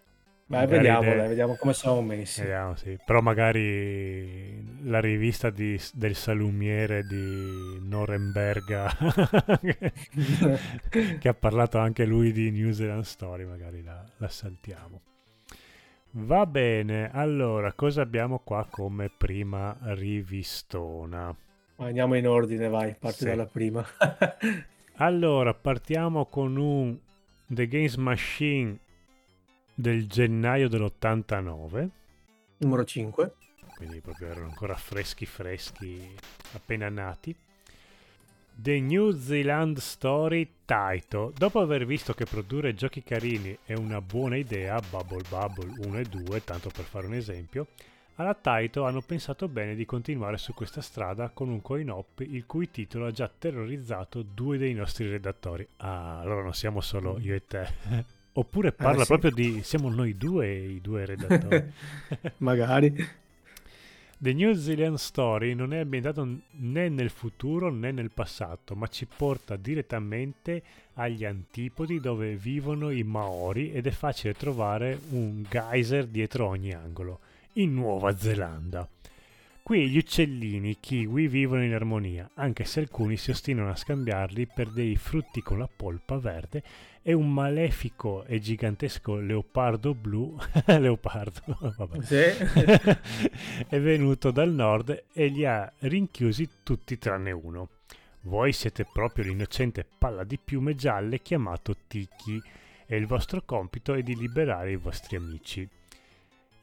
[0.51, 0.59] Eh.
[0.59, 2.41] Magari vediamo, dai, vediamo come siamo messi.
[2.41, 2.97] Vediamo, sì.
[3.05, 8.89] Però magari la rivista di- del salumiere di Norenberga
[11.19, 15.01] che ha parlato anche lui di New Zealand Story, magari la, la saltiamo.
[16.13, 21.33] Va bene, allora cosa abbiamo qua come prima rivistona?
[21.77, 23.25] Andiamo in ordine, vai, parti Sì.
[23.25, 23.83] dalla prima.
[24.95, 26.97] Allora, partiamo con un
[27.47, 28.77] The Games Machine
[29.81, 31.89] del gennaio dell'89,
[32.57, 33.33] Numero 5.
[33.75, 36.15] quindi proprio erano ancora freschi freschi,
[36.53, 37.35] appena nati.
[38.53, 41.33] The New Zealand Story Taito.
[41.35, 46.03] Dopo aver visto che produrre giochi carini è una buona idea, Bubble Bubble 1 e
[46.03, 47.67] 2, tanto per fare un esempio,
[48.15, 52.69] alla Taito hanno pensato bene di continuare su questa strada con un coin-op il cui
[52.69, 55.67] titolo ha già terrorizzato due dei nostri redattori.
[55.77, 58.19] Ah, allora non siamo solo io e te.
[58.33, 59.07] Oppure parla sì.
[59.07, 59.61] proprio di...
[59.63, 61.71] siamo noi due i due redattori.
[62.37, 63.19] Magari.
[64.17, 69.07] The New Zealand Story non è ambientato né nel futuro né nel passato, ma ci
[69.07, 70.61] porta direttamente
[70.93, 77.19] agli antipodi dove vivono i Maori ed è facile trovare un geyser dietro ogni angolo,
[77.53, 78.87] in Nuova Zelanda.
[79.71, 84.67] Qui gli uccellini kiwi vivono in armonia, anche se alcuni si ostinano a scambiarli per
[84.67, 86.61] dei frutti con la polpa verde
[87.01, 90.37] e un malefico e gigantesco leopardo blu,
[90.67, 93.63] leopardo, vabbè, sì.
[93.69, 97.69] è venuto dal nord e li ha rinchiusi tutti tranne uno.
[98.23, 102.43] Voi siete proprio l'innocente palla di piume gialle chiamato Tiki
[102.85, 105.65] e il vostro compito è di liberare i vostri amici.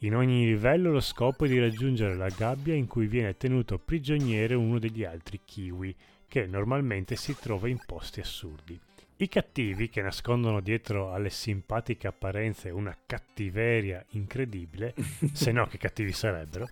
[0.02, 4.60] In ogni livello lo scopo è di raggiungere la gabbia in cui viene tenuto prigioniero
[4.60, 5.92] uno degli altri kiwi,
[6.28, 8.78] che normalmente si trova in posti assurdi.
[9.16, 14.94] I cattivi, che nascondono dietro alle simpatiche apparenze una cattiveria incredibile,
[15.34, 16.68] se no che cattivi sarebbero,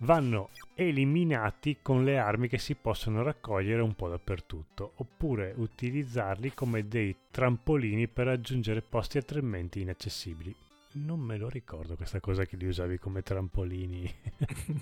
[0.00, 6.86] vanno eliminati con le armi che si possono raccogliere un po' dappertutto, oppure utilizzarli come
[6.86, 10.54] dei trampolini per raggiungere posti altrimenti inaccessibili
[10.92, 14.12] non me lo ricordo questa cosa che li usavi come trampolini.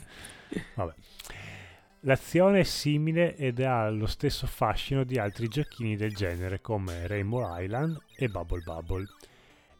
[0.74, 0.94] Vabbè.
[2.02, 7.60] L'azione è simile ed ha lo stesso fascino di altri giochini del genere come Rainbow
[7.60, 9.06] Island e Bubble Bubble.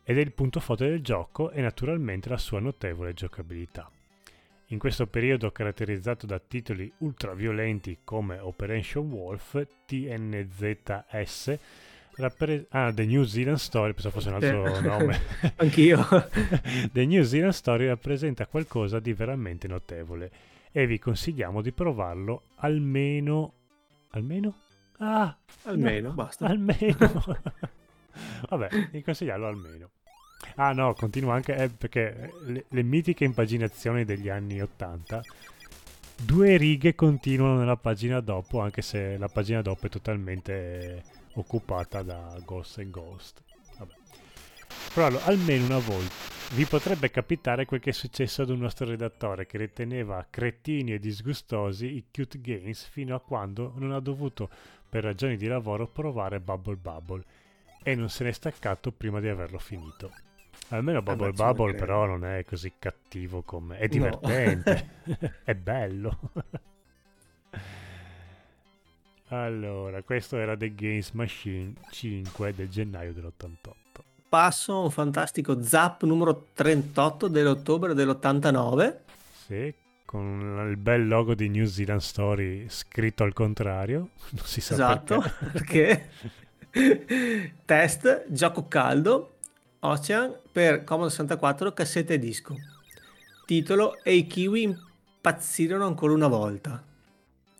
[0.02, 3.90] Ed è il punto forte del gioco e naturalmente la sua notevole giocabilità.
[4.70, 11.58] In questo periodo caratterizzato da titoli ultraviolenti come Operation Wolf, TNZS,
[12.18, 15.20] Rappre- ah, The New Zealand Story, pensavo fosse un altro nome.
[15.56, 16.04] Anch'io.
[16.92, 20.30] The New Zealand Story rappresenta qualcosa di veramente notevole
[20.72, 23.52] e vi consigliamo di provarlo almeno...
[24.10, 24.54] Almeno?
[24.98, 25.36] Ah!
[25.64, 26.46] Almeno, no, basta.
[26.46, 26.96] Almeno.
[28.50, 29.90] Vabbè, vi consigliarlo almeno.
[30.56, 35.22] Ah no, continua anche eh, perché le, le mitiche impaginazioni degli anni 80
[36.20, 41.04] due righe continuano nella pagina dopo, anche se la pagina dopo è totalmente
[41.40, 43.42] occupata da Ghost and Ghost.
[43.78, 43.94] Vabbè.
[44.94, 49.46] Però almeno una volta vi potrebbe capitare quel che è successo ad un nostro redattore
[49.46, 54.48] che riteneva cretini e disgustosi i cute games fino a quando non ha dovuto,
[54.88, 57.24] per ragioni di lavoro, provare Bubble Bubble
[57.82, 60.10] e non se n'è staccato prima di averlo finito.
[60.70, 63.78] Almeno Bubble eh, Bubble però non è così cattivo come...
[63.78, 65.16] è divertente, no.
[65.44, 66.18] è bello.
[69.28, 73.72] Allora, questo era The Games Machine 5 del gennaio dell'88.
[74.28, 78.96] Passo un fantastico Zap numero 38 dell'ottobre dell'89.
[79.46, 79.74] Sì,
[80.04, 84.10] con il bel logo di New Zealand Story scritto al contrario.
[84.32, 85.22] Non si sa esatto,
[85.52, 86.08] perché.
[86.70, 89.36] perché test, gioco caldo,
[89.80, 92.56] Ocean per Commodore 64, cassette e disco.
[93.44, 96.82] Titolo E i kiwi impazzirono ancora una volta.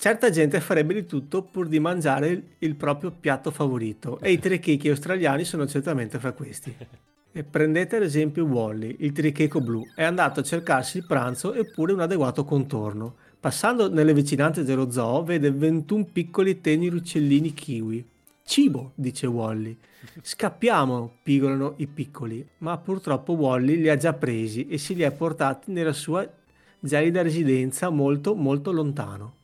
[0.00, 4.88] Certa gente farebbe di tutto pur di mangiare il proprio piatto favorito e i trichechi
[4.88, 6.72] australiani sono certamente fra questi.
[7.32, 11.94] E prendete ad esempio Wally, il tricheco blu, è andato a cercarsi il pranzo eppure
[11.94, 13.16] un adeguato contorno.
[13.40, 18.08] Passando nelle vicinanze dello zoo vede 21 piccoli teneri uccellini kiwi.
[18.44, 19.76] Cibo, dice Wally.
[20.22, 25.10] Scappiamo, pigolano i piccoli, ma purtroppo Wally li ha già presi e si li ha
[25.10, 26.24] portati nella sua
[26.78, 29.37] gelida residenza molto molto lontano.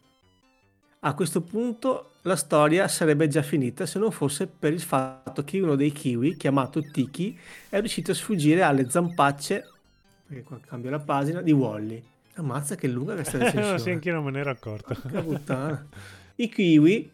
[1.06, 5.60] A questo punto la storia sarebbe già finita se non fosse per il fatto che
[5.60, 9.68] uno dei kiwi, chiamato Tiki, è riuscito a sfuggire alle zampacce,
[10.26, 12.02] perché qua cambio la pagina, di Wally.
[12.36, 13.78] Ammazza che lunga questa recensione.
[13.78, 14.96] sì, anch'io non me ne ero accorto.
[16.36, 17.10] I kiwi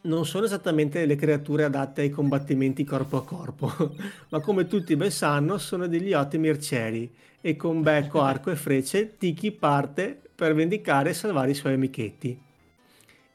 [0.00, 3.94] non sono esattamente le creature adatte ai combattimenti corpo a corpo,
[4.30, 9.16] ma come tutti ben sanno sono degli ottimi arcieri e con becco, arco e frecce
[9.16, 12.46] Tiki parte per vendicare e salvare i suoi amichetti.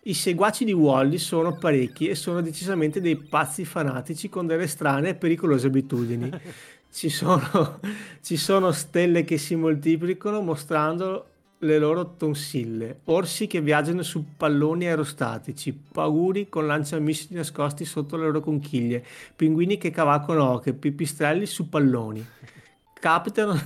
[0.06, 5.10] I seguaci di Wally sono parecchi e sono decisamente dei pazzi fanatici con delle strane
[5.10, 6.30] e pericolose abitudini.
[6.94, 7.80] Ci sono,
[8.22, 11.26] ci sono stelle che si moltiplicano mostrando
[11.60, 18.26] le loro tonsille, orsi che viaggiano su palloni aerostatici, pauri con lanciamissili nascosti sotto le
[18.26, 19.04] loro conchiglie,
[19.36, 22.24] pinguini che cavalcano oche, pipistrelli su palloni.
[22.94, 23.60] Capitano,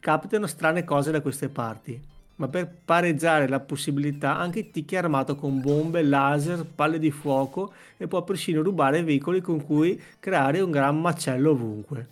[0.00, 5.36] capitano strane cose da queste parti ma per pareggiare la possibilità anche Tiki è armato
[5.36, 10.70] con bombe, laser, palle di fuoco e può persino rubare veicoli con cui creare un
[10.70, 12.08] gran macello ovunque.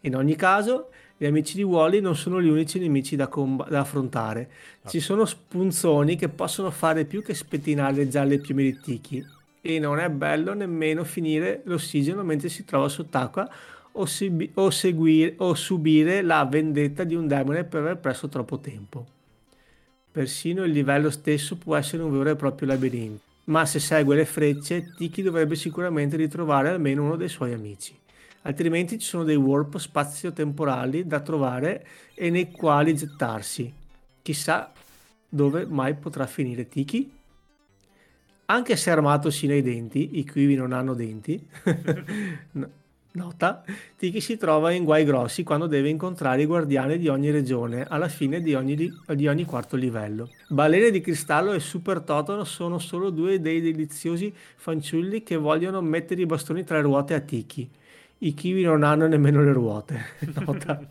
[0.00, 3.80] In ogni caso, gli amici di Wally non sono gli unici nemici da, comb- da
[3.80, 4.50] affrontare.
[4.86, 9.24] Ci sono spunzoni che possono fare più che spettinare le gialle piume di Tiki
[9.60, 13.48] e non è bello nemmeno finire l'ossigeno mentre si trova sott'acqua
[13.92, 18.58] o, si- o, seguire- o subire la vendetta di un demone per aver perso troppo
[18.58, 19.06] tempo.
[20.12, 23.22] Persino il livello stesso può essere un vero e proprio labirinto.
[23.44, 27.98] Ma se segue le frecce, Tiki dovrebbe sicuramente ritrovare almeno uno dei suoi amici.
[28.42, 33.72] Altrimenti ci sono dei warp spazio-temporali da trovare e nei quali gettarsi.
[34.20, 34.70] Chissà
[35.28, 37.10] dove mai potrà finire Tiki?
[38.46, 41.42] Anche se armato sino ai denti, i kiwi non hanno denti,
[43.14, 43.62] Nota,
[43.96, 48.08] Tiki si trova in guai grossi quando deve incontrare i guardiani di ogni regione alla
[48.08, 48.74] fine di ogni,
[49.06, 50.30] di ogni quarto livello.
[50.48, 56.22] Balene di cristallo e Super Totono sono solo due dei deliziosi fanciulli che vogliono mettere
[56.22, 57.68] i bastoni tra le ruote a Tiki.
[58.18, 60.00] I kiwi non hanno nemmeno le ruote.
[60.46, 60.80] Nota.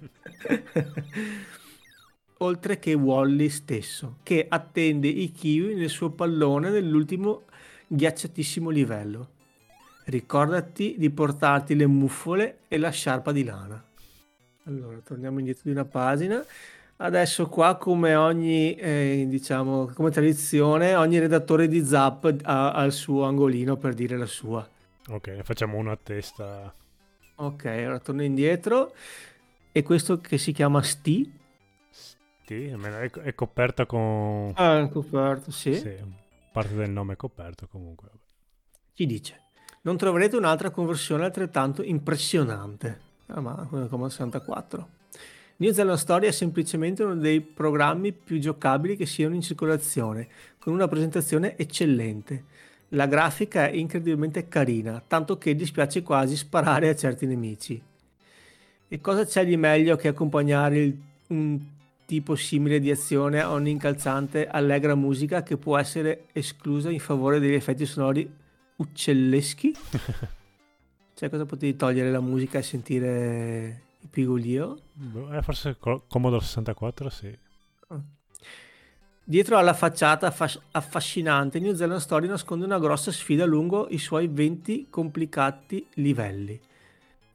[2.37, 7.43] Oltre che Wally stesso, che attende i kiwi nel suo pallone nell'ultimo
[7.87, 9.29] ghiacciatissimo livello.
[10.11, 13.81] Ricordati di portarti le muffole e la sciarpa di lana.
[14.65, 16.43] Allora, torniamo indietro di una pagina.
[16.97, 22.91] Adesso qua, come ogni, eh, diciamo, come tradizione, ogni redattore di Zap ha, ha, il
[22.91, 24.67] suo angolino per dire la sua.
[25.07, 26.73] Ok, facciamo una a testa.
[27.35, 28.93] Ok, allora torno indietro.
[29.71, 31.39] E questo che si chiama Sti?
[31.89, 34.51] Sti, è, è coperta con...
[34.55, 35.73] Ah, è coperto, sì.
[35.73, 35.95] sì.
[36.51, 38.09] Parte del nome è coperto comunque.
[38.93, 39.41] Ci dice
[39.81, 43.09] non troverete un'altra conversione altrettanto impressionante.
[43.27, 44.87] Ah, ma come Commodore 64.
[45.57, 50.27] New Zealand Story è semplicemente uno dei programmi più giocabili che siano in circolazione,
[50.59, 52.45] con una presentazione eccellente.
[52.89, 57.81] La grafica è incredibilmente carina, tanto che dispiace quasi sparare a certi nemici.
[58.87, 60.97] E cosa c'è di meglio che accompagnare il,
[61.27, 61.59] un
[62.05, 67.53] tipo simile di azione a un'incalzante allegra musica che può essere esclusa in favore degli
[67.53, 68.29] effetti sonori
[68.81, 69.73] uccelleschi.
[71.13, 74.79] cioè, cosa potevi togliere la musica e sentire il pigolio?
[74.93, 77.37] Boh, eh, forse Commodore 64, sì.
[77.87, 78.01] Ah.
[79.23, 84.27] Dietro alla facciata affas- affascinante, New Zealand Story nasconde una grossa sfida lungo i suoi
[84.27, 86.59] 20 complicati livelli.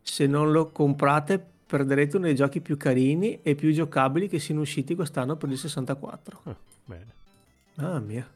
[0.02, 4.60] Se non lo comprate, perderete uno dei giochi più carini e più giocabili che siano
[4.60, 6.40] usciti quest'anno per il 64.
[6.44, 7.14] Ah, bene.
[7.76, 8.28] Ah, mia.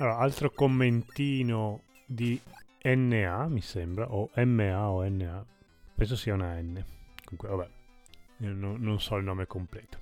[0.00, 2.40] Allora, altro commentino di
[2.82, 5.44] NA, mi sembra, o MA o NA,
[5.92, 6.84] penso sia una N.
[7.24, 7.68] Comunque, vabbè,
[8.54, 9.98] non, non so il nome completo.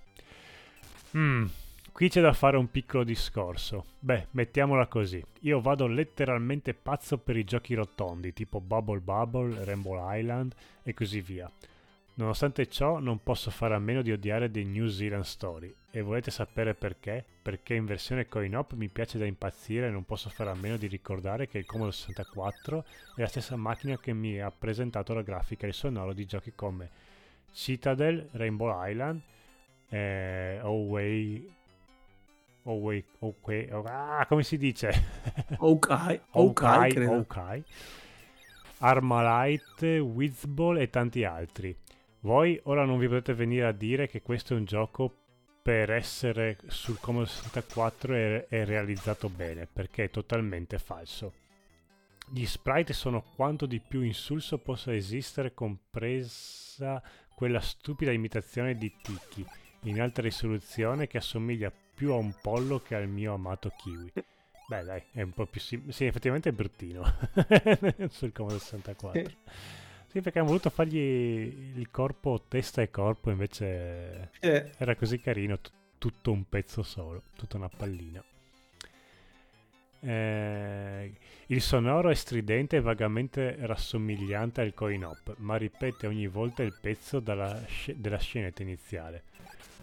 [1.17, 1.47] Mm,
[1.93, 3.87] qui c'è da fare un piccolo discorso.
[3.99, 5.25] Beh, mettiamola così.
[5.41, 11.23] Io vado letteralmente pazzo per i giochi rotondi, tipo Bubble Bubble, Rainbow Island e così
[11.23, 11.51] via.
[12.17, 15.75] Nonostante ciò, non posso fare a meno di odiare The New Zealand Story.
[15.97, 17.25] E volete sapere perché?
[17.41, 20.89] Perché in versione coin-op mi piace da impazzire e non posso fare a meno di
[20.89, 25.65] ricordare che il Commodore 64 è la stessa macchina che mi ha presentato la grafica
[25.65, 26.91] e il sonoro di giochi come
[27.51, 29.23] Citadel, Rainbow Island,
[29.89, 31.51] eh, Away...
[32.65, 33.03] Away...
[33.21, 34.93] Okay, ah, come si dice?
[35.57, 37.63] Ok, ok, ok.
[38.81, 41.75] Armalite, Wizball e tanti altri.
[42.21, 45.25] Voi ora non vi potete venire a dire che questo è un gioco
[45.67, 51.33] per essere sul Commodore 64 è, è realizzato bene, perché è totalmente falso.
[52.29, 57.03] Gli sprite sono quanto di più insulso possa esistere, compresa
[57.35, 59.45] quella stupida imitazione di Tiki
[59.83, 64.13] in alta risoluzione che assomiglia più a un pollo che al mio amato kiwi.
[64.69, 67.03] Beh, dai, è un po' più sim- Sì, effettivamente è bruttino
[68.11, 69.23] sul Commodore 64.
[70.17, 74.71] Sì, perché hanno voluto fargli il corpo, testa e corpo, invece eh.
[74.79, 78.25] era così carino, t- tutto un pezzo solo, tutta una pallina.
[80.01, 81.13] Eh,
[81.49, 87.21] il sonoro è stridente e vagamente rassomigliante al coin-op, ma ripete ogni volta il pezzo
[87.21, 89.25] sc- della scenetta iniziale.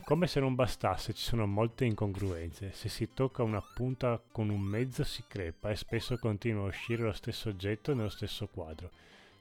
[0.04, 2.72] Come se non bastasse, ci sono molte incongruenze.
[2.72, 7.04] Se si tocca una punta con un mezzo si crepa e spesso continua a uscire
[7.04, 8.90] lo stesso oggetto nello stesso quadro.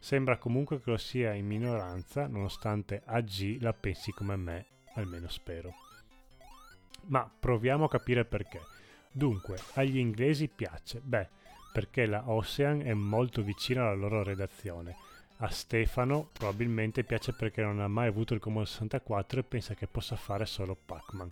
[0.03, 5.73] Sembra comunque che lo sia in minoranza, nonostante AG la pensi come me, almeno spero.
[7.03, 8.61] Ma proviamo a capire perché.
[9.13, 11.01] Dunque, agli inglesi piace?
[11.01, 11.29] Beh,
[11.73, 14.97] perché la Ocean è molto vicina alla loro redazione.
[15.37, 19.87] A Stefano probabilmente piace perché non ha mai avuto il Commodore 64 e pensa che
[19.87, 21.31] possa fare solo Pac-Man.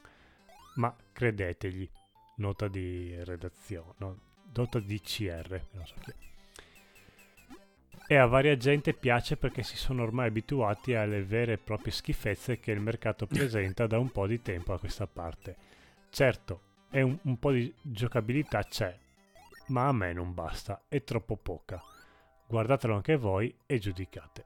[0.77, 1.91] Ma credetegli,
[2.37, 4.19] nota di redazione, no,
[4.55, 6.30] nota di CR, non so chi è
[8.11, 12.59] e a varia gente piace perché si sono ormai abituati alle vere e proprie schifezze
[12.59, 15.55] che il mercato presenta da un po' di tempo a questa parte.
[16.11, 16.61] Certo,
[16.91, 18.93] un, un po' di giocabilità c'è,
[19.67, 21.81] ma a me non basta, è troppo poca.
[22.49, 24.45] Guardatelo anche voi e giudicate.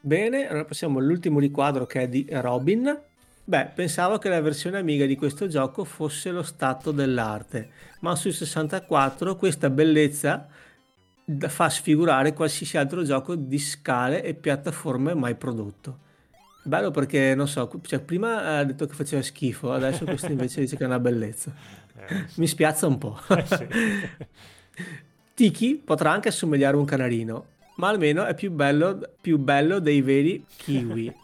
[0.00, 3.02] Bene, allora passiamo all'ultimo riquadro che è di Robin.
[3.44, 7.70] Beh, pensavo che la versione Amiga di questo gioco fosse lo stato dell'arte,
[8.00, 10.48] ma su 64 questa bellezza
[11.48, 16.08] fa sfigurare qualsiasi altro gioco di scale e piattaforme mai prodotto.
[16.62, 20.76] Bello perché, non so, cioè, prima ha detto che faceva schifo, adesso questo invece dice
[20.76, 21.52] che è una bellezza.
[21.96, 23.18] Eh, Mi spiazza un po'.
[23.28, 23.66] Eh, sì.
[25.34, 27.46] Tiki potrà anche assomigliare a un canarino,
[27.76, 31.14] ma almeno è più bello, più bello dei veri kiwi.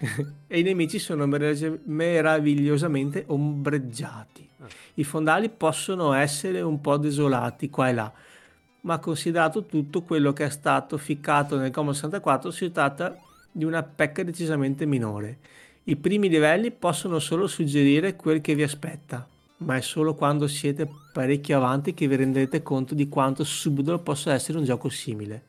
[0.46, 4.48] e i nemici sono meravigliosamente ombreggiati.
[4.60, 4.66] Ah.
[4.94, 8.12] I fondali possono essere un po' desolati qua e là,
[8.82, 13.16] ma considerato tutto quello che è stato ficcato nel Commodore 64 si tratta
[13.50, 15.38] di una pecca decisamente minore.
[15.84, 19.26] I primi livelli possono solo suggerire quel che vi aspetta,
[19.58, 24.32] ma è solo quando siete parecchio avanti che vi renderete conto di quanto subdolo possa
[24.32, 25.46] essere un gioco simile.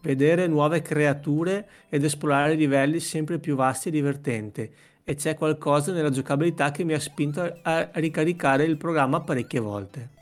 [0.00, 4.72] Vedere nuove creature ed esplorare livelli sempre più vasti e divertente,
[5.04, 10.20] e c'è qualcosa nella giocabilità che mi ha spinto a ricaricare il programma parecchie volte.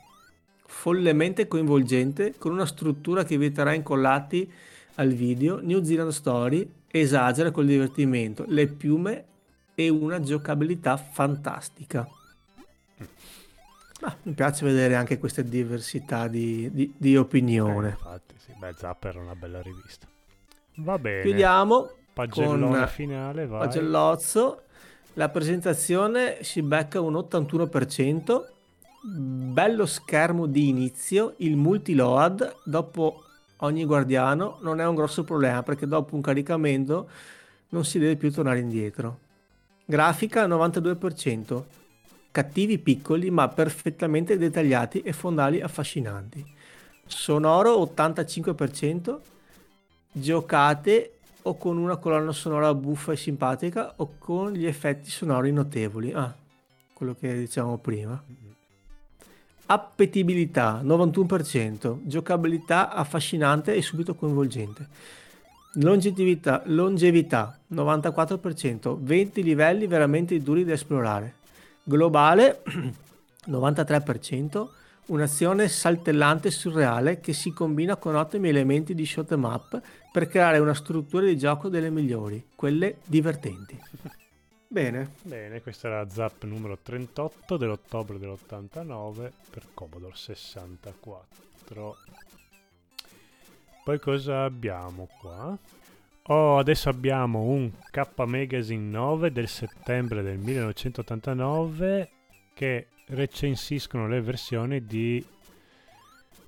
[0.81, 4.51] Follemente coinvolgente, con una struttura che vi terrà incollati
[4.95, 9.25] al video, New Zealand Story esagera col divertimento, le piume
[9.75, 12.09] e una giocabilità fantastica.
[13.99, 17.89] Ah, mi piace vedere anche queste diversità di, di, di opinione.
[17.89, 18.51] Eh, infatti, sì.
[18.57, 20.07] Beh, Zapper è una bella rivista.
[20.77, 21.21] Va bene.
[21.21, 23.67] Chiudiamo Pagellone con finale, vai.
[23.67, 24.63] Pagellozzo.
[25.13, 28.45] La presentazione si becca un 81%.
[29.03, 33.23] Bello schermo di inizio, il multiload dopo
[33.57, 37.09] ogni guardiano non è un grosso problema perché dopo un caricamento
[37.69, 39.17] non si deve più tornare indietro.
[39.85, 41.63] Grafica 92%,
[42.29, 46.45] cattivi piccoli ma perfettamente dettagliati e fondali affascinanti.
[47.07, 49.19] Sonoro 85%,
[50.11, 56.13] giocate o con una colonna sonora buffa e simpatica o con gli effetti sonori notevoli.
[56.13, 56.31] Ah,
[56.93, 58.50] quello che dicevamo prima.
[59.73, 64.85] Appetibilità 91%, giocabilità affascinante e subito coinvolgente.
[65.75, 71.35] Longevità, longevità 94%, 20 livelli veramente duri da esplorare.
[71.83, 72.63] Globale
[73.47, 74.67] 93%,
[75.05, 79.81] un'azione saltellante e surreale che si combina con ottimi elementi di shot em up
[80.11, 83.79] per creare una struttura di gioco delle migliori, quelle divertenti.
[84.71, 85.15] Bene.
[85.23, 91.97] Bene, questa era Zap numero 38 dell'ottobre dell'89 per Commodore 64.
[93.83, 95.57] Poi cosa abbiamo qua?
[96.27, 102.09] Oh, adesso abbiamo un K Magazine 9 del settembre del 1989
[102.53, 105.21] che recensiscono le versioni di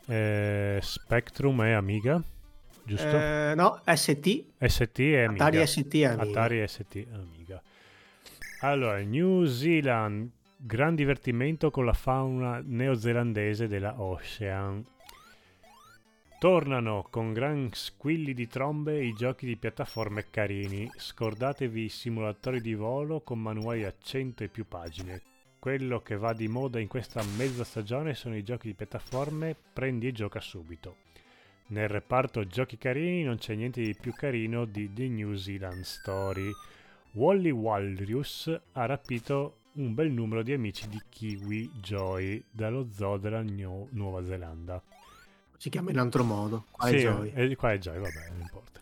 [0.06, 2.24] eh, Spectrum e Amiga,
[2.86, 3.06] giusto?
[3.06, 4.46] Eh, no, ST.
[4.66, 5.44] ST e Amiga.
[5.44, 6.22] Atari ST e Amiga.
[6.22, 7.43] Atari ST e Amiga.
[8.64, 14.82] Allora, New Zealand, gran divertimento con la fauna neozelandese della Ocean.
[16.40, 20.90] Tornano con gran squilli di trombe i giochi di piattaforme carini.
[20.96, 25.22] Scordatevi i simulatori di volo con manuali a 100 e più pagine.
[25.60, 30.08] Quello che va di moda in questa mezza stagione sono i giochi di piattaforme prendi
[30.08, 30.96] e gioca subito.
[31.68, 36.50] Nel reparto giochi carini non c'è niente di più carino di The New Zealand Story
[37.16, 43.44] Wally Walrus ha rapito un bel numero di amici di Kiwi Joy dallo zoo della
[43.44, 44.82] New- Nuova Zelanda.
[45.56, 46.66] Si chiama in altro modo.
[46.72, 47.32] Qua sì, è Joy.
[47.36, 48.82] Eh, qua è Joy, vabbè, non importa.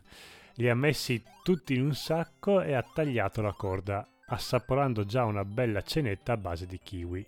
[0.55, 5.43] Li ha messi tutti in un sacco e ha tagliato la corda, assaporando già una
[5.43, 7.25] bella cenetta a base di kiwi.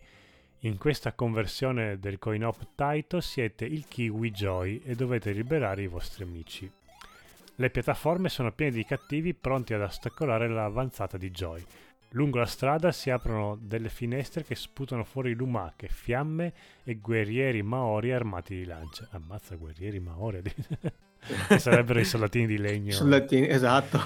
[0.60, 6.24] In questa conversione del coin-op Taito siete il Kiwi Joy e dovete liberare i vostri
[6.24, 6.72] amici.
[7.56, 11.64] Le piattaforme sono piene di cattivi pronti ad ostacolare l'avanzata di Joy.
[12.16, 16.54] Lungo la strada si aprono delle finestre che sputano fuori lumache, fiamme
[16.84, 19.08] e guerrieri maori armati di lance.
[19.12, 20.42] Ammazza guerrieri maori,
[21.48, 22.92] che sarebbero i soldatini di legno.
[22.92, 24.00] Soldatini, esatto.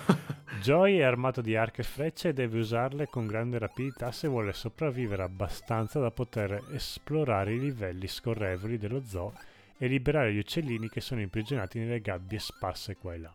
[0.61, 4.51] Joy è armato di arco e frecce e deve usarle con grande rapidità se vuole
[4.51, 9.33] sopravvivere abbastanza da poter esplorare i livelli scorrevoli dello zoo
[9.77, 13.33] e liberare gli uccellini che sono imprigionati nelle gabbie sparse qua e là.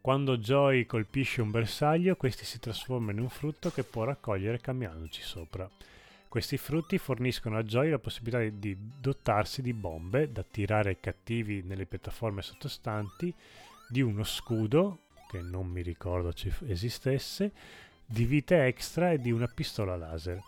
[0.00, 5.20] Quando Joy colpisce un bersaglio, questi si trasforma in un frutto che può raccogliere camminandoci
[5.20, 5.68] sopra.
[6.26, 11.62] Questi frutti forniscono a Joy la possibilità di dotarsi di bombe da tirare ai cattivi
[11.62, 13.34] nelle piattaforme sottostanti,
[13.88, 17.52] di uno scudo, che non mi ricordo ci esistesse,
[18.06, 20.40] di vite extra e di una pistola laser.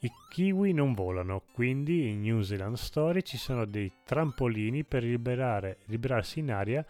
[0.00, 5.78] I kiwi non volano, quindi in New Zealand Story ci sono dei trampolini per liberare,
[5.86, 6.86] liberarsi in aria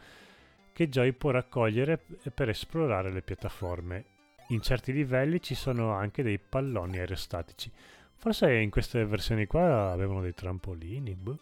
[0.75, 1.99] che Joy può raccogliere
[2.35, 4.05] per esplorare le piattaforme.
[4.51, 7.71] in certi livelli ci sono anche dei palloni aerostatici.
[8.15, 11.39] Forse in queste versioni qua avevano dei trampolini, boh.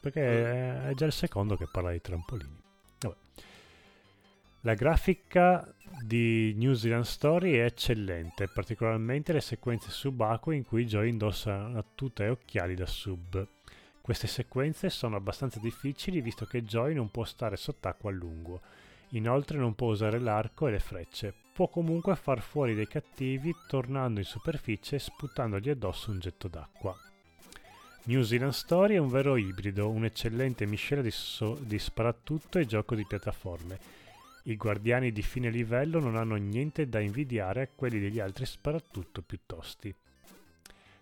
[0.00, 2.61] perché è già il secondo che parla di trampolini.
[4.64, 5.74] La grafica
[6.04, 11.84] di New Zealand Story è eccellente, particolarmente le sequenze subacquee in cui Joy indossa una
[11.96, 13.44] tuta e occhiali da sub.
[14.00, 18.60] Queste sequenze sono abbastanza difficili visto che Joy non può stare sott'acqua a lungo.
[19.10, 21.34] Inoltre non può usare l'arco e le frecce.
[21.52, 26.96] Può comunque far fuori dei cattivi tornando in superficie e sputandogli addosso un getto d'acqua.
[28.04, 32.94] New Zealand Story è un vero ibrido, un'eccellente miscela di, so- di sparatutto e gioco
[32.94, 34.01] di piattaforme
[34.44, 39.22] i guardiani di fine livello non hanno niente da invidiare a quelli degli altri sparatutto
[39.22, 39.94] più tosti.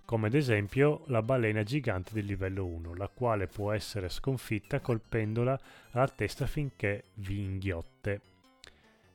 [0.04, 5.58] Come ad esempio la balena gigante del livello 1, la quale può essere sconfitta colpendola
[5.92, 8.20] alla testa finché vi inghiotte.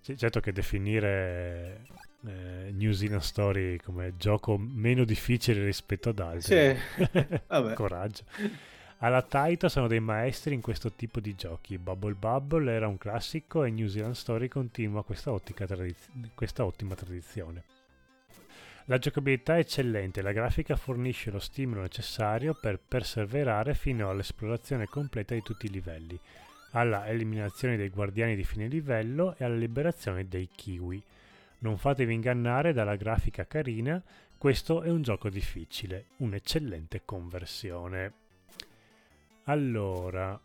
[0.02, 1.86] C- certo che definire
[2.26, 6.78] eh, New Zealand Story come gioco meno difficile rispetto ad altri.
[6.78, 8.24] Sì, Coraggio.
[9.06, 11.78] Alla Taito sono dei maestri in questo tipo di giochi.
[11.78, 17.64] Bubble Bubble era un classico e New Zealand Story continua questa, tradiz- questa ottima tradizione.
[18.86, 25.36] La giocabilità è eccellente, la grafica fornisce lo stimolo necessario per perseverare fino all'esplorazione completa
[25.36, 26.20] di tutti i livelli,
[26.72, 31.04] alla eliminazione dei guardiani di fine livello e alla liberazione dei kiwi.
[31.60, 34.02] Non fatevi ingannare dalla grafica carina,
[34.36, 38.25] questo è un gioco difficile, un'eccellente conversione.
[39.48, 40.40] Allora,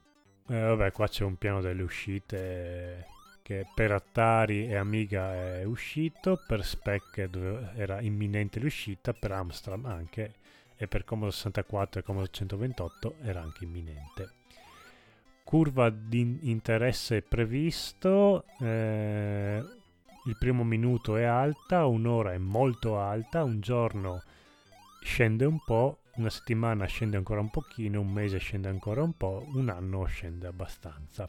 [0.49, 3.07] eh, vabbè, qua c'è un piano delle uscite
[3.43, 7.31] che per Atari e Amiga è uscito, per Spec
[7.77, 10.35] era imminente l'uscita, per Amstrad anche,
[10.77, 14.33] e per Commodore 64 e Commodore 128 era anche imminente.
[15.45, 19.65] Curva di interesse previsto, eh,
[20.27, 24.23] il primo minuto è alta, un'ora è molto alta, un giorno
[25.03, 29.47] scende un po', una settimana scende ancora un pochino, un mese scende ancora un po',
[29.55, 31.29] un anno scende abbastanza.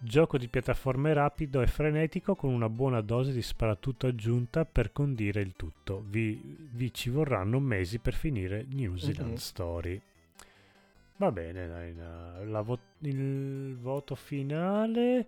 [0.00, 5.40] Gioco di piattaforme rapido e frenetico con una buona dose di sparatutto aggiunta per condire
[5.40, 6.04] il tutto.
[6.08, 9.36] Vi, vi ci vorranno mesi per finire New Zealand mm-hmm.
[9.36, 10.00] Story.
[11.16, 11.94] Va bene, dai,
[12.62, 15.26] vo- il voto finale.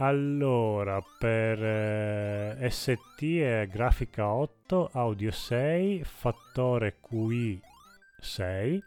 [0.00, 7.60] Allora, per eh, ST è grafica 8, audio 6, fattore QI
[8.20, 8.80] 6,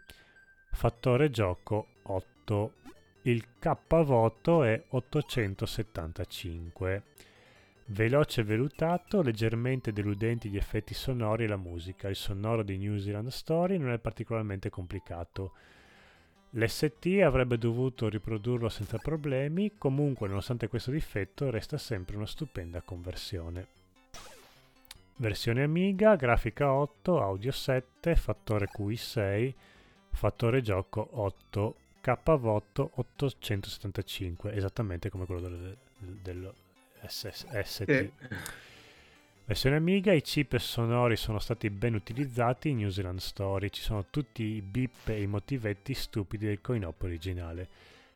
[0.70, 2.72] fattore gioco 8.
[3.22, 7.02] Il K voto è 875.
[7.84, 12.08] Veloce e velutato, leggermente deludenti gli effetti sonori e la musica.
[12.08, 15.52] Il sonoro di New Zealand Story non è particolarmente complicato
[16.54, 23.66] L'ST avrebbe dovuto riprodurlo senza problemi, comunque nonostante questo difetto resta sempre una stupenda conversione.
[25.16, 29.54] Versione Amiga, grafica 8, audio 7, fattore QI 6,
[30.10, 36.54] fattore gioco 8, KV8 875, esattamente come quello dello, dello
[37.06, 37.88] SS, ST.
[37.88, 38.12] Eh.
[39.52, 44.06] Versione Amiga, i chip sonori sono stati ben utilizzati in New Zealand Story, ci sono
[44.08, 47.68] tutti i beep e i motivetti stupidi del coin-op originale.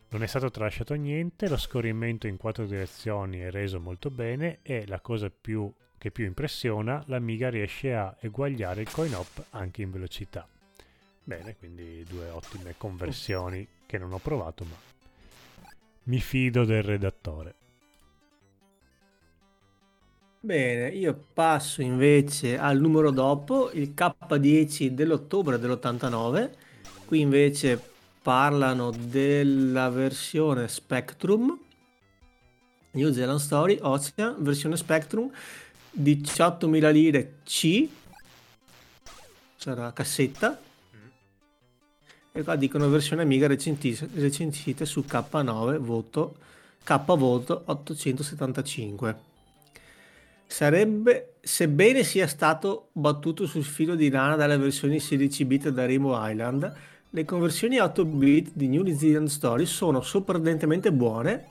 [0.08, 4.86] Non è stato tralasciato niente, lo scorrimento in quattro direzioni è reso molto bene e
[4.86, 10.48] la cosa più, che più impressiona, l'Amiga riesce a eguagliare il coin-op anche in velocità.
[11.22, 14.76] Bene, quindi due ottime conversioni che non ho provato ma
[16.04, 17.65] mi fido del redattore.
[20.46, 26.50] Bene, io passo invece al numero dopo, il K10 dell'ottobre dell'89.
[27.04, 27.82] Qui invece
[28.22, 31.58] parlano della versione Spectrum,
[32.92, 35.28] New Zealand Story, Ocean, versione Spectrum,
[36.00, 37.88] 18.000 lire C,
[39.56, 40.60] sarà cassetta.
[42.30, 46.36] E qua dicono versione Amiga recensita su K9, voto,
[46.84, 49.34] K voto 875.
[50.46, 56.16] Sarebbe, sebbene sia stato battuto sul filo di lana dalle versioni 16 bit da Rainbow
[56.18, 56.72] Island,
[57.10, 61.48] le conversioni 8 bit di New Zealand Story sono sorprendentemente buone.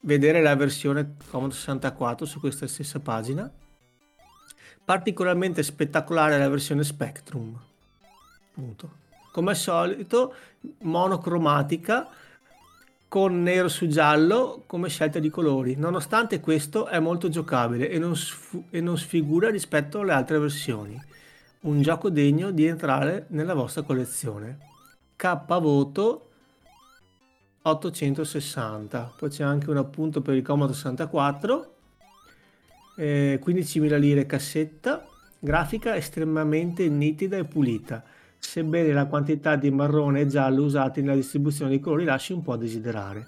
[0.00, 3.50] Vedere la versione Commodore 64 su questa stessa pagina.
[4.84, 7.56] Particolarmente spettacolare la versione Spectrum.
[8.52, 8.90] Punto.
[9.32, 10.34] Come al solito,
[10.80, 12.08] monocromatica
[13.12, 15.74] con nero su giallo come scelta di colori.
[15.76, 20.98] Nonostante questo è molto giocabile e non, sf- e non sfigura rispetto alle altre versioni.
[21.60, 24.56] Un gioco degno di entrare nella vostra collezione.
[25.14, 26.30] K voto
[27.60, 29.12] 860.
[29.18, 31.74] Poi c'è anche un appunto per il Commodore 64.
[32.96, 35.06] eh, 15.000 lire cassetta,
[35.38, 38.02] grafica estremamente nitida e pulita,
[38.42, 42.52] sebbene la quantità di marrone e giallo usati nella distribuzione dei colori lasci un po'
[42.52, 43.26] a desiderare.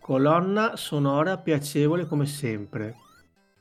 [0.00, 2.96] Colonna sonora piacevole come sempre,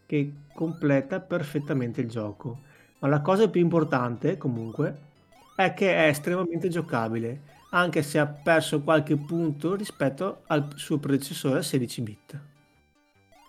[0.06, 2.62] che completa perfettamente il gioco.
[3.00, 4.98] Ma la cosa più importante, comunque,
[5.56, 11.60] è che è estremamente giocabile, anche se ha perso qualche punto rispetto al suo predecessore
[11.60, 12.40] a 16 bit.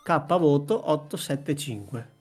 [0.03, 2.16] K voto 875.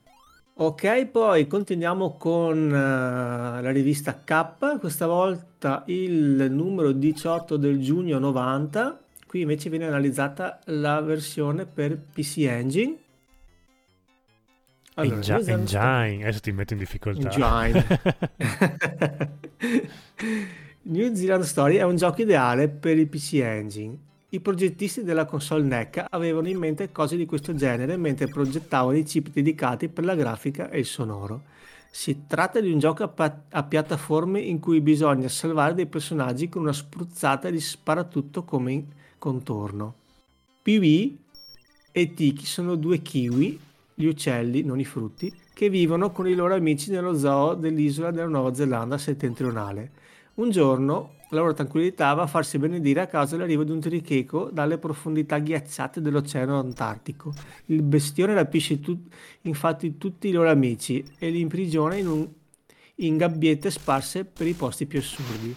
[0.58, 8.18] Ok, poi continuiamo con uh, la rivista K, questa volta il numero 18 del giugno
[8.18, 8.98] 90.
[9.26, 12.96] Qui invece viene analizzata la versione per PC Engine.
[14.94, 16.22] Allora, Engine, Engine.
[16.22, 17.30] adesso ti metto in difficoltà.
[17.66, 17.84] Engine.
[20.88, 23.98] New Zealand Story è un gioco ideale per il PC Engine
[24.36, 29.02] i progettisti della console NEC avevano in mente cose di questo genere mentre progettavano i
[29.02, 31.54] chip dedicati per la grafica e il sonoro.
[31.90, 36.50] Si tratta di un gioco a, pa- a piattaforme in cui bisogna salvare dei personaggi
[36.50, 38.84] con una spruzzata di sparatutto come
[39.16, 39.94] contorno.
[40.60, 41.18] Piwi
[41.90, 43.58] e Tiki sono due kiwi,
[43.94, 48.28] gli uccelli, non i frutti, che vivono con i loro amici nello zoo dell'isola della
[48.28, 49.92] Nuova Zelanda settentrionale.
[50.34, 54.48] Un giorno la loro tranquillità va a farsi benedire a causa dell'arrivo di un tricheco
[54.52, 57.34] dalle profondità ghiacciate dell'Oceano Antartico.
[57.66, 59.12] Il bestione rapisce tut-
[59.42, 62.28] infatti tutti i loro amici e li imprigiona in, un-
[62.96, 65.54] in gabbiette sparse per i posti più assurdi.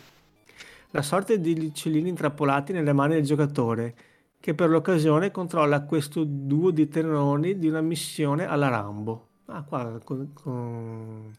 [0.91, 3.95] La sorte di uccellini intrappolati nelle mani del giocatore,
[4.39, 9.27] che per l'occasione controlla questo duo di tenori di una missione alla Rambo.
[9.45, 11.31] Ah, qua con, con...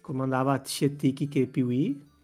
[0.00, 2.14] comandava sia Tiki che Piwi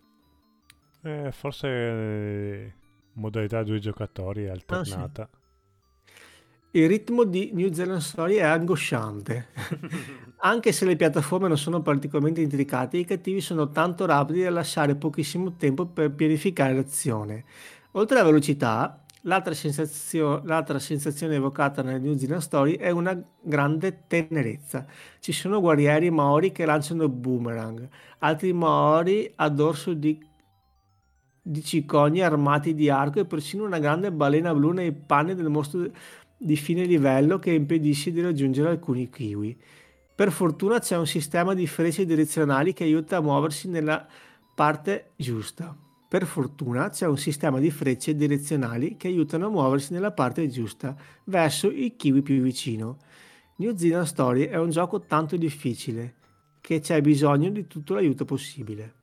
[1.02, 2.72] eh, forse eh,
[3.14, 5.22] modalità due giocatori alternata.
[5.22, 5.40] Ah, sì.
[6.74, 9.48] Il ritmo di New Zealand Story è angosciante.
[10.40, 14.94] Anche se le piattaforme non sono particolarmente intricate, i cattivi sono tanto rapidi da lasciare
[14.94, 17.44] pochissimo tempo per pianificare l'azione.
[17.92, 24.04] Oltre alla velocità, l'altra, sensazio- l'altra sensazione evocata nel New Zealand Story è una grande
[24.06, 24.86] tenerezza.
[25.20, 27.86] Ci sono guerrieri maori che lanciano boomerang,
[28.20, 30.18] altri maori a dorso di
[31.42, 35.90] di cicogni armati di arco e persino una grande balena blu nei panni del mostro
[36.36, 39.58] di fine livello che impedisce di raggiungere alcuni kiwi.
[40.14, 44.06] Per fortuna c'è un sistema di frecce direzionali che aiuta a muoversi nella
[44.54, 45.76] parte giusta.
[46.08, 50.94] Per fortuna c'è un sistema di frecce direzionali che aiutano a muoversi nella parte giusta,
[51.24, 52.98] verso il kiwi più vicino.
[53.56, 56.16] New Zealand Story è un gioco tanto difficile
[56.60, 59.00] che c'è bisogno di tutto l'aiuto possibile.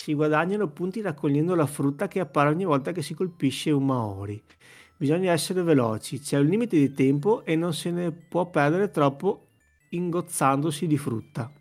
[0.00, 4.42] Si guadagnano punti raccogliendo la frutta che appare ogni volta che si colpisce un Maori.
[4.96, 9.48] Bisogna essere veloci, c'è un limite di tempo e non se ne può perdere troppo
[9.90, 11.52] ingozzandosi di frutta.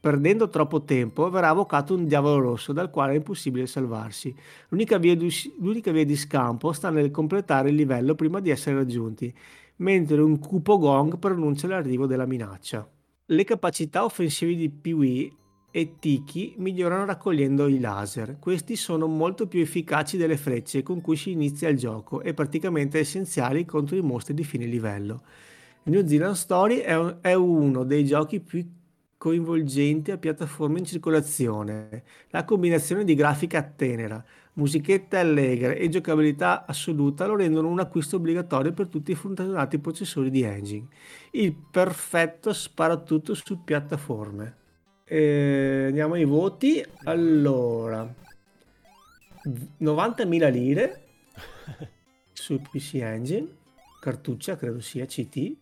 [0.00, 4.34] Perdendo troppo tempo verrà avvocato un diavolo rosso dal quale è impossibile salvarsi.
[4.70, 8.74] L'unica via, di, l'unica via di scampo sta nel completare il livello prima di essere
[8.74, 9.32] raggiunti,
[9.76, 12.84] mentre un cupo gong pronuncia l'arrivo della minaccia.
[13.26, 15.30] Le capacità offensive di Pee-wee
[15.76, 18.38] e Tiki migliorano raccogliendo i laser.
[18.38, 22.98] Questi sono molto più efficaci delle frecce con cui si inizia il gioco e praticamente
[22.98, 25.20] essenziali contro i mostri di fine livello.
[25.82, 28.66] New Zealand Story è, un, è uno dei giochi più
[29.18, 32.04] coinvolgenti a piattaforme in circolazione.
[32.30, 34.24] La combinazione di grafica tenera,
[34.54, 40.30] musichette allegre e giocabilità assoluta lo rendono un acquisto obbligatorio per tutti i funzionati processori
[40.30, 40.86] di engine.
[41.32, 44.64] Il perfetto sparatutto su piattaforme.
[45.08, 46.84] Eh, andiamo ai voti.
[47.04, 48.12] Allora,
[49.80, 51.06] 90.000 lire
[52.32, 53.46] su PC Engine,
[54.00, 55.56] cartuccia credo sia CT,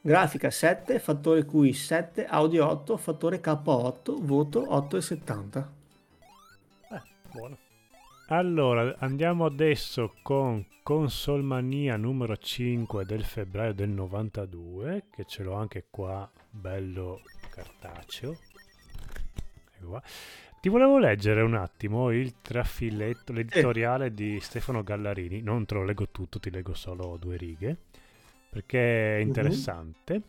[0.00, 5.66] grafica 7, fattore QI 7, audio 8, fattore K8, voto 8,70.
[6.90, 7.02] Eh,
[7.32, 7.58] buono.
[8.26, 15.86] Allora, andiamo adesso con Consolmania numero 5 del febbraio del 92, che ce l'ho anche
[15.90, 18.36] qua, bello cartaceo.
[19.80, 20.02] Ecco
[20.60, 24.14] Ti volevo leggere un attimo il trafilletto, l'editoriale eh.
[24.14, 25.40] di Stefano Gallarini.
[25.40, 27.76] Non te lo leggo tutto, ti leggo solo due righe,
[28.50, 29.26] perché è mhm.
[29.26, 30.14] interessante.
[30.14, 30.22] Uh-huh.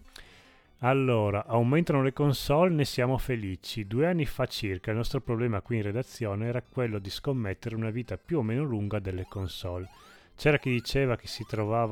[0.84, 3.86] Allora, aumentano le console, ne siamo felici.
[3.86, 7.91] Due anni fa circa il nostro problema qui in redazione era quello di scommettere una
[7.91, 9.88] vita più o meno lunga delle console.
[10.36, 11.45] C'era chi diceva che si,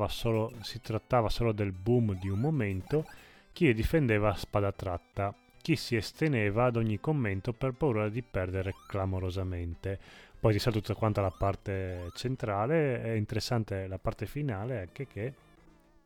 [0.08, 3.06] solo, si trattava solo del boom di un momento,
[3.52, 8.22] chi le difendeva a spada tratta chi si esteneva ad ogni commento per paura di
[8.22, 9.98] perdere clamorosamente.
[10.40, 15.34] Poi di sa tutta quanta la parte centrale, è interessante la parte finale anche che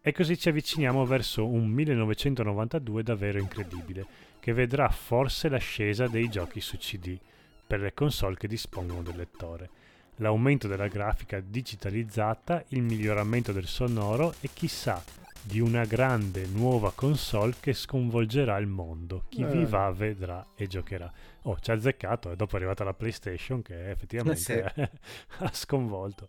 [0.06, 4.06] E così ci avviciniamo verso un 1992 davvero incredibile,
[4.38, 7.18] che vedrà forse l'ascesa dei giochi su CD
[7.66, 9.70] per le console che dispongono del lettore,
[10.16, 15.02] l'aumento della grafica digitalizzata, il miglioramento del sonoro e chissà
[15.46, 19.24] di una grande nuova console che sconvolgerà il mondo.
[19.28, 19.46] Chi eh.
[19.46, 21.12] viva vedrà e giocherà.
[21.42, 24.52] Oh, ci ha azzeccato e dopo è arrivata la PlayStation che effettivamente sì.
[25.44, 26.28] ha sconvolto.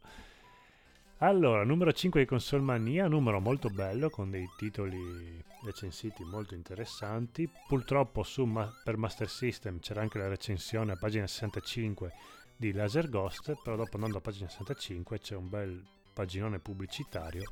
[1.20, 7.50] Allora, numero 5 di Console Mania, numero molto bello con dei titoli recensiti molto interessanti.
[7.68, 12.12] Purtroppo su ma- per Master System c'era anche la recensione a pagina 65
[12.58, 15.82] di Laser Ghost, però dopo andando a pagina 65 c'è un bel
[16.14, 17.44] paginone pubblicitario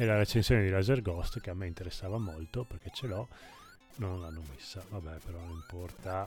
[0.00, 3.28] e la recensione di Laser Ghost che a me interessava molto perché ce l'ho,
[3.96, 6.26] non l'hanno messa, vabbè però non importa.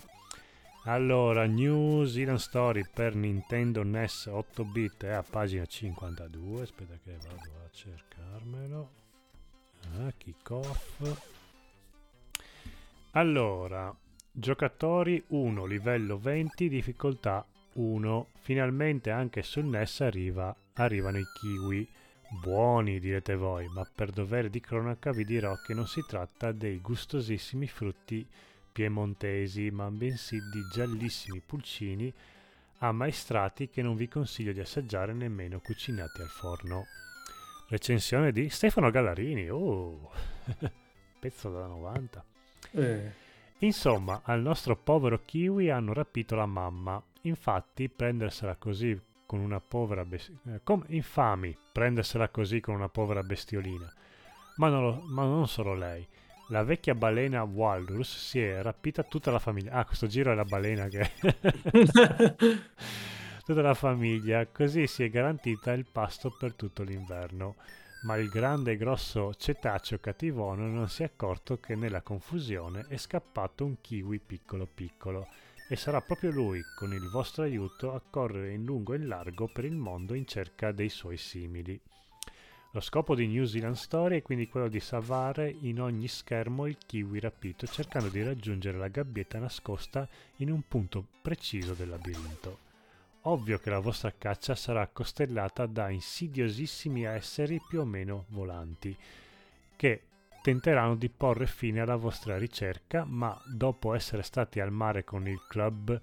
[0.84, 6.62] Allora, New Zealand Story per Nintendo NES 8 bit è a pagina 52.
[6.62, 8.92] Aspetta che vado a cercarmelo.
[9.98, 11.24] Ah, kick off.
[13.14, 13.96] Allora,
[14.32, 17.44] giocatori 1, livello 20, difficoltà
[17.74, 18.28] 1.
[18.36, 22.02] Finalmente anche sul NES arriva, arrivano i kiwi.
[22.42, 26.80] Buoni, direte voi, ma per dovere di cronaca vi dirò che non si tratta dei
[26.82, 28.28] gustosissimi frutti
[28.72, 32.12] piemontesi, ma bensì di giallissimi pulcini
[32.80, 36.86] ammaestrati che non vi consiglio di assaggiare nemmeno cucinati al forno.
[37.70, 40.12] Recensione di Stefano Gallarini, oh,
[41.20, 42.26] pezzo da 90.
[42.72, 43.12] Eh.
[43.60, 47.02] Insomma, al nostro povero kiwi hanno rapito la mamma.
[47.22, 50.56] Infatti, prendersela così con una povera bestiolina.
[50.56, 53.92] Eh, come infami prendersela così con una povera bestiolina.
[54.58, 56.08] Ma non, lo, ma non solo lei.
[56.50, 59.72] La vecchia balena Walrus si è rapita tutta la famiglia.
[59.72, 61.12] Ah, questo giro è la balena che...
[63.46, 67.56] tutta la famiglia, così si è garantita il pasto per tutto l'inverno.
[68.04, 72.98] Ma il grande e grosso cetaceo cattivone non si è accorto che nella confusione è
[72.98, 75.28] scappato un kiwi piccolo piccolo
[75.68, 79.48] e sarà proprio lui, con il vostro aiuto, a correre in lungo e in largo
[79.48, 81.80] per il mondo in cerca dei suoi simili.
[82.72, 86.78] Lo scopo di New Zealand Story è quindi quello di salvare in ogni schermo il
[86.84, 90.08] kiwi rapito, cercando di raggiungere la gabbietta nascosta
[90.38, 92.58] in un punto preciso del labirinto.
[93.26, 98.98] Ovvio che la vostra caccia sarà costellata da insidiosissimi esseri più o meno volanti,
[99.76, 100.02] che
[100.44, 105.42] tenteranno di porre fine alla vostra ricerca, ma dopo essere stati al mare con il
[105.48, 106.00] club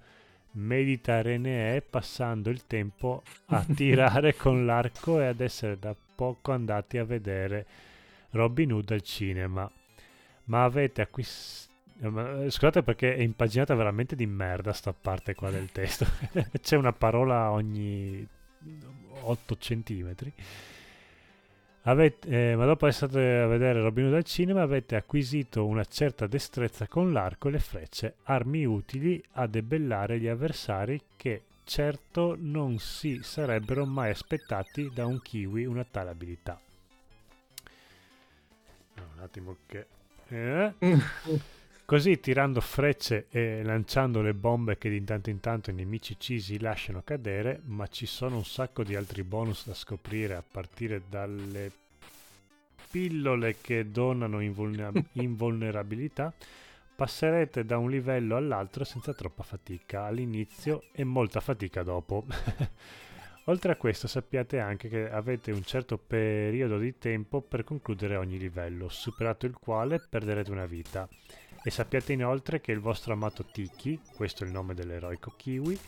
[0.53, 7.05] Mediterranee passando il tempo a tirare con l'arco e ad essere da poco andati a
[7.05, 7.67] vedere
[8.31, 9.71] Robin Hood al cinema.
[10.45, 11.69] Ma avete acquistato...
[12.49, 16.07] Scusate perché è impaginata veramente di merda sta parte qua del testo.
[16.59, 18.27] C'è una parola ogni
[19.21, 20.33] 8 centimetri.
[21.85, 25.85] Avete, eh, ma dopo essere stati a vedere Robin Hood al cinema avete acquisito una
[25.85, 32.37] certa destrezza con l'arco e le frecce, armi utili a debellare gli avversari che certo
[32.39, 36.61] non si sarebbero mai aspettati da un kiwi una tale abilità.
[38.97, 39.87] un attimo che...
[40.29, 40.73] Eh?
[41.91, 46.61] Così tirando frecce e lanciando le bombe che di tanto in tanto i nemici cisi
[46.61, 51.73] lasciano cadere, ma ci sono un sacco di altri bonus da scoprire a partire dalle
[52.93, 56.33] pillole che donano invulner- invulnerabilità,
[56.95, 62.25] passerete da un livello all'altro senza troppa fatica all'inizio e molta fatica dopo.
[63.47, 68.39] Oltre a questo sappiate anche che avete un certo periodo di tempo per concludere ogni
[68.39, 71.09] livello, superato il quale perderete una vita.
[71.63, 75.79] E sappiate inoltre che il vostro amato Tiki, questo è il nome dell'eroico Kiwi,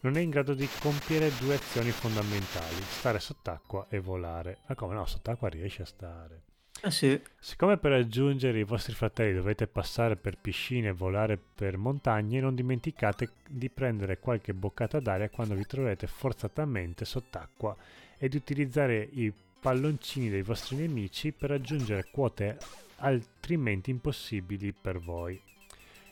[0.00, 4.58] non è in grado di compiere due azioni fondamentali, stare sott'acqua e volare.
[4.66, 6.42] Ma come no, sott'acqua riesce a stare.
[6.82, 7.18] Ah, sì.
[7.38, 12.54] Siccome per raggiungere i vostri fratelli dovete passare per piscine e volare per montagne, non
[12.54, 17.74] dimenticate di prendere qualche boccata d'aria quando vi troverete forzatamente sott'acqua
[18.18, 22.58] e di utilizzare i palloncini dei vostri nemici per raggiungere quote
[22.96, 25.40] altrimenti impossibili per voi.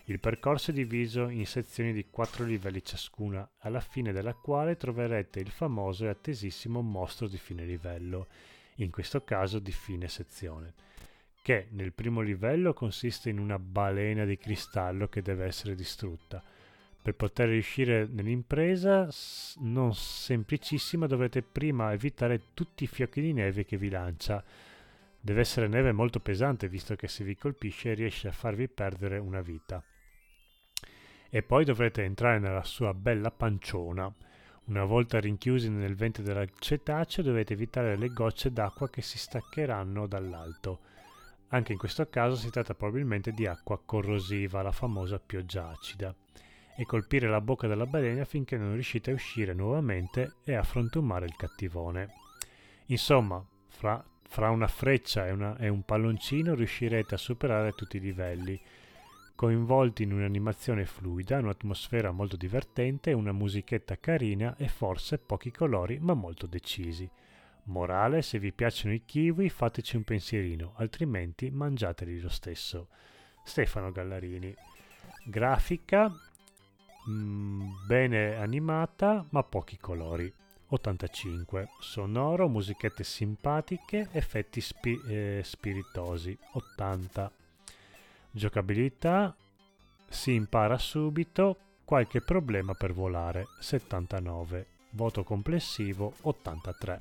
[0.06, 5.38] Il percorso è diviso in sezioni di 4 livelli ciascuna, alla fine della quale troverete
[5.38, 8.26] il famoso e attesissimo mostro di fine livello,
[8.76, 10.74] in questo caso di fine sezione,
[11.40, 16.42] che nel primo livello consiste in una balena di cristallo che deve essere distrutta.
[17.00, 19.09] Per poter riuscire nell'impresa
[19.59, 24.44] non semplicissima dovrete prima evitare tutti i fiocchi di neve che vi lancia,
[25.24, 29.40] Deve essere neve molto pesante visto che se vi colpisce riesce a farvi perdere una
[29.40, 29.81] vita.
[31.31, 34.12] E poi dovrete entrare nella sua bella panciona.
[34.65, 40.09] Una volta rinchiusi nel ventre della cetaceo dovete evitare le gocce d'acqua che si staccheranno
[40.09, 40.81] dall'alto.
[41.51, 46.12] Anche in questo caso si tratta probabilmente di acqua corrosiva, la famosa pioggia acida,
[46.77, 51.27] e colpire la bocca della balena finché non riuscite a uscire nuovamente e a frantumare
[51.27, 52.09] il cattivone.
[52.86, 58.00] Insomma, fra, fra una freccia e, una, e un palloncino riuscirete a superare tutti i
[58.00, 58.59] livelli
[59.34, 66.14] coinvolti in un'animazione fluida, un'atmosfera molto divertente, una musichetta carina e forse pochi colori ma
[66.14, 67.06] molto decisi.
[67.64, 72.88] Morale, se vi piacciono i kiwi fateci un pensierino, altrimenti mangiateli lo stesso.
[73.44, 74.54] Stefano Gallarini.
[75.26, 80.32] Grafica mh, mm, bene animata ma pochi colori.
[80.73, 81.69] 85.
[81.81, 86.36] Sonoro, musichette simpatiche, effetti spi- eh, spiritosi.
[86.53, 87.31] 80.
[88.31, 89.35] Giocabilità
[90.09, 97.01] si impara subito, qualche problema per volare 79, voto complessivo 83.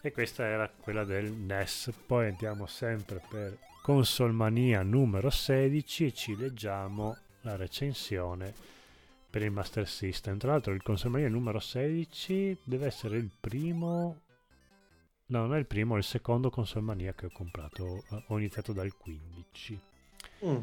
[0.00, 1.92] E questa era quella del NES.
[2.06, 8.54] Poi andiamo sempre per Consolmania numero 16 e ci leggiamo la recensione
[9.32, 10.36] per il Master System.
[10.36, 14.20] Tra l'altro il Consolmania numero 16 deve essere il primo
[15.32, 18.04] No, non è il primo, è il secondo Consolmania che ho comprato.
[18.26, 19.80] Ho iniziato dal 15.
[20.44, 20.58] Mm.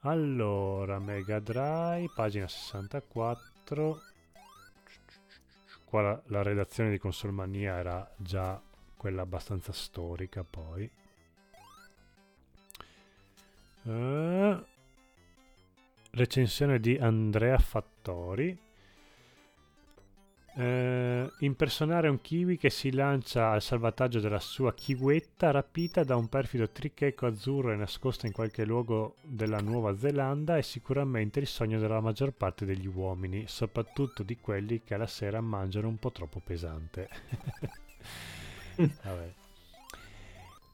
[0.00, 4.00] Allora, Mega Drive, pagina 64.
[5.84, 8.58] Qua la, la redazione di Consolmania era già
[8.96, 10.90] quella abbastanza storica, poi.
[13.82, 14.64] Uh,
[16.10, 18.58] recensione di Andrea Fattori.
[20.52, 26.28] Eh, impersonare un kiwi che si lancia al salvataggio della sua kiwetta rapita da un
[26.28, 31.78] perfido tricheco azzurro e nascosta in qualche luogo della Nuova Zelanda è sicuramente il sogno
[31.78, 36.40] della maggior parte degli uomini, soprattutto di quelli che alla sera mangiano un po' troppo
[36.44, 37.08] pesante.
[38.74, 39.39] Vabbè.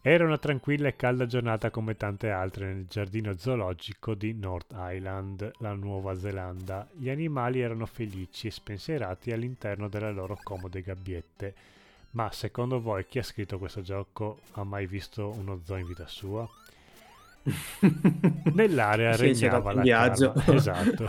[0.08, 5.50] Era una tranquilla e calda giornata come tante altre nel giardino zoologico di North Island,
[5.58, 6.86] la Nuova Zelanda.
[6.92, 11.54] Gli animali erano felici e spensierati all'interno delle loro comode gabbiette.
[12.12, 16.06] Ma secondo voi chi ha scritto questo gioco ha mai visto uno zoo in vita
[16.06, 16.48] sua?
[18.54, 20.32] Nell'area regnava la viaggio.
[20.32, 20.52] calma.
[20.56, 21.08] Esatto.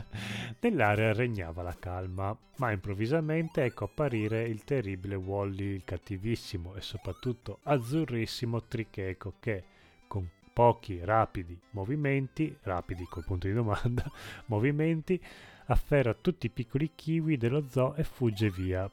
[0.60, 7.60] Nell'area regnava la calma, ma improvvisamente ecco apparire il terribile Wally, il cattivissimo e soprattutto
[7.62, 9.64] azzurrissimo Tricheco che
[10.06, 14.04] con pochi rapidi movimenti, rapidi col punto di domanda,
[14.46, 15.20] movimenti,
[15.66, 18.90] afferra tutti i piccoli kiwi dello zoo e fugge via,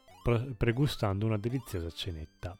[0.58, 2.58] pregustando una deliziosa cenetta.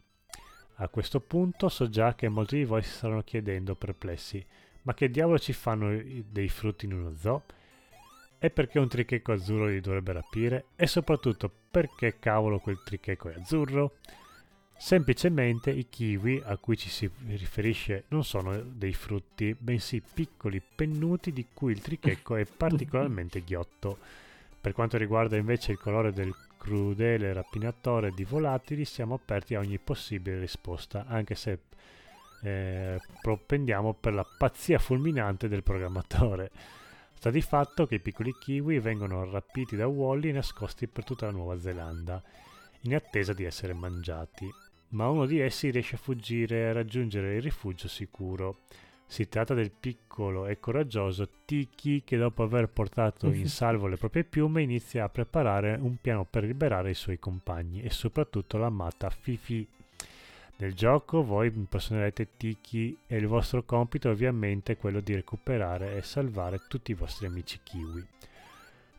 [0.82, 4.44] A questo punto so già che molti di voi si staranno chiedendo perplessi,
[4.84, 6.02] ma che diavolo ci fanno
[6.32, 7.44] dei frutti in uno zoo?
[8.40, 10.68] E perché un tricheco azzurro li dovrebbe rapire?
[10.78, 13.98] E soprattutto perché cavolo quel tricheco è azzurro?
[14.78, 21.34] Semplicemente i kiwi a cui ci si riferisce non sono dei frutti, bensì piccoli pennuti
[21.34, 23.98] di cui il tricheco è particolarmente ghiotto.
[24.62, 29.80] Per quanto riguarda invece il colore del crudele rapinatore di volatili, siamo aperti a ogni
[29.80, 31.60] possibile risposta, anche se
[32.44, 36.52] eh, propendiamo per la pazzia fulminante del programmatore.
[37.14, 41.26] Sta di fatto che i piccoli kiwi vengono rapiti da Wally e nascosti per tutta
[41.26, 42.22] la Nuova Zelanda,
[42.82, 44.48] in attesa di essere mangiati,
[44.90, 48.60] ma uno di essi riesce a fuggire e a raggiungere il rifugio sicuro.
[49.10, 54.24] Si tratta del piccolo e coraggioso Tiki che dopo aver portato in salvo le proprie
[54.24, 59.68] piume inizia a preparare un piano per liberare i suoi compagni e soprattutto l'amata Fifi.
[60.58, 66.04] Nel gioco voi impersonerete Tiki e il vostro compito ovviamente è quello di recuperare e
[66.04, 68.06] salvare tutti i vostri amici kiwi.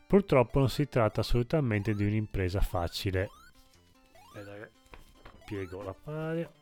[0.07, 3.29] Purtroppo non si tratta assolutamente di un'impresa facile.
[5.45, 6.60] Piego la pagina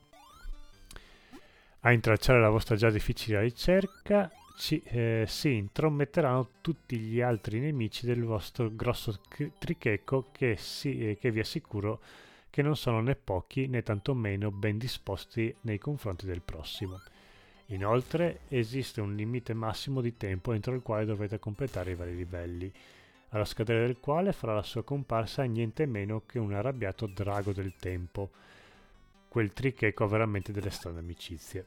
[1.82, 8.06] a intralciare la vostra già difficile ricerca ci, eh, si intrometteranno tutti gli altri nemici
[8.06, 9.22] del vostro grosso
[9.58, 12.02] tricheco che, si, eh, che vi assicuro
[12.50, 17.00] che non sono né pochi né tantomeno ben disposti nei confronti del prossimo.
[17.68, 22.70] Inoltre esiste un limite massimo di tempo entro il quale dovete completare i vari livelli,
[23.30, 27.76] allo scadere del quale farà la sua comparsa niente meno che un arrabbiato drago del
[27.80, 28.32] tempo,
[29.30, 31.66] quel tricheco ha veramente delle strane amicizie.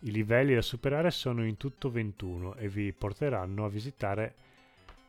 [0.00, 4.34] I livelli da superare sono in tutto 21 e vi porteranno a visitare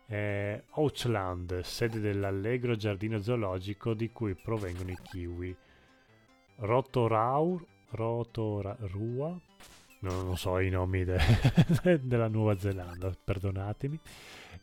[0.08, 5.56] eh, Ouchland, sede dell'allegro giardino zoologico di cui provengono i kiwi.
[6.58, 9.40] Rotoraur, Rotorua,
[10.00, 11.20] no, non so i nomi de-
[12.04, 14.00] della Nuova Zelanda, perdonatemi.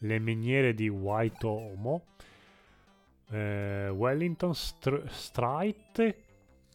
[0.02, 2.04] Le miniere di Waitomo,
[3.30, 6.14] eh, Wellington Str- Strait,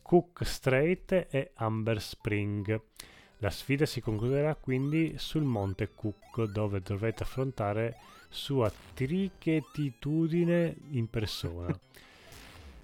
[0.08, 2.80] Cook Strait e Amber Spring.
[3.40, 7.98] La sfida si concluderà quindi sul monte Cook dove dovrete affrontare
[8.30, 11.76] sua trichetitudine in persona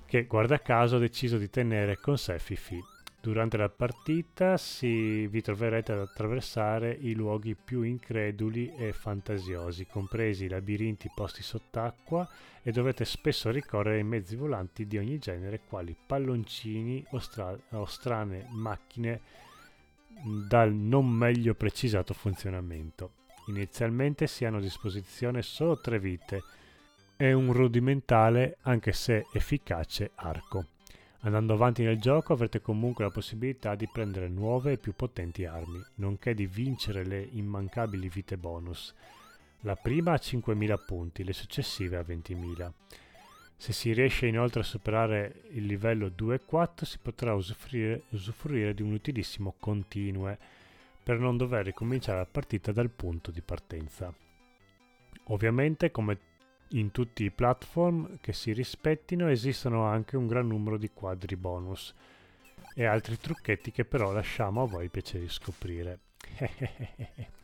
[0.07, 2.83] che guarda caso ha deciso di tenere con sé Fifi.
[3.21, 10.45] Durante la partita si, vi troverete ad attraversare i luoghi più increduli e fantasiosi, compresi
[10.45, 12.27] i labirinti posti sott'acqua
[12.63, 17.85] e dovrete spesso ricorrere ai mezzi volanti di ogni genere quali palloncini o, stra- o
[17.85, 19.19] strane macchine
[20.47, 23.11] dal non meglio precisato funzionamento.
[23.49, 26.41] Inizialmente si hanno a disposizione solo tre vite
[27.17, 30.70] e un rudimentale, anche se efficace, arco.
[31.23, 35.79] Andando avanti nel gioco avrete comunque la possibilità di prendere nuove e più potenti armi,
[35.95, 38.93] nonché di vincere le immancabili vite bonus.
[39.61, 42.71] La prima a 5.000 punti, le successive a 20.000.
[43.55, 48.73] Se si riesce inoltre a superare il livello 2 e 4 si potrà usufruire, usufruire
[48.73, 50.35] di un utilissimo continue
[51.03, 54.11] per non dover ricominciare la partita dal punto di partenza.
[55.25, 56.17] Ovviamente, come
[56.71, 61.93] in tutti i platform che si rispettino esistono anche un gran numero di quadri bonus
[62.73, 65.99] e altri trucchetti che però lasciamo a voi piacere scoprire.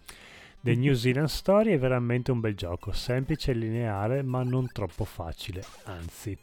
[0.60, 5.06] The New Zealand Story è veramente un bel gioco, semplice e lineare ma non troppo
[5.06, 6.38] facile, anzi,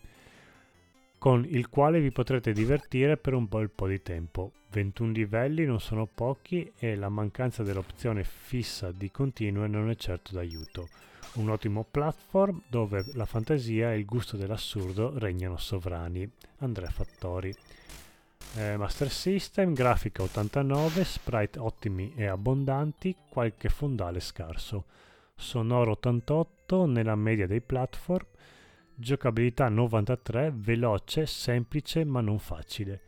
[1.19, 4.53] con il quale vi potrete divertire per un bel po' di tempo.
[4.71, 10.33] 21 livelli non sono pochi e la mancanza dell'opzione fissa di continue non è certo
[10.35, 10.89] d'aiuto
[11.35, 16.31] un ottimo platform dove la fantasia e il gusto dell'assurdo regnano sovrani.
[16.59, 17.55] Andrea Fattori.
[18.57, 24.85] Eh, Master System, grafica 89, sprite ottimi e abbondanti, qualche fondale scarso.
[25.35, 28.27] Sonoro 88 nella media dei platform,
[28.95, 33.01] giocabilità 93, veloce, semplice ma non facile.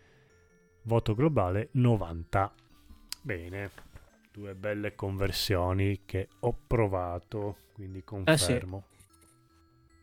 [0.83, 2.53] Voto globale 90.
[3.23, 3.71] Bene
[4.37, 8.85] due belle conversioni che ho provato, quindi confermo.
[8.89, 9.05] Eh sì.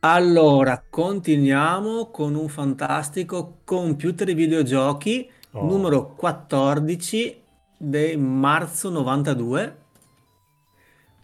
[0.01, 5.65] Allora, continuiamo con un fantastico computer di videogiochi oh.
[5.65, 7.41] numero 14
[7.79, 9.77] del marzo 92.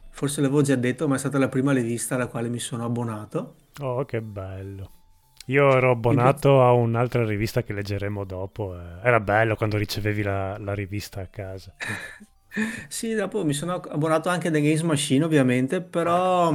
[0.09, 3.55] Forse l'avevo già detto, ma è stata la prima rivista alla quale mi sono abbonato.
[3.81, 4.91] Oh, che bello.
[5.45, 8.75] Io ero abbonato a un'altra rivista che leggeremo dopo.
[8.75, 9.01] Eh.
[9.03, 11.73] Era bello quando ricevevi la, la rivista a casa.
[12.87, 16.53] Sì, dopo mi sono abbonato anche da Games Machine ovviamente, però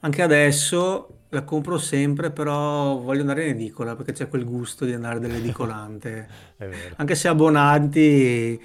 [0.00, 4.92] anche adesso la compro sempre, però voglio andare in edicola perché c'è quel gusto di
[4.92, 6.28] andare dall'edicolante.
[6.56, 6.94] È vero.
[6.96, 8.60] Anche se abbonati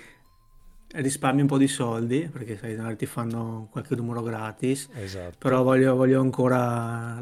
[0.93, 5.37] risparmi un po' di soldi, perché sai, magari ti fanno qualche numero gratis, Esatto.
[5.37, 7.21] però voglio, voglio ancora,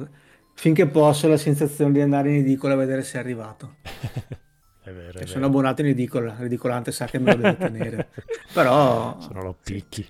[0.53, 3.75] finché posso, la sensazione di andare in edicola a vedere se è arrivato.
[4.89, 5.27] È vero, è Che vero.
[5.27, 8.09] sono abbonato in edicola, l'edicolante sa che me lo deve tenere,
[8.51, 9.73] però Sono lo sì.
[9.73, 10.07] picchi.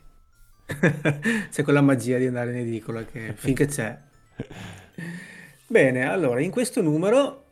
[1.52, 3.98] C'è quella magia di andare in edicola che finché c'è.
[5.68, 7.46] Bene, allora, in questo numero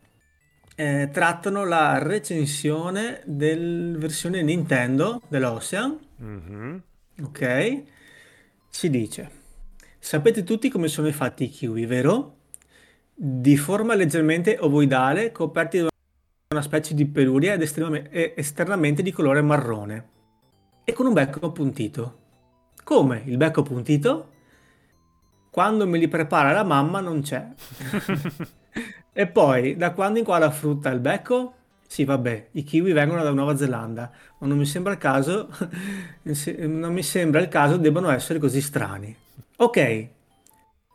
[0.76, 6.82] eh, trattano la recensione della versione Nintendo dell'Ocean, Mhm.
[7.24, 7.84] ok?
[8.70, 9.30] Si dice,
[10.00, 12.36] sapete tutti come sono fatti i kiwi, vero?
[13.14, 15.88] Di forma leggermente ovoidale, coperti da
[16.50, 17.62] una specie di peluria ed
[18.38, 20.10] esternamente di colore marrone
[20.86, 22.20] e con un becco appuntito.
[22.86, 24.32] Come il becco appuntito?
[25.52, 27.48] Quando me li prepara la mamma non c'è.
[29.18, 31.56] E poi, da quando in qua la frutta il becco?
[31.88, 35.50] Sì, vabbè, i kiwi vengono da Nuova Zelanda, ma non mi sembra il caso,
[36.68, 39.16] non mi sembra il caso debbano essere così strani.
[39.56, 40.10] Ok,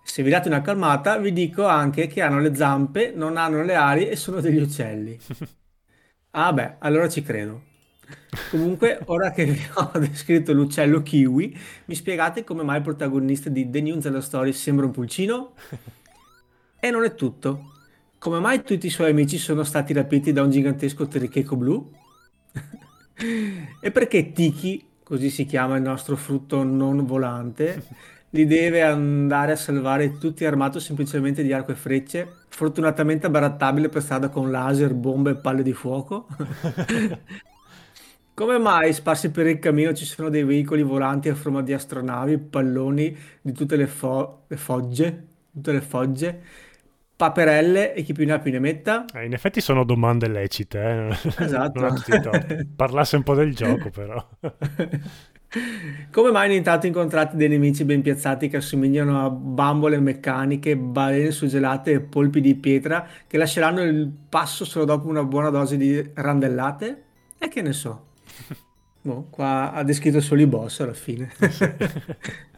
[0.02, 3.74] se vi date una calmata, vi dico anche che hanno le zampe, non hanno le
[3.74, 5.18] ali e sono degli uccelli.
[6.34, 7.62] Ah beh, allora ci credo.
[8.46, 11.56] Comunque, ora che vi ho descritto l'uccello kiwi,
[11.86, 15.54] mi spiegate come mai il protagonista di The New Zelda Story sembra un pulcino?
[16.78, 17.70] E non è tutto.
[18.18, 21.90] Come mai tutti i suoi amici sono stati rapiti da un gigantesco terricheco blu?
[23.80, 27.86] E perché Tiki, così si chiama il nostro frutto non volante,
[28.34, 34.02] li deve andare a salvare tutti armato semplicemente di arco e frecce, fortunatamente barattabile per
[34.02, 36.26] strada con laser, bombe e palle di fuoco?
[38.34, 42.38] Come mai sparsi per il cammino ci sono dei veicoli volanti a forma di astronavi,
[42.38, 46.40] palloni di tutte le, fo- le fogge, tutte le fogge,
[47.14, 49.04] paperelle e chi più ne ha più ne metta?
[49.12, 51.16] Eh, in effetti sono domande lecite, eh.
[51.44, 51.92] Esatto.
[52.74, 54.26] Parlasse un po' del gioco, però.
[56.10, 61.30] Come mai ogni tanto incontrate dei nemici ben piazzati che assomigliano a bambole meccaniche, balene
[61.30, 66.10] suggelate e polpi di pietra che lasceranno il passo solo dopo una buona dose di
[66.14, 67.02] randellate?
[67.38, 68.06] E che ne so.
[69.04, 71.30] Boh, qua ha descritto solo i boss alla fine.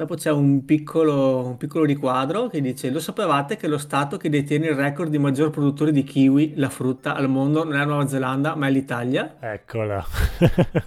[0.00, 4.30] Dopo c'è un piccolo, un piccolo riquadro che dice: Lo sapevate che lo stato che
[4.30, 7.84] detiene il record di maggior produttore di kiwi, la frutta, al mondo non è la
[7.84, 9.36] Nuova Zelanda, ma è l'Italia?
[9.38, 10.02] Eccola,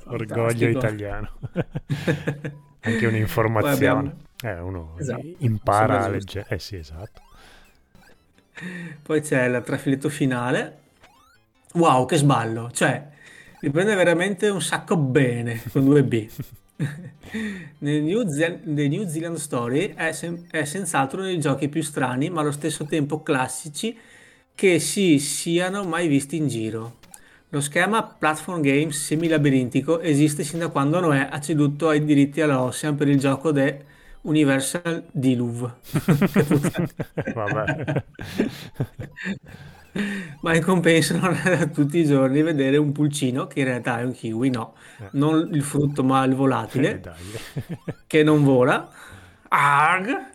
[0.05, 1.29] orgoglio italiano.
[1.53, 3.09] Anche Poi abbiamo...
[3.09, 4.15] un'informazione.
[4.41, 6.47] Eh, uno Esatto, impara a leggere.
[6.49, 7.21] Eh sì, esatto.
[9.03, 10.79] Poi c'è il trafiletto finale.
[11.73, 12.71] Wow, che sballo!
[12.71, 13.09] Cioè,
[13.61, 16.29] mi prende veramente un sacco bene con 2B.
[17.79, 21.81] Nel New, Ze- The New Zealand Story è, sem- è senz'altro uno dei giochi più
[21.81, 23.97] strani, ma allo stesso tempo classici
[24.55, 26.97] che si siano mai visti in giro.
[27.49, 32.61] Lo schema platform games semilabirintico esiste sin da quando Noè ha ceduto ai diritti alla
[32.61, 33.85] Ocean per il gioco The
[34.21, 35.73] Universal Diluve.
[37.33, 38.03] Vabbè.
[40.41, 44.03] Ma in compenso non da tutti i giorni vedere un pulcino, che in realtà è
[44.03, 47.01] un kiwi, no, Eh, non il frutto ma il volatile,
[48.07, 48.89] che non vola,
[49.49, 50.31] Arg!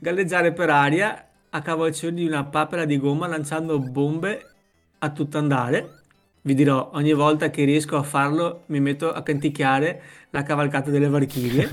[0.00, 4.54] galleggiare per aria a cavalcione di una papera di gomma lanciando bombe
[4.98, 5.98] a tutto andare.
[6.42, 11.08] Vi dirò, ogni volta che riesco a farlo mi metto a canticchiare la cavalcata delle
[11.08, 11.68] Valchirie,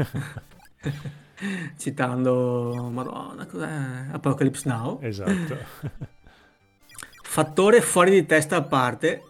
[1.77, 4.07] citando, Madonna, cos'è?
[4.11, 4.99] Apocalypse Now.
[5.01, 5.65] Esatto.
[7.31, 9.21] Fattore fuori di testa a parte,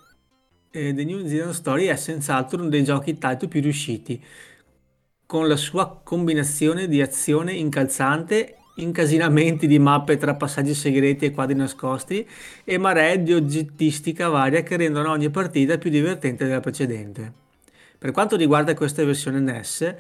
[0.72, 4.20] eh, The New Zealand Story è senz'altro uno dei giochi Taito più riusciti,
[5.28, 11.54] con la sua combinazione di azione incalzante, incasinamenti di mappe tra passaggi segreti e quadri
[11.54, 12.28] nascosti
[12.64, 17.32] e maree di oggettistica varia che rendono ogni partita più divertente della precedente.
[18.00, 19.96] Per quanto riguarda questa versione NES,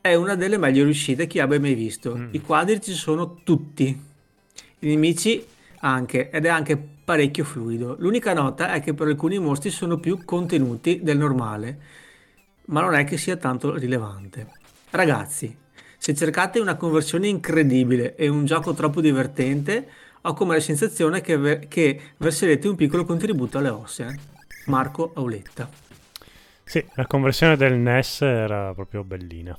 [0.00, 2.16] è una delle meglio riuscite che abbia mai visto.
[2.16, 2.28] Mm.
[2.30, 3.84] I quadri ci sono tutti,
[4.78, 5.44] i nemici
[5.80, 7.96] anche, ed è anche parecchio fluido.
[7.98, 11.78] L'unica nota è che per alcuni mostri sono più contenuti del normale,
[12.66, 14.46] ma non è che sia tanto rilevante.
[14.90, 15.54] Ragazzi,
[15.98, 19.88] se cercate una conversione incredibile e un gioco troppo divertente,
[20.22, 24.14] ho come la sensazione che, ver- che verserete un piccolo contributo alle ossa.
[24.66, 25.68] Marco Auletta.
[26.64, 29.56] Sì, la conversione del NES era proprio bellina.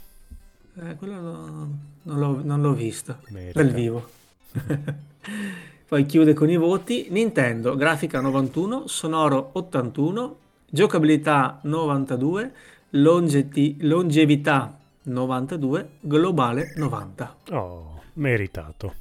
[0.78, 3.62] Eh, quello no- non l'ho, non l'ho visto Merita.
[3.62, 4.10] dal vivo.
[5.88, 7.08] Poi chiude con i voti.
[7.10, 10.38] Nintendo, grafica 91, sonoro 81,
[10.68, 12.54] giocabilità 92,
[12.92, 17.36] longeti- longevità 92, globale 90.
[17.52, 18.94] Oh, meritato.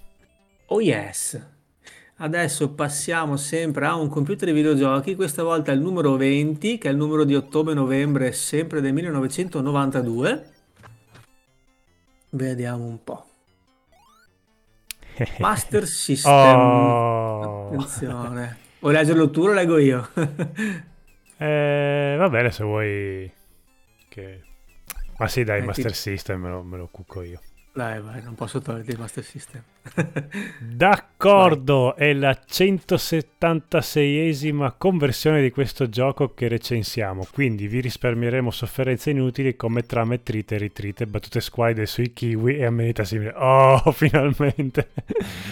[0.66, 1.52] Oh yes!
[2.16, 6.90] Adesso passiamo sempre a un computer di videogiochi, questa volta il numero 20, che è
[6.92, 10.52] il numero di ottobre-novembre, sempre del 1992.
[12.30, 13.33] Vediamo un po'.
[15.38, 16.32] Master System.
[16.32, 17.66] Oh.
[17.72, 18.56] Attenzione.
[18.80, 20.08] Vuoi leggerlo tu o lo leggo io?
[21.36, 23.30] Eh, va bene se vuoi
[24.08, 24.40] che...
[25.18, 27.40] Ma sì, dai, Eh, Master ti- System me lo, me lo cucco io.
[27.74, 29.60] Dai, vai, non posso toglierti il Master System.
[30.60, 39.56] D'accordo, è la 176esima conversione di questo gioco che recensiamo, quindi vi risparmieremo sofferenze inutili
[39.56, 43.32] come trame trite e ritrite, battute squalide sui kiwi e amenità simili.
[43.34, 44.90] Oh, finalmente!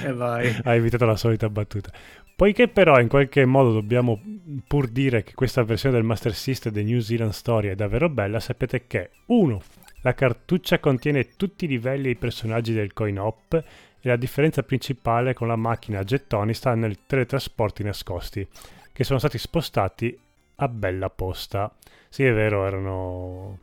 [0.05, 0.57] E vai.
[0.63, 1.91] Hai evitato la solita battuta.
[2.37, 4.21] Poiché però in qualche modo dobbiamo
[4.69, 8.39] pur dire che questa versione del Master System The New Zealand Story è davvero bella,
[8.39, 9.61] sapete che 1.
[10.03, 14.63] La cartuccia contiene tutti i livelli e i personaggi del coin op e la differenza
[14.63, 18.47] principale con la macchina a gettoni sta nel teletrasporti nascosti,
[18.93, 20.19] che sono stati spostati
[20.57, 21.73] a bella posta.
[22.09, 23.59] Sì, è vero, erano,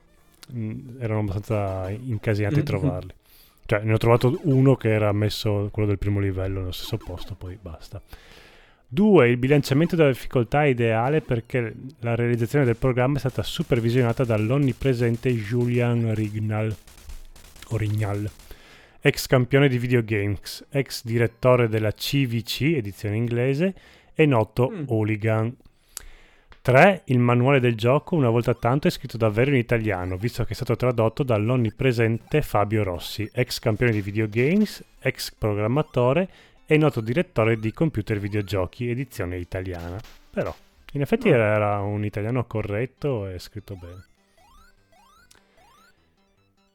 [0.53, 2.63] mm, erano abbastanza incasinati Mhm.
[2.63, 3.13] trovarli.
[3.65, 7.35] Cioè, ne ho trovato uno che era messo quello del primo livello nello stesso posto,
[7.35, 8.01] poi basta.
[8.91, 9.29] 2.
[9.29, 15.31] Il bilanciamento della difficoltà è ideale perché la realizzazione del programma è stata supervisionata dall'onnipresente
[15.31, 16.75] Julian Rignal,
[17.71, 18.29] Rignal,
[18.99, 23.73] ex campione di videogames, ex direttore della CVC, edizione inglese,
[24.15, 24.83] e noto Mm.
[24.87, 25.55] hooligan.
[26.61, 27.03] 3.
[27.05, 30.55] Il manuale del gioco, una volta tanto, è scritto davvero in italiano, visto che è
[30.55, 36.27] stato tradotto dall'onnipresente Fabio Rossi, ex campione di videogames, ex programmatore
[36.71, 39.99] e noto direttore di computer videogiochi, edizione italiana.
[40.29, 40.55] Però,
[40.93, 41.35] in effetti Ah.
[41.35, 44.05] era, un italiano corretto e scritto bene.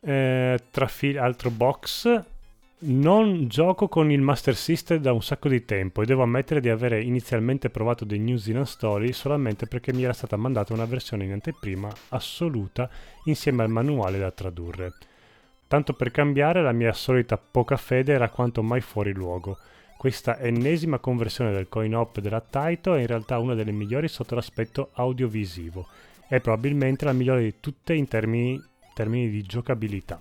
[0.00, 2.22] Eh, trafil- altro box,
[2.86, 6.70] non gioco con il Master System da un sacco di tempo e devo ammettere di
[6.70, 11.22] avere inizialmente provato dei New Zealand Story solamente perché mi era stata mandata una versione
[11.24, 12.90] in anteprima assoluta
[13.26, 14.92] insieme al manuale da tradurre.
[15.68, 19.56] Tanto per cambiare, la mia solita poca fede era quanto mai fuori luogo.
[20.04, 24.90] Questa ennesima conversione del coin-op della Taito è in realtà una delle migliori sotto l'aspetto
[24.92, 25.86] audiovisivo.
[26.28, 28.62] È probabilmente la migliore di tutte in termini,
[28.92, 30.20] termini di giocabilità.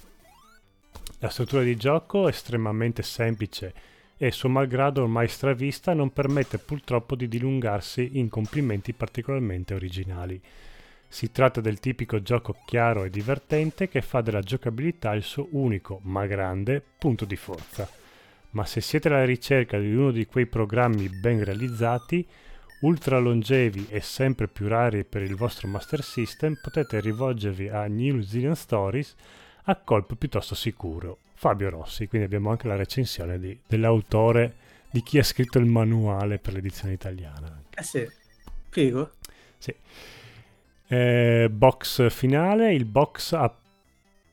[1.20, 3.74] La struttura di gioco, estremamente semplice
[4.16, 10.42] e suo malgrado ormai stravista, non permette purtroppo di dilungarsi in complimenti particolarmente originali.
[11.10, 16.00] Si tratta del tipico gioco chiaro e divertente che fa della giocabilità il suo unico,
[16.04, 18.02] ma grande, punto di forza.
[18.54, 22.26] Ma se siete alla ricerca di uno di quei programmi ben realizzati,
[22.82, 28.22] ultra longevi e sempre più rari per il vostro Master System, potete rivolgervi a New
[28.22, 29.16] Zealand Stories
[29.64, 31.18] a colpo piuttosto sicuro.
[31.34, 34.56] Fabio Rossi, quindi abbiamo anche la recensione di, dell'autore,
[34.90, 37.62] di chi ha scritto il manuale per l'edizione italiana.
[37.74, 38.08] Eh sì,
[38.70, 39.12] figo.
[39.58, 39.74] Sì.
[40.88, 43.54] Eh, box finale, il box a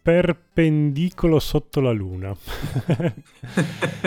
[0.03, 2.35] perpendicolo sotto la luna.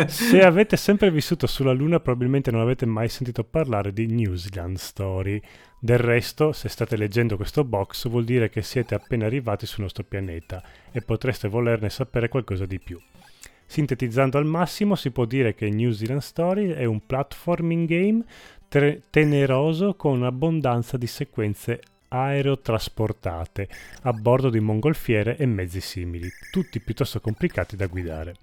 [0.07, 4.77] Se avete sempre vissuto sulla luna probabilmente non avete mai sentito parlare di New Zealand
[4.77, 5.41] Story.
[5.79, 10.03] Del resto, se state leggendo questo box vuol dire che siete appena arrivati sul nostro
[10.03, 12.99] pianeta e potreste volerne sapere qualcosa di più.
[13.65, 18.23] Sintetizzando al massimo si può dire che New Zealand Story è un platforming game
[19.09, 21.81] teneroso con abbondanza di sequenze
[22.15, 23.67] aerotrasportate
[24.03, 28.35] a bordo di mongolfiere e mezzi simili, tutti piuttosto complicati da guidare.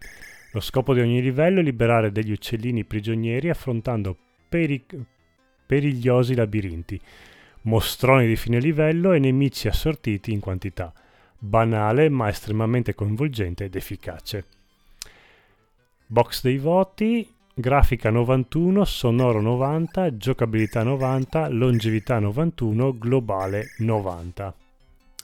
[0.53, 4.17] Lo scopo di ogni livello è liberare degli uccellini prigionieri affrontando
[4.49, 4.85] peri-
[5.65, 7.01] perigliosi labirinti,
[7.63, 10.93] mostroni di fine livello e nemici assortiti in quantità.
[11.39, 14.45] Banale ma estremamente coinvolgente ed efficace.
[16.07, 24.55] Box dei voti, grafica 91, sonoro 90, giocabilità 90, longevità 91, globale 90.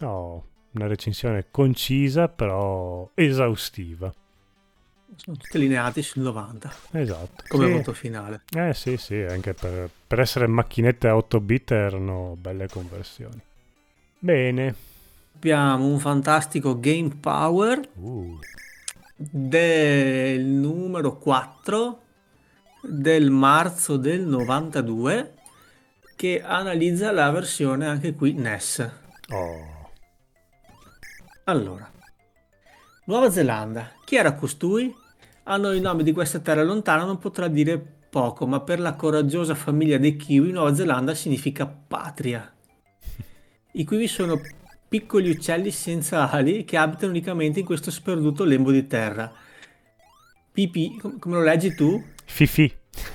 [0.00, 4.12] Oh, una recensione concisa però esaustiva.
[5.16, 6.72] Sono tutti allineati sul 90.
[6.92, 7.44] Esatto.
[7.48, 7.72] Come sì.
[7.72, 8.42] voto finale.
[8.54, 13.40] Eh sì, sì, anche per, per essere macchinette a 8 bit erano belle conversioni.
[14.18, 14.74] Bene.
[15.36, 18.38] Abbiamo un fantastico Game Power Uh,
[19.16, 22.00] del numero 4
[22.88, 25.34] del marzo del 92
[26.16, 28.90] che analizza la versione anche qui NES.
[29.30, 29.74] oh.
[31.44, 31.88] Allora,
[33.04, 33.92] Nuova Zelanda.
[34.04, 34.92] Chi era costui?
[35.44, 37.78] A noi il nome di questa terra lontana non potrà dire
[38.10, 42.52] poco, ma per la coraggiosa famiglia dei kiwi Nuova Zelanda significa patria.
[43.72, 44.40] I kiwi sono
[44.88, 49.30] piccoli uccelli senza ali che abitano unicamente in questo sperduto lembo di terra.
[50.50, 52.02] Pipi, com- come lo leggi tu?
[52.26, 52.70] Fifi.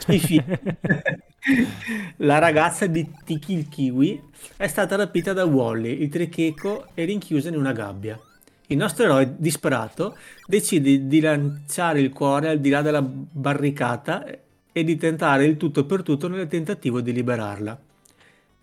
[0.06, 0.44] Fifi.
[2.18, 4.22] La ragazza di Tiki il kiwi
[4.58, 8.20] è stata rapita da Wally, il tricheco, e rinchiusa in una gabbia.
[8.68, 10.16] Il nostro eroe, disperato,
[10.46, 14.26] decide di lanciare il cuore al di là della barricata
[14.72, 17.80] e di tentare il tutto per tutto nel tentativo di liberarla.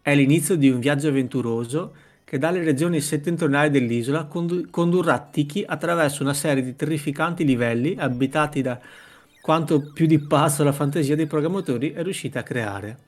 [0.01, 1.93] È l'inizio di un viaggio avventuroso
[2.25, 8.63] che dalle regioni settentrionali dell'isola condu- condurrà Tiki attraverso una serie di terrificanti livelli abitati
[8.63, 8.79] da
[9.49, 12.99] quanto più di passo la fantasia dei programmatori è riuscita a creare.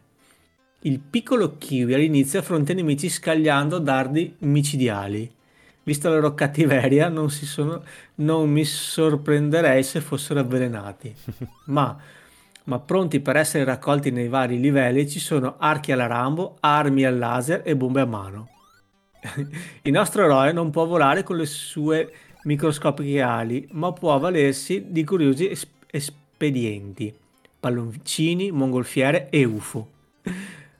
[0.85, 5.31] Il piccolo Kiwi all'inizio affronta i nemici scagliando dardi micidiali.
[5.83, 7.83] Vista la loro cattiveria, non, sono-
[8.15, 11.15] non mi sorprenderei se fossero avvelenati.
[11.67, 11.94] Ma,
[12.65, 17.19] ma pronti per essere raccolti nei vari livelli ci sono archi alla Rambo, armi al
[17.19, 18.49] laser e bombe a mano.
[19.83, 22.10] Il nostro eroe non può volare con le sue
[22.44, 25.69] microscopiche ali, ma può avvalersi di curiosi es-
[26.41, 27.15] espedienti,
[27.60, 29.89] palloncini, mongolfiere e UFO.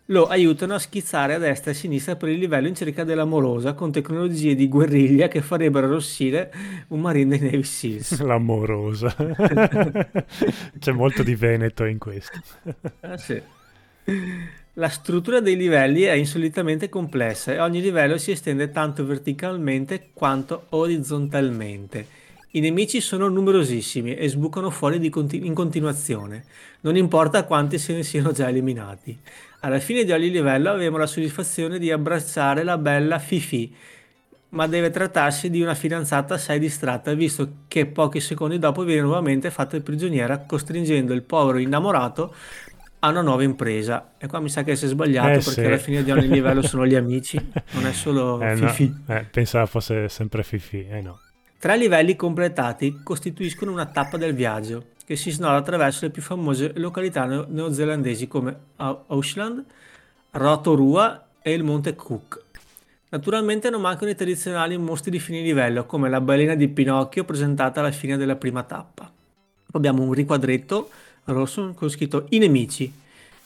[0.07, 3.75] Lo aiutano a schizzare a destra e a sinistra per il livello in cerca dell'amorosa
[3.75, 6.51] con tecnologie di guerriglia che farebbero arrossire
[6.89, 8.19] un marine dei Navy Seals.
[8.25, 9.15] L'amorosa.
[10.79, 12.41] C'è molto di Veneto in questo.
[13.01, 13.41] Ah, sì.
[14.75, 20.67] La struttura dei livelli è insolitamente complessa e ogni livello si estende tanto verticalmente quanto
[20.71, 22.20] orizzontalmente.
[22.53, 26.45] I nemici sono numerosissimi e sbucano fuori di conti- in continuazione,
[26.81, 29.17] non importa quanti se ne siano già eliminati.
[29.61, 33.73] Alla fine di ogni livello avremo la soddisfazione di abbracciare la bella Fifi,
[34.51, 39.49] ma deve trattarsi di una fidanzata assai distratta, visto che pochi secondi dopo viene nuovamente
[39.51, 42.35] fatta prigioniera, costringendo il povero innamorato
[42.99, 44.15] a una nuova impresa.
[44.19, 45.61] E qua mi sa che si è sbagliato Eh, perché sì.
[45.65, 47.39] alla fine di ogni livello sono gli amici,
[47.73, 48.67] non è solo Eh, no.
[48.69, 48.93] Fifi.
[49.07, 50.85] Eh, pensavo fosse sempre Fifi.
[50.91, 51.20] Eh no.
[51.61, 56.73] Tre livelli completati costituiscono una tappa del viaggio che si snoda attraverso le più famose
[56.77, 59.63] località neozelandesi come Auckland,
[60.31, 62.43] Rotorua e il Monte Cook.
[63.11, 67.81] Naturalmente non mancano i tradizionali mostri di fine livello come la balena di Pinocchio presentata
[67.81, 69.13] alla fine della prima tappa.
[69.13, 70.89] Poi abbiamo un riquadretto
[71.25, 72.91] rosso con scritto I nemici,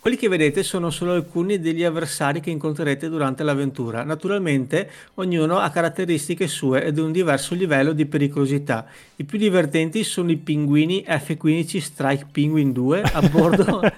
[0.04, 4.04] quelli che vedete sono solo alcuni degli avversari che incontrerete durante l'avventura.
[4.04, 8.84] Naturalmente ognuno ha caratteristiche sue ed un diverso livello di pericolosità.
[9.16, 13.80] I più divertenti sono i pinguini F-15 Strike Penguin 2 a bordo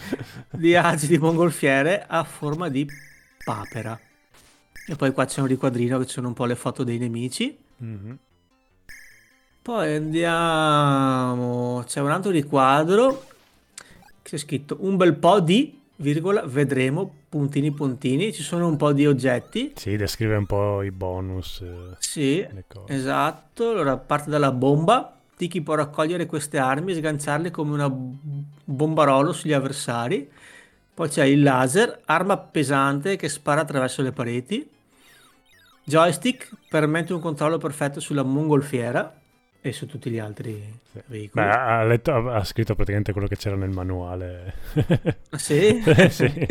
[0.52, 2.88] di agi di mongolfiere a forma di
[3.44, 4.00] papera.
[4.88, 7.54] E poi qua c'è un riquadrino che sono un po' le foto dei nemici.
[7.84, 8.12] Mm-hmm.
[9.60, 13.32] Poi andiamo, c'è un altro riquadro
[14.24, 19.06] c'è scritto un bel po' di, virgola, vedremo, puntini puntini, ci sono un po' di
[19.06, 19.72] oggetti.
[19.76, 21.60] Sì, descrive un po' i bonus.
[21.60, 22.46] Eh, sì,
[22.86, 27.92] esatto, allora parte dalla bomba, di chi può raccogliere queste armi e sganciarle come una
[28.64, 30.28] bombarolo sugli avversari.
[30.94, 34.66] Poi c'è il laser, arma pesante che spara attraverso le pareti.
[35.84, 39.20] Joystick permette un controllo perfetto sulla mongolfiera
[39.66, 40.62] e su tutti gli altri
[40.92, 41.00] sì.
[41.06, 41.42] veicoli.
[41.42, 44.52] Beh, ha, letto, ha, scritto praticamente quello che c'era nel manuale.
[45.30, 45.82] Ah, sì?
[46.10, 46.46] sì.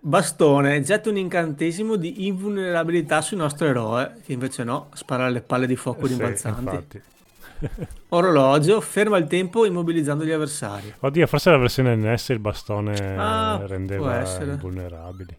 [0.00, 5.68] Bastone, getta un incantesimo di invulnerabilità sul nostro eroe, che invece no, spara le palle
[5.68, 7.02] di fuoco sì, rimbalzanti.
[8.10, 10.92] Orologio, ferma il tempo immobilizzando gli avversari.
[10.98, 15.38] Oddio, forse la versione NES il bastone ah, rendeva invulnerabili.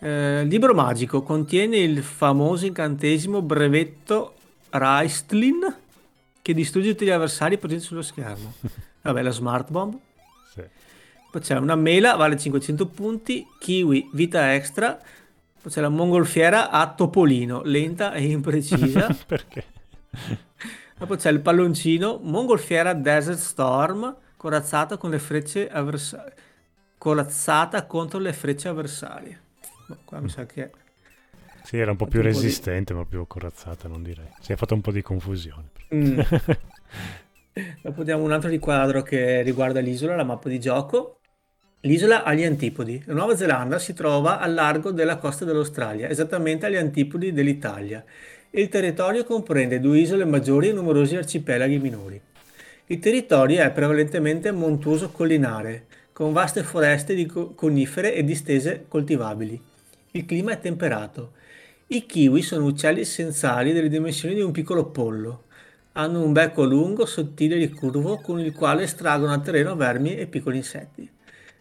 [0.00, 4.34] Eh, libro magico contiene il famoso incantesimo brevetto
[4.72, 5.76] Raistlin
[6.42, 8.54] che distrugge tutti gli avversari presenti sullo schermo.
[9.02, 9.96] Vabbè, la Smart Bomb.
[10.52, 10.62] Sì.
[11.30, 14.98] Poi c'è una mela, vale 500 punti, kiwi, vita extra.
[15.60, 19.16] Poi c'è la mongolfiera a topolino, lenta e imprecisa.
[19.26, 19.64] Perché?
[20.98, 26.34] E poi c'è il palloncino, mongolfiera Desert Storm, corazzata con le frecce avversarie.
[26.98, 29.40] Corazzata contro le frecce avversarie.
[29.88, 30.70] No, qua mi sa che
[31.64, 33.04] sì, era un po' più un resistente, po di...
[33.04, 34.26] ma più corazzata, non direi.
[34.40, 35.70] Si è fatto un po' di confusione.
[35.94, 36.20] Mm.
[37.82, 41.18] Dopo abbiamo un altro riquadro che riguarda l'isola, la mappa di gioco.
[41.80, 43.02] L'isola agli antipodi.
[43.06, 48.04] La Nuova Zelanda si trova al largo della costa dell'Australia, esattamente agli antipodi dell'Italia.
[48.50, 52.20] Il territorio comprende due isole maggiori e numerosi arcipelaghi minori.
[52.86, 59.60] Il territorio è prevalentemente montuoso collinare, con vaste foreste di conifere e distese coltivabili.
[60.12, 61.32] Il clima è temperato
[61.94, 65.44] i kiwi sono uccelli essenziali delle dimensioni di un piccolo pollo.
[65.92, 70.26] Hanno un becco lungo, sottile e curvo con il quale estraggono al terreno vermi e
[70.26, 71.06] piccoli insetti.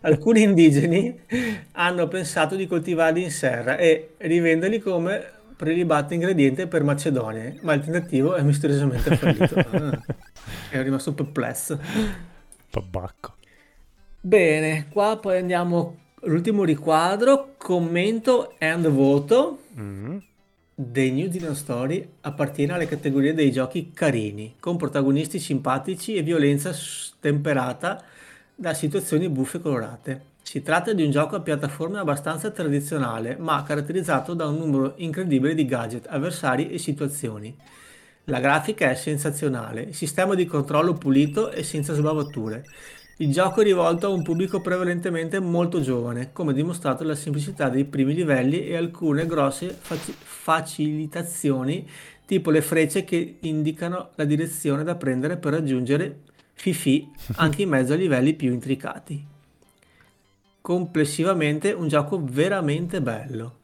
[0.01, 1.19] Alcuni indigeni
[1.74, 5.22] hanno pensato di coltivarli in serra e rivenderli come
[5.58, 9.56] prelibato ingrediente per macedonie, ma il tentativo è misteriosamente fallito.
[10.74, 11.80] Ah, è rimasto perplesso.
[12.69, 13.35] Tabacco.
[14.19, 19.59] Bene, qua poi andiamo all'ultimo riquadro, commento and voto.
[19.80, 20.17] Mm-hmm.
[20.74, 26.74] The New Zealand Story appartiene alle categorie dei giochi carini, con protagonisti simpatici e violenza
[27.19, 28.03] temperata
[28.56, 30.22] da situazioni buffe e colorate.
[30.41, 35.53] Si tratta di un gioco a piattaforme abbastanza tradizionale, ma caratterizzato da un numero incredibile
[35.53, 37.56] di gadget, avversari e situazioni.
[38.25, 42.66] La grafica è sensazionale, sistema di controllo pulito e senza sbavature,
[43.22, 47.85] il gioco è rivolto a un pubblico prevalentemente molto giovane, come dimostrato dalla semplicità dei
[47.85, 51.88] primi livelli e alcune grosse faci- facilitazioni,
[52.25, 56.22] tipo le frecce che indicano la direzione da prendere per raggiungere
[56.53, 59.24] Fifi anche in mezzo ai livelli più intricati.
[60.59, 63.59] Complessivamente un gioco veramente bello.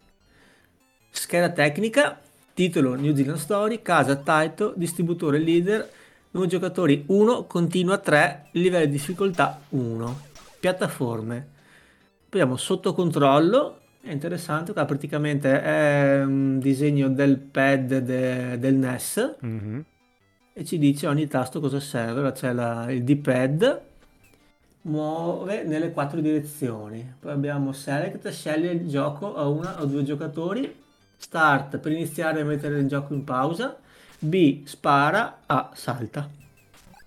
[1.09, 2.21] Scheda tecnica,
[2.53, 5.89] titolo New Zealand Story, casa Taito, distributore leader
[6.29, 10.19] Nuovi giocatori 1, continua 3, livello di difficoltà 1.
[10.59, 11.47] Piattaforme.
[12.27, 19.37] Poi abbiamo sotto controllo, è interessante, praticamente è un disegno del pad de, del NES
[19.43, 19.79] mm-hmm.
[20.51, 22.11] e ci dice ogni tasto cosa serve.
[22.11, 23.81] Allora c'è la, il D-pad,
[24.81, 27.15] muove nelle quattro direzioni.
[27.19, 30.83] Poi abbiamo select, sceglie il gioco a una o due giocatori.
[31.15, 33.77] Start per iniziare a mettere il gioco in pausa.
[34.19, 36.29] B spara, A salta.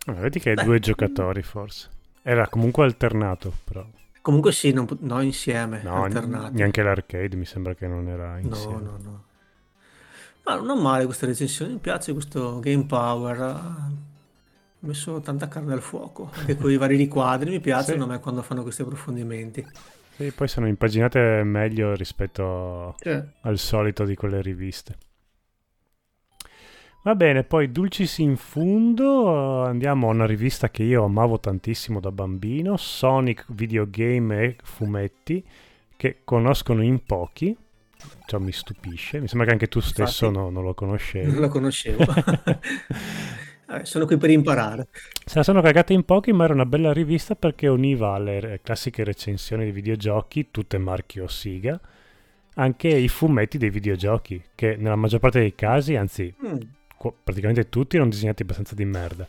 [0.07, 0.65] Ah, vedi che hai Beh.
[0.65, 1.89] due giocatori forse.
[2.23, 3.87] Era comunque alternato però.
[4.23, 6.57] Comunque sì, non, no insieme, no, alternati.
[6.57, 8.75] Neanche l'arcade mi sembra che non era insieme.
[8.75, 9.25] No, no, no.
[10.45, 13.41] Ma non male questa recensione, mi piace questo Game Power.
[13.41, 13.91] Ha
[14.81, 18.09] messo tanta carne al fuoco, anche con i vari riquadri mi piacciono sì.
[18.09, 19.67] a me quando fanno questi approfondimenti.
[20.17, 23.19] Sì, poi sono impaginate meglio rispetto sì.
[23.41, 24.97] al solito di quelle riviste.
[27.03, 32.13] Va bene, poi Dulcis in fundo, andiamo a una rivista che io amavo tantissimo da
[32.13, 35.43] bambino, Sonic Videogame e Fumetti,
[35.97, 37.57] che conoscono in pochi,
[38.27, 41.33] cioè mi stupisce, mi sembra che anche tu stesso Infatti, no- non lo conoscevi.
[41.33, 42.05] non lo conoscevo.
[43.85, 44.89] Sono qui per imparare.
[45.25, 49.05] Se la sono cagata in pochi, ma era una bella rivista perché univa le classiche
[49.05, 51.81] recensioni di videogiochi, tutte marchio Siga,
[52.55, 56.59] anche i fumetti dei videogiochi, che nella maggior parte dei casi, anzi Mm,
[57.23, 59.27] praticamente tutti erano disegnati abbastanza di merda.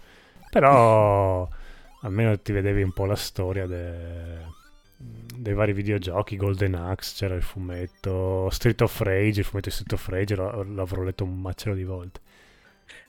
[0.49, 1.47] Però
[2.01, 4.59] almeno ti vedevi un po' la storia de-
[4.97, 9.93] dei vari videogiochi, Golden Axe, c'era il fumetto, Street of Rage, il fumetto di Street
[9.93, 12.19] of Rage l'avrò letto un macello di volte.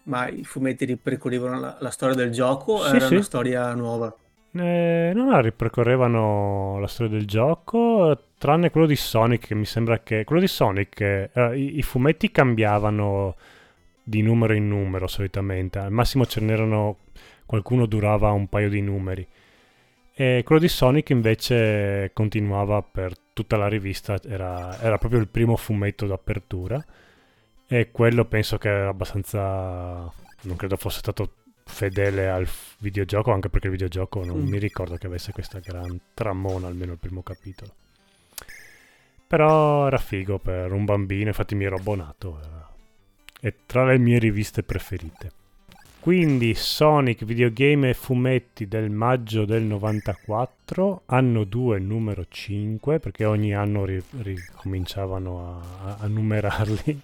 [0.05, 3.15] Ma i fumetti ripercorrevano la, la storia del gioco o Sì, era sì.
[3.15, 4.15] una storia nuova?
[4.55, 10.01] Eh, no, no, ripercorrevano la storia del gioco, tranne quello di Sonic, che mi sembra
[10.01, 10.25] che...
[10.25, 13.37] Quello di Sonic, eh, i, i fumetti cambiavano
[14.03, 16.99] di numero in numero solitamente, al massimo ce n'erano...
[17.47, 19.27] qualcuno durava un paio di numeri.
[20.15, 25.57] E quello di Sonic invece continuava per tutta la rivista, era, era proprio il primo
[25.57, 26.85] fumetto d'apertura.
[27.67, 30.11] E quello penso che era abbastanza...
[30.43, 31.33] non credo fosse stato
[31.65, 32.47] fedele al
[32.81, 34.49] videogioco, anche perché il videogioco non Mm.
[34.49, 37.73] mi ricordo che avesse questa gran tramona, almeno il primo capitolo.
[39.27, 42.39] Però era figo per un bambino, infatti mi ero abbonato.
[42.39, 42.62] era-
[43.45, 45.33] È tra le mie riviste preferite.
[45.99, 53.53] Quindi Sonic Videogame e fumetti del maggio del 94, anno 2, numero 5, perché ogni
[53.55, 57.01] anno ri- ricominciavano a, a- numerarli.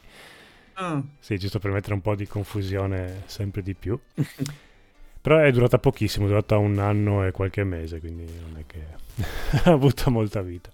[0.75, 3.99] Ah, Sì, giusto per mettere un po' di confusione sempre di più.
[5.21, 8.85] Però è durata pochissimo, è durata un anno e qualche mese, quindi non è che
[9.65, 10.71] ha avuto molta vita.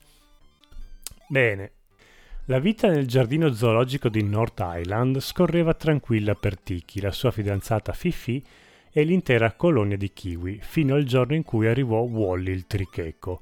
[1.28, 1.70] Bene,
[2.47, 7.95] la vita nel giardino zoologico di North Island scorreva tranquilla per Tiki, la sua fidanzata
[7.95, 8.45] Fifi
[8.93, 13.41] e l'intera colonia di kiwi, fino al giorno in cui arrivò Wally il tricheco.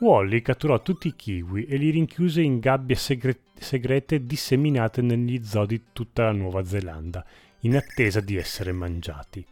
[0.00, 5.66] Wally catturò tutti i kiwi e li rinchiuse in gabbie segre- segrete disseminate negli zoo
[5.66, 7.24] di tutta la Nuova Zelanda,
[7.60, 9.44] in attesa di essere mangiati.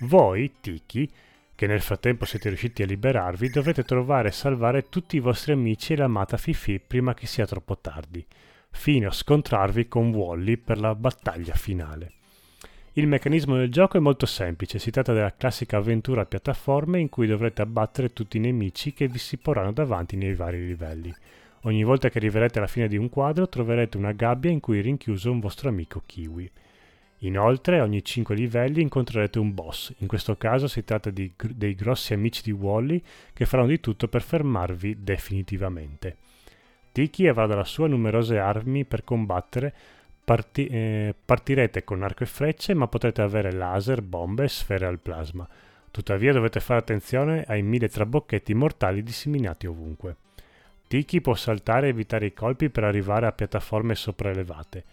[0.00, 1.10] Voi, Tiki,
[1.56, 5.94] che nel frattempo siete riusciti a liberarvi, dovrete trovare e salvare tutti i vostri amici
[5.94, 8.24] e l'amata Fifi prima che sia troppo tardi,
[8.70, 12.12] fino a scontrarvi con Wally per la battaglia finale.
[12.92, 17.08] Il meccanismo del gioco è molto semplice, si tratta della classica avventura a piattaforme in
[17.08, 21.14] cui dovrete abbattere tutti i nemici che vi si porranno davanti nei vari livelli.
[21.62, 24.82] Ogni volta che arriverete alla fine di un quadro troverete una gabbia in cui è
[24.82, 26.50] rinchiuso un vostro amico kiwi.
[27.20, 29.92] Inoltre, ogni 5 livelli incontrerete un boss.
[29.98, 34.08] In questo caso si tratta di dei grossi amici di Wally che faranno di tutto
[34.08, 36.16] per fermarvi definitivamente.
[36.92, 39.74] Tiki avrà dalla sua numerose armi per combattere.
[40.24, 44.98] Parti- eh, partirete con arco e frecce, ma potrete avere laser, bombe e sfere al
[44.98, 45.48] plasma.
[45.90, 50.16] Tuttavia dovete fare attenzione ai mille trabocchetti mortali disseminati ovunque.
[50.88, 54.84] Tiki può saltare e evitare i colpi per arrivare a piattaforme sopraelevate.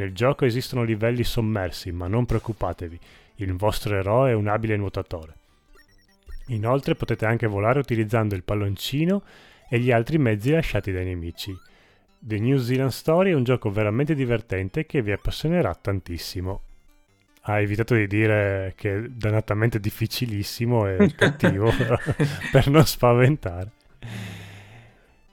[0.00, 2.98] Nel gioco esistono livelli sommersi, ma non preoccupatevi,
[3.36, 5.34] il vostro eroe è un abile nuotatore.
[6.46, 9.22] Inoltre potete anche volare utilizzando il palloncino
[9.68, 11.54] e gli altri mezzi lasciati dai nemici.
[12.18, 16.62] The New Zealand Story è un gioco veramente divertente che vi appassionerà tantissimo.
[17.42, 21.70] Ha evitato di dire che è dannatamente difficilissimo e cattivo
[22.50, 23.72] per non spaventare.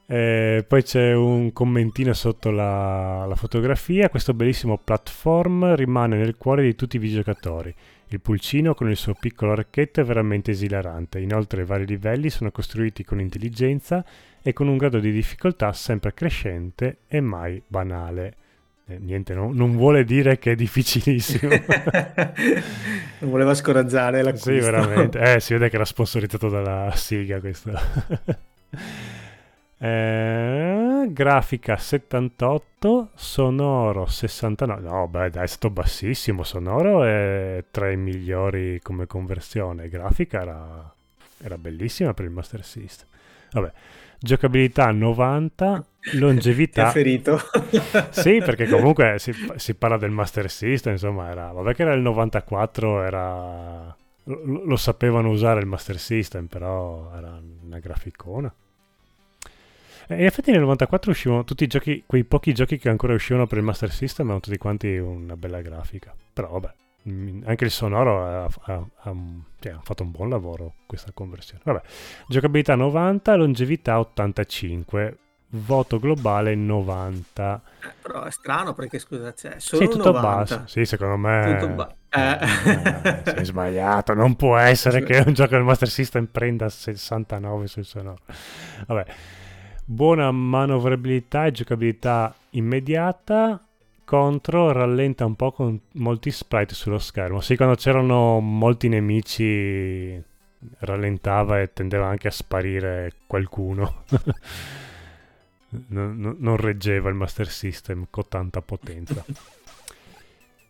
[0.10, 4.10] Eh, poi c'è un commentino sotto la, la fotografia.
[4.10, 7.76] Questo bellissimo platform rimane nel cuore di tutti i videogiocatori.
[8.10, 11.20] Il pulcino con il suo piccolo archetto è veramente esilarante.
[11.20, 14.04] Inoltre i vari livelli sono costruiti con intelligenza
[14.42, 18.36] e con un grado di difficoltà sempre crescente e mai banale.
[18.88, 21.52] Eh, niente, no- non vuole dire che è difficilissimo.
[23.20, 24.54] non voleva scoraggiare l'acquisto.
[24.54, 25.20] Sì, veramente.
[25.20, 27.72] Eh, si vede che era sponsorizzato dalla Siga questo.
[29.80, 34.82] Eh, grafica 78, sonoro 69.
[34.82, 36.44] No, beh, dai, è stato bassissimo.
[36.44, 39.88] Sonoro è tra i migliori come conversione.
[39.90, 40.94] Grafica era,
[41.40, 43.08] era bellissima per il Master System.
[43.52, 43.72] Vabbè,
[44.20, 45.86] giocabilità 90,
[46.74, 46.92] Ti ha longevità.
[46.92, 47.40] ferito.
[48.10, 52.02] Sì, perché comunque si, si parla del Master System, insomma, era, vabbè che era il
[52.02, 58.52] 94, era, lo, lo sapevano usare il Master System, però era una graficona.
[60.08, 63.46] E in effetti nel 94 uscivano tutti i giochi, quei pochi giochi che ancora uscivano
[63.48, 66.14] per il Master System, erano tutti quanti una bella grafica.
[66.34, 66.74] Però vabbè,
[67.10, 69.16] mm, anche il sonoro ha, ha- ha-
[69.60, 71.62] cioè, ha fatto un buon lavoro questa conversione.
[71.66, 71.82] Vabbè,
[72.28, 75.18] giocabilità 90, longevità 85
[75.50, 77.62] voto globale 90.
[77.84, 80.22] Eh, però è strano perché scusa, c'è solo Sì, tutto 90.
[80.22, 80.62] basso.
[80.68, 81.58] Sì, secondo me...
[81.60, 83.22] Tutto ba- Eh, eh.
[83.26, 84.14] sei sbagliato.
[84.14, 88.18] Non può essere che un gioco del Master System prenda 69 sul suo nome.
[88.88, 89.06] Vabbè.
[89.90, 93.66] Buona manovrabilità e giocabilità immediata
[94.04, 97.40] contro rallenta un po' con molti sprite sullo schermo.
[97.40, 100.22] Sì, quando c'erano molti nemici
[100.80, 104.04] rallentava e tendeva anche a sparire qualcuno.
[105.88, 109.24] non, non- non reggeva il Master System con tanta potenza.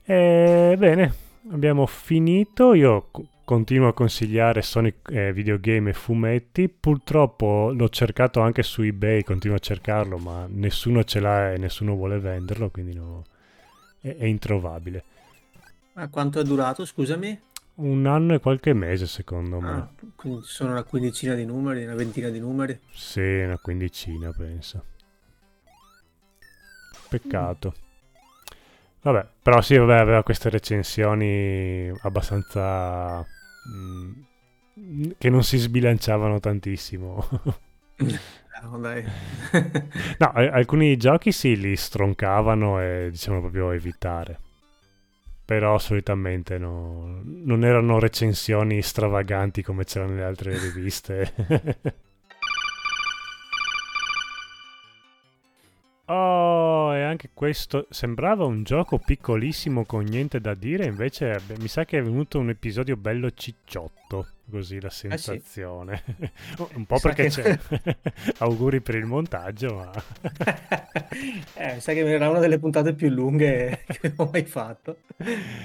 [0.10, 1.14] E, bene,
[1.52, 2.74] abbiamo finito.
[2.74, 3.10] Io
[3.48, 6.68] continuo a consigliare Sonic eh, videogame e fumetti.
[6.68, 11.96] Purtroppo l'ho cercato anche su eBay, continuo a cercarlo, ma nessuno ce l'ha e nessuno
[11.96, 13.24] vuole venderlo, quindi no-
[14.02, 15.04] è, è introvabile.
[15.94, 17.40] Ma quanto è durato, scusami?
[17.76, 19.70] Un anno e qualche mese, secondo me.
[19.70, 22.78] Ah, quindi sono una quindicina di numeri, una ventina di numeri.
[22.92, 24.84] Sì, una quindicina, penso.
[27.08, 27.74] Peccato.
[29.04, 33.26] Vabbè, però sì, vabbè, aveva queste recensioni abbastanza...
[33.70, 37.28] mm, che non si sbilanciavano tantissimo.
[38.60, 39.04] No, dai.
[40.18, 44.40] no, alcuni giochi sì, li stroncavano e diciamo proprio evitare.
[45.46, 51.34] Però solitamente no- non erano recensioni stravaganti come c'erano nelle altre riviste.
[56.10, 61.68] Oh, e anche questo sembrava un gioco piccolissimo con niente da dire, invece abbi- mi
[61.68, 66.02] sa che è venuto un episodio bello cicciotto, così la sensazione.
[66.76, 67.96] un po' Sa perché che- c'è.
[68.40, 69.92] Auguri per il montaggio, ma
[71.56, 75.00] eh, sai che era una delle puntate più lunghe che ho mai fatto.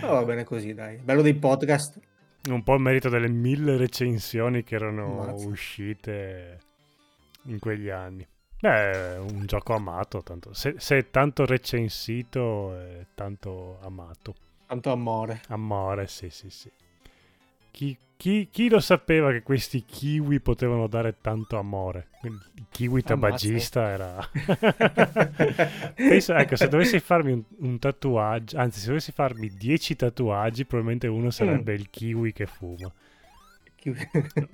[0.01, 0.97] Ma va bene così, dai.
[0.97, 2.01] Bello dei podcast.
[2.49, 5.47] un po' il merito delle mille recensioni che erano Ammazza.
[5.47, 6.59] uscite
[7.45, 8.27] in quegli anni.
[8.63, 10.55] Beh, è un gioco amato, tanto.
[10.55, 14.37] Se, se è tanto recensito, è tanto amato.
[14.69, 15.41] Tanto amore.
[15.49, 16.71] Amore, sì, sì, sì.
[17.73, 22.11] Chi, chi- chi lo sapeva che questi kiwi potevano dare tanto amore?
[22.23, 24.31] Il kiwi tabagista era...
[25.97, 31.09] Pensa, ecco, se dovessi farmi un, un tatuaggio, anzi, se dovessi farmi 10 tatuaggi, probabilmente
[31.09, 32.93] uno sarebbe il kiwi che fuma.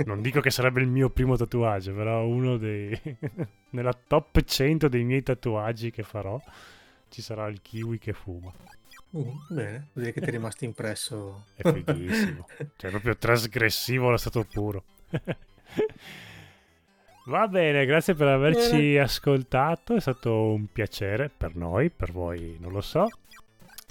[0.05, 2.99] Non dico che sarebbe il mio primo tatuaggio, però uno dei...
[3.71, 6.41] nella top 100 dei miei tatuaggi che farò
[7.09, 8.53] ci sarà il kiwi che fuma.
[9.17, 11.45] Mm, bene, vuol dire che ti è rimasto impresso.
[11.55, 12.47] È fighissimo.
[12.77, 14.85] Cioè, proprio trasgressivo allo stato puro.
[17.27, 19.95] Va bene, grazie per averci ascoltato.
[19.95, 23.07] È stato un piacere per noi, per voi non lo so.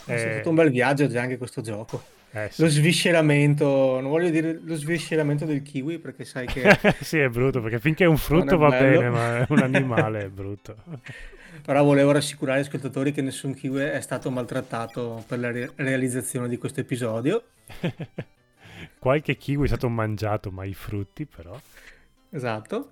[0.06, 2.04] È Eh, stato un bel viaggio già anche questo gioco.
[2.46, 2.62] Eh, sì.
[2.62, 7.62] Lo svisceramento, non voglio dire lo svisceramento del kiwi perché sai che sì, è brutto
[7.62, 9.00] perché finché è un frutto è va bello.
[9.00, 10.76] bene, ma un animale è brutto.
[11.66, 16.48] Però volevo rassicurare gli ascoltatori che nessun kiwi è stato maltrattato per la re- realizzazione
[16.48, 17.44] di questo episodio.
[19.00, 21.60] Qualche kiwi è stato mangiato, ma i frutti però.
[22.30, 22.92] Esatto.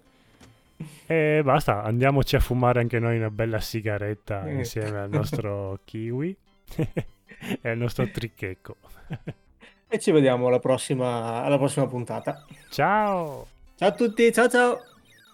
[1.06, 4.54] E basta, andiamoci a fumare anche noi una bella sigaretta Eh.
[4.56, 6.36] insieme al nostro kiwi
[7.62, 8.76] e al nostro trichecco.
[9.88, 12.46] E ci vediamo alla prossima, alla prossima puntata.
[12.70, 13.48] Ciao!
[13.76, 14.95] Ciao a tutti, ciao ciao!